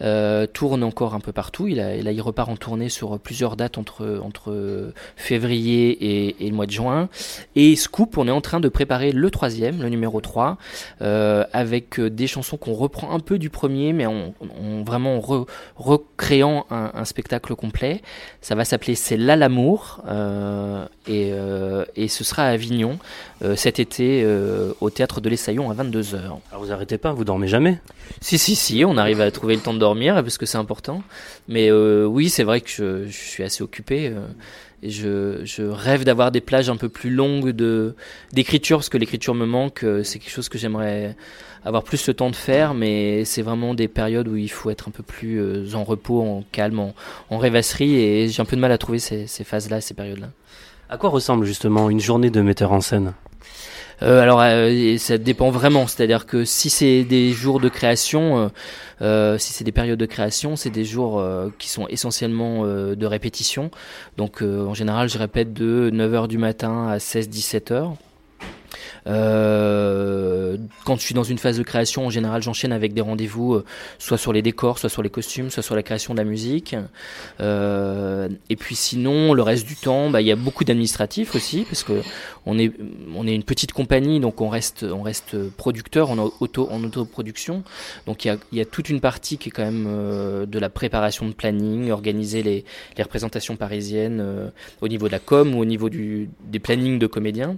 Euh, 0.00 0.46
tourne 0.46 0.82
encore 0.82 1.14
un 1.14 1.20
peu 1.20 1.32
partout. 1.32 1.68
Il 1.68 1.78
a, 1.78 1.96
là, 1.96 2.10
il 2.10 2.22
repart 2.22 2.48
en 2.48 2.56
tournée 2.56 2.88
sur 2.88 3.18
plusieurs 3.18 3.56
dates 3.56 3.76
entre 3.76 4.20
entre 4.24 4.92
février 5.16 6.38
et, 6.40 6.48
le 6.48 6.54
mois 6.54 6.66
de 6.66 6.70
juin. 6.70 7.08
Et 7.54 7.76
Scoop, 7.76 8.16
on 8.16 8.28
est 8.28 8.32
en 8.32 8.40
train 8.40 8.60
de 8.60 8.68
préparer 8.68 9.12
le 9.12 9.30
troisième, 9.30 9.82
le 9.82 9.88
numéro 9.90 10.20
3, 10.20 10.56
euh, 11.02 11.44
avec 11.52 12.00
des 12.00 12.26
chansons 12.26 12.56
qu'on 12.56 12.72
reprend 12.72 13.12
un 13.12 13.20
peu 13.20 13.38
du 13.38 13.50
premier, 13.50 13.92
mais 13.92 14.06
en, 14.06 14.34
en 14.40 14.82
vraiment 14.84 15.20
re, 15.20 15.46
recréant 15.76 16.66
un 16.70 17.04
spectacle 17.04 17.54
complet. 17.54 18.00
Ça 18.40 18.54
va 18.54 18.64
s'appeler 18.64 18.94
C'est 18.94 19.16
là 19.16 19.34
l'amour 19.34 20.02
euh, 20.06 20.86
et, 21.08 21.30
euh, 21.32 21.84
et, 21.96 22.06
ce 22.06 22.22
sera 22.22 22.44
à 22.44 22.50
Avignon 22.50 22.98
euh, 23.42 23.56
cet 23.56 23.80
été 23.80 24.26
au 24.80 24.90
théâtre 24.90 25.20
de 25.20 25.28
l'Essaillon 25.28 25.70
à 25.70 25.74
22h. 25.74 26.16
Alors 26.16 26.62
vous 26.62 26.72
arrêtez 26.72 26.98
pas, 26.98 27.12
vous 27.12 27.24
dormez 27.24 27.48
jamais? 27.48 27.80
Si, 28.20 28.38
si, 28.38 28.54
si, 28.54 28.84
on 28.84 28.96
arrive 28.96 29.20
à 29.20 29.30
trouver 29.30 29.56
le 29.56 29.60
temps 29.60 29.74
de 29.74 29.78
dormir 29.78 30.14
parce 30.14 30.38
que 30.38 30.46
c'est 30.46 30.58
important. 30.58 31.02
Mais 31.48 31.70
oui, 31.72 32.28
c'est 32.30 32.44
vrai 32.44 32.60
que 32.60 32.70
je, 32.70 33.06
je, 33.06 33.16
suis 33.16 33.42
assez 33.42 33.62
occupé. 33.62 34.12
Et 34.82 34.90
je, 34.90 35.44
je 35.44 35.62
rêve 35.62 36.04
d'avoir 36.04 36.30
des 36.30 36.40
plages 36.40 36.70
un 36.70 36.76
peu 36.76 36.88
plus 36.88 37.10
longues 37.10 37.50
de 37.50 37.94
d'écriture 38.32 38.78
parce 38.78 38.88
que 38.88 38.98
l'écriture 38.98 39.34
me 39.34 39.46
manque. 39.46 39.84
C'est 40.04 40.18
quelque 40.18 40.30
chose 40.30 40.48
que 40.48 40.58
j'aimerais 40.58 41.16
avoir 41.64 41.82
plus 41.82 42.06
le 42.06 42.14
temps 42.14 42.30
de 42.30 42.36
faire, 42.36 42.74
mais 42.74 43.24
c'est 43.24 43.42
vraiment 43.42 43.74
des 43.74 43.88
périodes 43.88 44.28
où 44.28 44.36
il 44.36 44.50
faut 44.50 44.70
être 44.70 44.88
un 44.88 44.90
peu 44.90 45.02
plus 45.02 45.40
euh, 45.40 45.74
en 45.74 45.84
repos, 45.84 46.22
en 46.22 46.44
calme, 46.52 46.78
en, 46.78 46.94
en 47.30 47.38
rêvasserie, 47.38 47.96
et 47.96 48.28
j'ai 48.28 48.40
un 48.40 48.44
peu 48.44 48.56
de 48.56 48.60
mal 48.60 48.72
à 48.72 48.78
trouver 48.78 48.98
ces, 48.98 49.26
ces 49.26 49.44
phases-là, 49.44 49.80
ces 49.80 49.94
périodes-là. 49.94 50.30
À 50.88 50.96
quoi 50.96 51.10
ressemble 51.10 51.44
justement 51.44 51.90
une 51.90 52.00
journée 52.00 52.30
de 52.30 52.40
metteur 52.40 52.72
en 52.72 52.80
scène? 52.80 53.12
Euh, 54.02 54.20
alors 54.20 54.40
euh, 54.42 54.96
ça 54.98 55.18
dépend 55.18 55.50
vraiment, 55.50 55.86
c'est-à-dire 55.86 56.26
que 56.26 56.44
si 56.44 56.70
c'est 56.70 57.04
des 57.04 57.32
jours 57.32 57.60
de 57.60 57.68
création, 57.68 58.38
euh, 58.38 58.48
euh 59.02 59.38
si 59.38 59.52
c'est 59.52 59.64
des 59.64 59.72
périodes 59.72 59.98
de 59.98 60.06
création, 60.06 60.56
c'est 60.56 60.70
des 60.70 60.84
jours 60.84 61.18
euh, 61.18 61.48
qui 61.58 61.68
sont 61.68 61.88
essentiellement 61.88 62.64
de 62.66 63.06
répétition. 63.06 63.70
Donc 64.16 64.42
en 64.42 64.74
général, 64.74 65.08
je 65.08 65.18
répète 65.18 65.52
de 65.52 65.90
9h 65.92 66.28
du 66.28 66.38
matin 66.38 66.88
à 66.88 66.98
16-17 66.98 67.72
heures. 67.72 67.92
Euh, 67.92 68.07
quand 69.08 70.96
je 70.96 71.00
suis 71.00 71.14
dans 71.14 71.24
une 71.24 71.38
phase 71.38 71.58
de 71.58 71.62
création, 71.62 72.06
en 72.06 72.10
général, 72.10 72.42
j'enchaîne 72.42 72.72
avec 72.72 72.92
des 72.94 73.00
rendez-vous, 73.00 73.54
euh, 73.54 73.64
soit 73.98 74.18
sur 74.18 74.32
les 74.32 74.42
décors, 74.42 74.78
soit 74.78 74.90
sur 74.90 75.02
les 75.02 75.10
costumes, 75.10 75.50
soit 75.50 75.62
sur 75.62 75.74
la 75.74 75.82
création 75.82 76.14
de 76.14 76.18
la 76.18 76.24
musique. 76.24 76.76
Euh, 77.40 78.28
et 78.50 78.56
puis 78.56 78.74
sinon, 78.74 79.32
le 79.32 79.42
reste 79.42 79.66
du 79.66 79.76
temps, 79.76 80.10
bah, 80.10 80.20
il 80.20 80.26
y 80.26 80.32
a 80.32 80.36
beaucoup 80.36 80.64
d'administratifs 80.64 81.34
aussi, 81.34 81.64
parce 81.64 81.84
que 81.84 82.02
on 82.46 82.58
est, 82.58 82.72
on 83.14 83.26
est 83.26 83.34
une 83.34 83.44
petite 83.44 83.72
compagnie, 83.72 84.20
donc 84.20 84.40
on 84.40 84.48
reste, 84.48 84.84
on 84.84 85.02
reste 85.02 85.36
producteur, 85.50 86.10
est 86.10 86.32
auto, 86.40 86.68
en 86.70 86.82
autoproduction. 86.84 87.62
Donc 88.06 88.24
il 88.24 88.28
y 88.28 88.30
a, 88.30 88.36
y 88.52 88.60
a 88.60 88.64
toute 88.64 88.88
une 88.88 89.00
partie 89.00 89.38
qui 89.38 89.48
est 89.48 89.52
quand 89.52 89.64
même 89.64 89.86
euh, 89.88 90.46
de 90.46 90.58
la 90.58 90.68
préparation 90.68 91.26
de 91.26 91.32
planning, 91.32 91.90
organiser 91.90 92.42
les, 92.42 92.64
les 92.96 93.02
représentations 93.02 93.56
parisiennes 93.56 94.20
euh, 94.20 94.50
au 94.80 94.88
niveau 94.88 95.06
de 95.06 95.12
la 95.12 95.18
com 95.18 95.54
ou 95.54 95.60
au 95.60 95.64
niveau 95.64 95.88
du, 95.88 96.30
des 96.44 96.58
plannings 96.58 96.98
de 96.98 97.06
comédiens. 97.06 97.56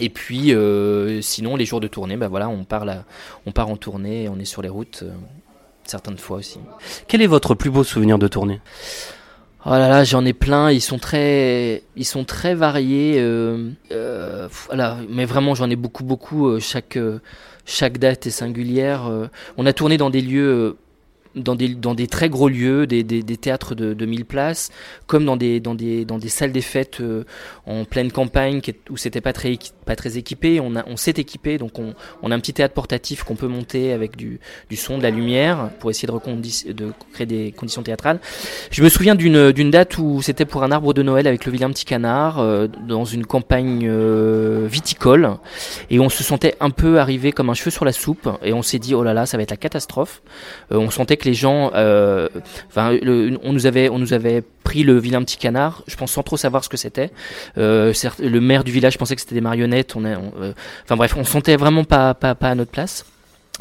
Et 0.00 0.08
puis, 0.08 0.54
euh, 0.54 1.20
sinon, 1.20 1.56
les 1.56 1.64
jours 1.64 1.80
de 1.80 1.88
tournée, 1.88 2.16
bah 2.16 2.28
voilà, 2.28 2.48
on 2.48 2.64
part, 2.64 2.84
là, 2.84 3.04
on 3.46 3.52
part 3.52 3.68
en 3.68 3.76
tournée, 3.76 4.28
on 4.28 4.38
est 4.38 4.44
sur 4.44 4.62
les 4.62 4.68
routes, 4.68 5.00
euh, 5.02 5.10
certaines 5.84 6.18
fois 6.18 6.38
aussi. 6.38 6.58
Quel 7.08 7.22
est 7.22 7.26
votre 7.26 7.54
plus 7.54 7.70
beau 7.70 7.84
souvenir 7.84 8.18
de 8.18 8.26
tournée? 8.28 8.60
Oh 9.64 9.70
là 9.70 9.88
là, 9.88 10.02
j'en 10.02 10.24
ai 10.24 10.32
plein. 10.32 10.70
Ils 10.70 10.80
sont 10.80 10.98
très, 10.98 11.84
ils 11.94 12.04
sont 12.04 12.24
très 12.24 12.54
variés. 12.54 13.16
Euh, 13.18 13.70
euh, 13.92 14.48
voilà, 14.66 14.96
mais 15.08 15.24
vraiment, 15.24 15.54
j'en 15.54 15.70
ai 15.70 15.76
beaucoup, 15.76 16.04
beaucoup. 16.04 16.58
chaque, 16.58 16.98
chaque 17.64 17.98
date 17.98 18.26
est 18.26 18.30
singulière. 18.30 19.08
on 19.56 19.66
a 19.66 19.72
tourné 19.72 19.98
dans 19.98 20.10
des 20.10 20.22
lieux 20.22 20.76
dans 21.34 21.54
des, 21.54 21.68
dans 21.68 21.94
des 21.94 22.06
très 22.06 22.28
gros 22.28 22.48
lieux, 22.48 22.86
des, 22.86 23.02
des, 23.02 23.22
des 23.22 23.36
théâtres 23.36 23.74
de, 23.74 23.94
de 23.94 24.06
1000 24.06 24.24
places, 24.24 24.70
comme 25.06 25.24
dans 25.24 25.36
des, 25.36 25.60
dans 25.60 25.74
des, 25.74 26.04
dans 26.04 26.18
des 26.18 26.28
salles 26.28 26.52
des 26.52 26.60
fêtes 26.60 27.00
euh, 27.00 27.24
en 27.66 27.84
pleine 27.84 28.12
campagne 28.12 28.60
où 28.90 28.96
c'était 28.96 29.20
pas 29.20 29.32
très, 29.32 29.58
pas 29.86 29.96
très 29.96 30.18
équipé. 30.18 30.60
On, 30.60 30.72
on 30.86 30.96
s'est 30.96 31.14
équipé, 31.16 31.58
donc 31.58 31.78
on, 31.78 31.94
on 32.22 32.30
a 32.30 32.34
un 32.34 32.40
petit 32.40 32.52
théâtre 32.52 32.74
portatif 32.74 33.22
qu'on 33.24 33.36
peut 33.36 33.48
monter 33.48 33.92
avec 33.92 34.16
du, 34.16 34.40
du 34.68 34.76
son, 34.76 34.98
de 34.98 35.02
la 35.02 35.10
lumière, 35.10 35.70
pour 35.78 35.90
essayer 35.90 36.08
de, 36.08 36.72
de 36.72 36.92
créer 37.12 37.26
des 37.26 37.52
conditions 37.52 37.82
théâtrales. 37.82 38.20
Je 38.70 38.82
me 38.82 38.88
souviens 38.88 39.14
d'une, 39.14 39.52
d'une 39.52 39.70
date 39.70 39.98
où 39.98 40.22
c'était 40.22 40.44
pour 40.44 40.62
un 40.62 40.72
arbre 40.72 40.94
de 40.94 41.02
Noël 41.02 41.26
avec 41.26 41.46
le 41.46 41.52
vilain 41.52 41.70
petit 41.70 41.84
canard, 41.84 42.38
euh, 42.38 42.66
dans 42.66 43.04
une 43.04 43.26
campagne 43.26 43.86
euh, 43.88 44.66
viticole, 44.70 45.36
et 45.90 46.00
on 46.00 46.08
se 46.08 46.22
sentait 46.22 46.54
un 46.60 46.70
peu 46.70 46.98
arrivé 46.98 47.32
comme 47.32 47.50
un 47.50 47.54
cheveu 47.54 47.70
sur 47.70 47.84
la 47.84 47.92
soupe, 47.92 48.28
et 48.42 48.52
on 48.52 48.62
s'est 48.62 48.78
dit, 48.78 48.94
oh 48.94 49.02
là 49.02 49.14
là, 49.14 49.26
ça 49.26 49.36
va 49.36 49.42
être 49.42 49.50
la 49.50 49.56
catastrophe. 49.56 50.22
Euh, 50.72 50.76
on 50.76 50.90
sentait 50.90 51.16
les 51.24 51.34
gens, 51.34 51.70
euh, 51.74 52.28
on 52.76 53.52
nous 53.52 53.66
avait, 53.66 54.42
pris 54.64 54.84
le 54.84 54.98
vilain 54.98 55.22
petit 55.22 55.38
canard. 55.38 55.82
Je 55.88 55.96
pense 55.96 56.12
sans 56.12 56.22
trop 56.22 56.36
savoir 56.36 56.62
ce 56.64 56.68
que 56.68 56.76
c'était. 56.76 57.10
Euh, 57.58 57.92
le 58.20 58.40
maire 58.40 58.64
du 58.64 58.72
village 58.72 58.98
pensait 58.98 59.14
que 59.14 59.20
c'était 59.20 59.34
des 59.34 59.40
marionnettes. 59.40 59.96
On, 59.96 60.04
on 60.04 60.32
euh, 60.40 60.52
enfin 60.84 60.96
bref, 60.96 61.14
on 61.16 61.24
sentait 61.24 61.56
vraiment 61.56 61.84
pas, 61.84 62.14
pas, 62.14 62.34
pas 62.34 62.50
à 62.50 62.54
notre 62.54 62.70
place. 62.70 63.04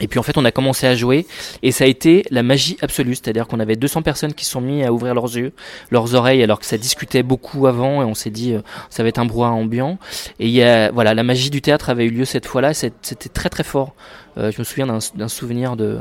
Et 0.01 0.07
puis 0.07 0.19
en 0.19 0.23
fait, 0.23 0.37
on 0.37 0.43
a 0.45 0.51
commencé 0.51 0.87
à 0.87 0.95
jouer 0.95 1.25
et 1.63 1.71
ça 1.71 1.85
a 1.85 1.87
été 1.87 2.23
la 2.31 2.43
magie 2.43 2.77
absolue, 2.81 3.15
c'est-à-dire 3.15 3.47
qu'on 3.47 3.59
avait 3.59 3.75
200 3.75 4.01
personnes 4.01 4.33
qui 4.33 4.45
sont 4.45 4.59
mis 4.59 4.83
à 4.83 4.91
ouvrir 4.91 5.13
leurs 5.13 5.37
yeux, 5.37 5.53
leurs 5.91 6.15
oreilles, 6.15 6.43
alors 6.43 6.59
que 6.59 6.65
ça 6.65 6.77
discutait 6.77 7.23
beaucoup 7.23 7.67
avant 7.67 8.01
et 8.01 8.05
on 8.05 8.15
s'est 8.15 8.31
dit 8.31 8.53
euh, 8.53 8.61
ça 8.89 9.03
va 9.03 9.09
être 9.09 9.19
un 9.19 9.25
brouhaha 9.25 9.51
ambiant. 9.51 9.99
Et 10.39 10.47
il 10.47 10.53
y 10.53 10.63
a, 10.63 10.91
voilà, 10.91 11.13
la 11.13 11.23
magie 11.23 11.51
du 11.51 11.61
théâtre 11.61 11.89
avait 11.89 12.05
eu 12.05 12.09
lieu 12.09 12.25
cette 12.25 12.47
fois-là, 12.47 12.73
c'était 12.73 13.29
très 13.29 13.49
très 13.49 13.63
fort. 13.63 13.93
Euh, 14.37 14.51
je 14.51 14.59
me 14.59 14.63
souviens 14.63 14.87
d'un 14.87 15.27
souvenir 15.27 15.75
de, 15.75 15.99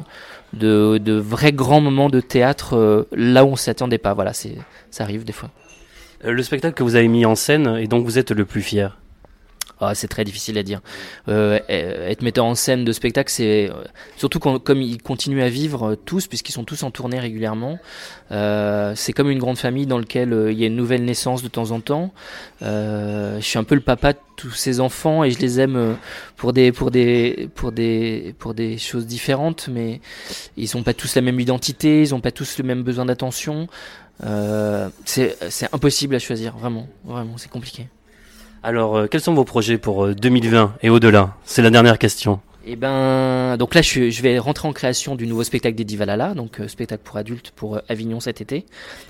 de, 0.54 0.98
de 0.98 1.12
vrais 1.14 1.52
grands 1.52 1.80
moments 1.80 2.08
de 2.08 2.20
théâtre 2.20 2.76
euh, 2.76 3.08
là 3.12 3.44
où 3.44 3.48
on 3.48 3.56
s'y 3.56 3.70
attendait 3.70 3.98
pas. 3.98 4.14
Voilà, 4.14 4.32
c'est 4.32 4.56
ça 4.90 5.04
arrive 5.04 5.24
des 5.24 5.32
fois. 5.32 5.50
Le 6.22 6.42
spectacle 6.42 6.74
que 6.74 6.82
vous 6.82 6.96
avez 6.96 7.08
mis 7.08 7.24
en 7.26 7.34
scène 7.34 7.76
et 7.78 7.86
dont 7.86 8.00
vous 8.00 8.18
êtes 8.18 8.30
le 8.30 8.44
plus 8.44 8.62
fier? 8.62 8.99
Ah, 9.80 9.94
c'est 9.94 10.08
très 10.08 10.24
difficile 10.24 10.58
à 10.58 10.62
dire. 10.62 10.80
Euh, 11.28 11.58
être 11.68 12.22
metteur 12.22 12.44
en 12.44 12.54
scène 12.54 12.84
de 12.84 12.92
spectacle, 12.92 13.30
c'est 13.30 13.70
surtout 14.16 14.38
quand, 14.38 14.58
comme 14.58 14.82
ils 14.82 15.02
continuent 15.02 15.42
à 15.42 15.48
vivre 15.48 15.94
tous, 15.94 16.26
puisqu'ils 16.26 16.52
sont 16.52 16.64
tous 16.64 16.82
en 16.82 16.90
tournée 16.90 17.18
régulièrement. 17.18 17.78
Euh, 18.30 18.92
c'est 18.94 19.12
comme 19.12 19.30
une 19.30 19.38
grande 19.38 19.58
famille 19.58 19.86
dans 19.86 19.98
laquelle 19.98 20.32
euh, 20.32 20.52
il 20.52 20.58
y 20.58 20.64
a 20.64 20.66
une 20.66 20.76
nouvelle 20.76 21.04
naissance 21.04 21.42
de 21.42 21.48
temps 21.48 21.70
en 21.70 21.80
temps. 21.80 22.12
Euh, 22.62 23.40
je 23.40 23.44
suis 23.44 23.58
un 23.58 23.64
peu 23.64 23.74
le 23.74 23.80
papa 23.80 24.12
de 24.12 24.18
tous 24.36 24.50
ces 24.50 24.80
enfants 24.80 25.24
et 25.24 25.30
je 25.30 25.38
les 25.38 25.60
aime 25.60 25.76
euh, 25.76 25.94
pour 26.36 26.52
des 26.52 26.72
pour 26.72 26.90
des 26.90 27.48
pour 27.54 27.72
des 27.72 28.34
pour 28.38 28.54
des 28.54 28.78
choses 28.78 29.06
différentes, 29.06 29.68
mais 29.68 30.00
ils 30.56 30.68
n'ont 30.74 30.82
pas 30.82 30.94
tous 30.94 31.14
la 31.16 31.22
même 31.22 31.40
identité, 31.40 32.02
ils 32.02 32.10
n'ont 32.10 32.20
pas 32.20 32.32
tous 32.32 32.58
le 32.58 32.64
même 32.64 32.82
besoin 32.82 33.06
d'attention. 33.06 33.66
Euh, 34.24 34.88
c'est 35.06 35.34
impossible 35.72 36.14
à 36.14 36.18
choisir, 36.18 36.56
vraiment, 36.56 36.88
vraiment, 37.04 37.38
c'est 37.38 37.50
compliqué. 37.50 37.88
Alors, 38.62 38.96
euh, 38.96 39.06
quels 39.06 39.20
sont 39.20 39.34
vos 39.34 39.44
projets 39.44 39.78
pour 39.78 40.08
2020 40.14 40.74
et 40.82 40.90
au-delà? 40.90 41.34
C'est 41.44 41.62
la 41.62 41.70
dernière 41.70 41.98
question. 41.98 42.40
Et 42.66 42.76
ben, 42.76 43.56
donc 43.56 43.74
là, 43.74 43.80
je, 43.80 44.10
je 44.10 44.22
vais 44.22 44.38
rentrer 44.38 44.68
en 44.68 44.72
création 44.74 45.16
du 45.16 45.26
nouveau 45.26 45.44
spectacle 45.44 45.74
d'Eddie 45.74 45.96
Valhalla, 45.96 46.34
donc 46.34 46.60
euh, 46.60 46.68
spectacle 46.68 47.02
pour 47.02 47.16
adultes 47.16 47.52
pour 47.56 47.76
euh, 47.76 47.80
Avignon 47.88 48.20
cet 48.20 48.42
été, 48.42 48.66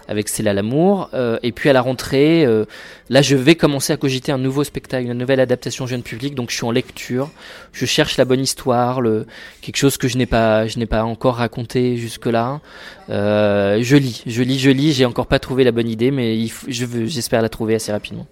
avec 0.07 0.29
Céla 0.29 0.55
Lamour. 0.55 1.11
Euh, 1.15 1.37
et 1.43 1.51
puis 1.51 1.69
à 1.69 1.73
la 1.73 1.83
rentrée, 1.83 2.47
euh, 2.47 2.65
là, 3.09 3.23
je 3.23 3.35
vais 3.35 3.57
commencer 3.57 3.93
à 3.93 3.97
cogiter 3.97 4.31
un 4.31 4.39
nouveau 4.39 4.63
spectacle, 4.63 5.05
une 5.05 5.15
nouvelle 5.15 5.41
adaptation 5.41 5.89
jeune 5.89 6.03
public. 6.03 6.37
Donc 6.37 6.51
je 6.51 6.57
suis 6.57 6.65
en 6.65 6.71
lecture, 6.71 7.31
je 7.73 7.87
cherche 7.87 8.17
la 8.19 8.25
bonne 8.25 8.41
histoire, 8.41 9.01
le 9.01 9.27
quelque 9.63 9.77
chose 9.77 9.97
que 9.97 10.07
je 10.07 10.17
n'ai 10.17 10.27
pas, 10.27 10.69
je 10.69 10.79
n'ai 10.79 10.87
pas 10.87 11.03
encore 11.03 11.35
raconté 11.35 11.97
jusque 11.97 12.27
là. 12.27 12.61
Euh, 13.09 13.81
je 13.83 13.97
lis, 13.97 14.23
je 14.27 14.43
lis, 14.43 14.61
je 14.61 14.71
lis. 14.71 14.93
J'ai 14.93 15.07
encore 15.07 15.27
pas 15.27 15.41
trouvé 15.41 15.65
la 15.65 15.73
bonne 15.73 15.89
idée, 15.89 16.13
mais 16.13 16.39
il 16.39 16.53
je 16.69 16.87
j'espère 17.07 17.43
la 17.43 17.49
trouver 17.49 17.75
assez 17.75 17.91
rapidement. 17.91 18.29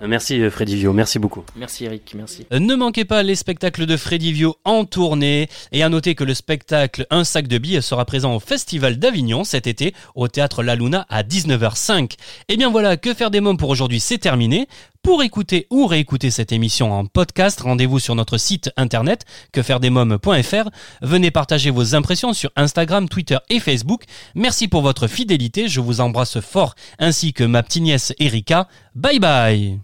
Merci 0.00 0.40
euh, 0.40 0.50
Freddy 0.50 0.76
Vio, 0.76 0.92
merci 0.92 1.18
beaucoup. 1.18 1.42
Merci 1.56 1.84
Eric, 1.84 2.14
merci. 2.14 2.46
Euh, 2.52 2.58
Ne 2.58 2.74
manquez 2.74 3.04
pas 3.04 3.22
les 3.22 3.34
spectacles 3.34 3.86
de 3.86 3.96
Freddy 3.96 4.32
Vio 4.32 4.56
en 4.64 4.84
tournée 4.84 5.48
et 5.72 5.82
à 5.82 5.88
noter 5.88 6.14
que 6.14 6.24
le 6.24 6.34
spectacle 6.34 7.06
Un 7.10 7.24
sac 7.24 7.48
de 7.48 7.58
billes 7.58 7.82
sera 7.82 8.04
présent 8.04 8.34
au 8.34 8.40
Festival 8.40 8.98
d'Avignon 8.98 9.44
cet 9.44 9.66
été 9.66 9.94
au 10.14 10.28
théâtre 10.28 10.62
La 10.62 10.74
Luna 10.74 11.06
à 11.08 11.22
19h05. 11.22 12.16
Et 12.48 12.56
bien 12.56 12.70
voilà, 12.70 12.96
que 12.96 13.14
faire 13.14 13.30
des 13.30 13.40
mômes 13.40 13.56
pour 13.56 13.70
aujourd'hui, 13.70 14.00
c'est 14.00 14.18
terminé. 14.18 14.68
Pour 15.06 15.22
écouter 15.22 15.68
ou 15.70 15.86
réécouter 15.86 16.32
cette 16.32 16.50
émission 16.50 16.92
en 16.92 17.06
podcast, 17.06 17.60
rendez-vous 17.60 18.00
sur 18.00 18.16
notre 18.16 18.38
site 18.38 18.72
internet 18.76 19.24
quefairedesmômes.fr. 19.52 20.68
Venez 21.00 21.30
partager 21.30 21.70
vos 21.70 21.94
impressions 21.94 22.32
sur 22.32 22.50
Instagram, 22.56 23.08
Twitter 23.08 23.38
et 23.48 23.60
Facebook. 23.60 24.02
Merci 24.34 24.66
pour 24.66 24.82
votre 24.82 25.06
fidélité, 25.06 25.68
je 25.68 25.80
vous 25.80 26.00
embrasse 26.00 26.40
fort 26.40 26.74
ainsi 26.98 27.32
que 27.32 27.44
ma 27.44 27.62
petite 27.62 27.84
nièce 27.84 28.14
Erika. 28.18 28.66
Bye 28.96 29.20
bye 29.20 29.78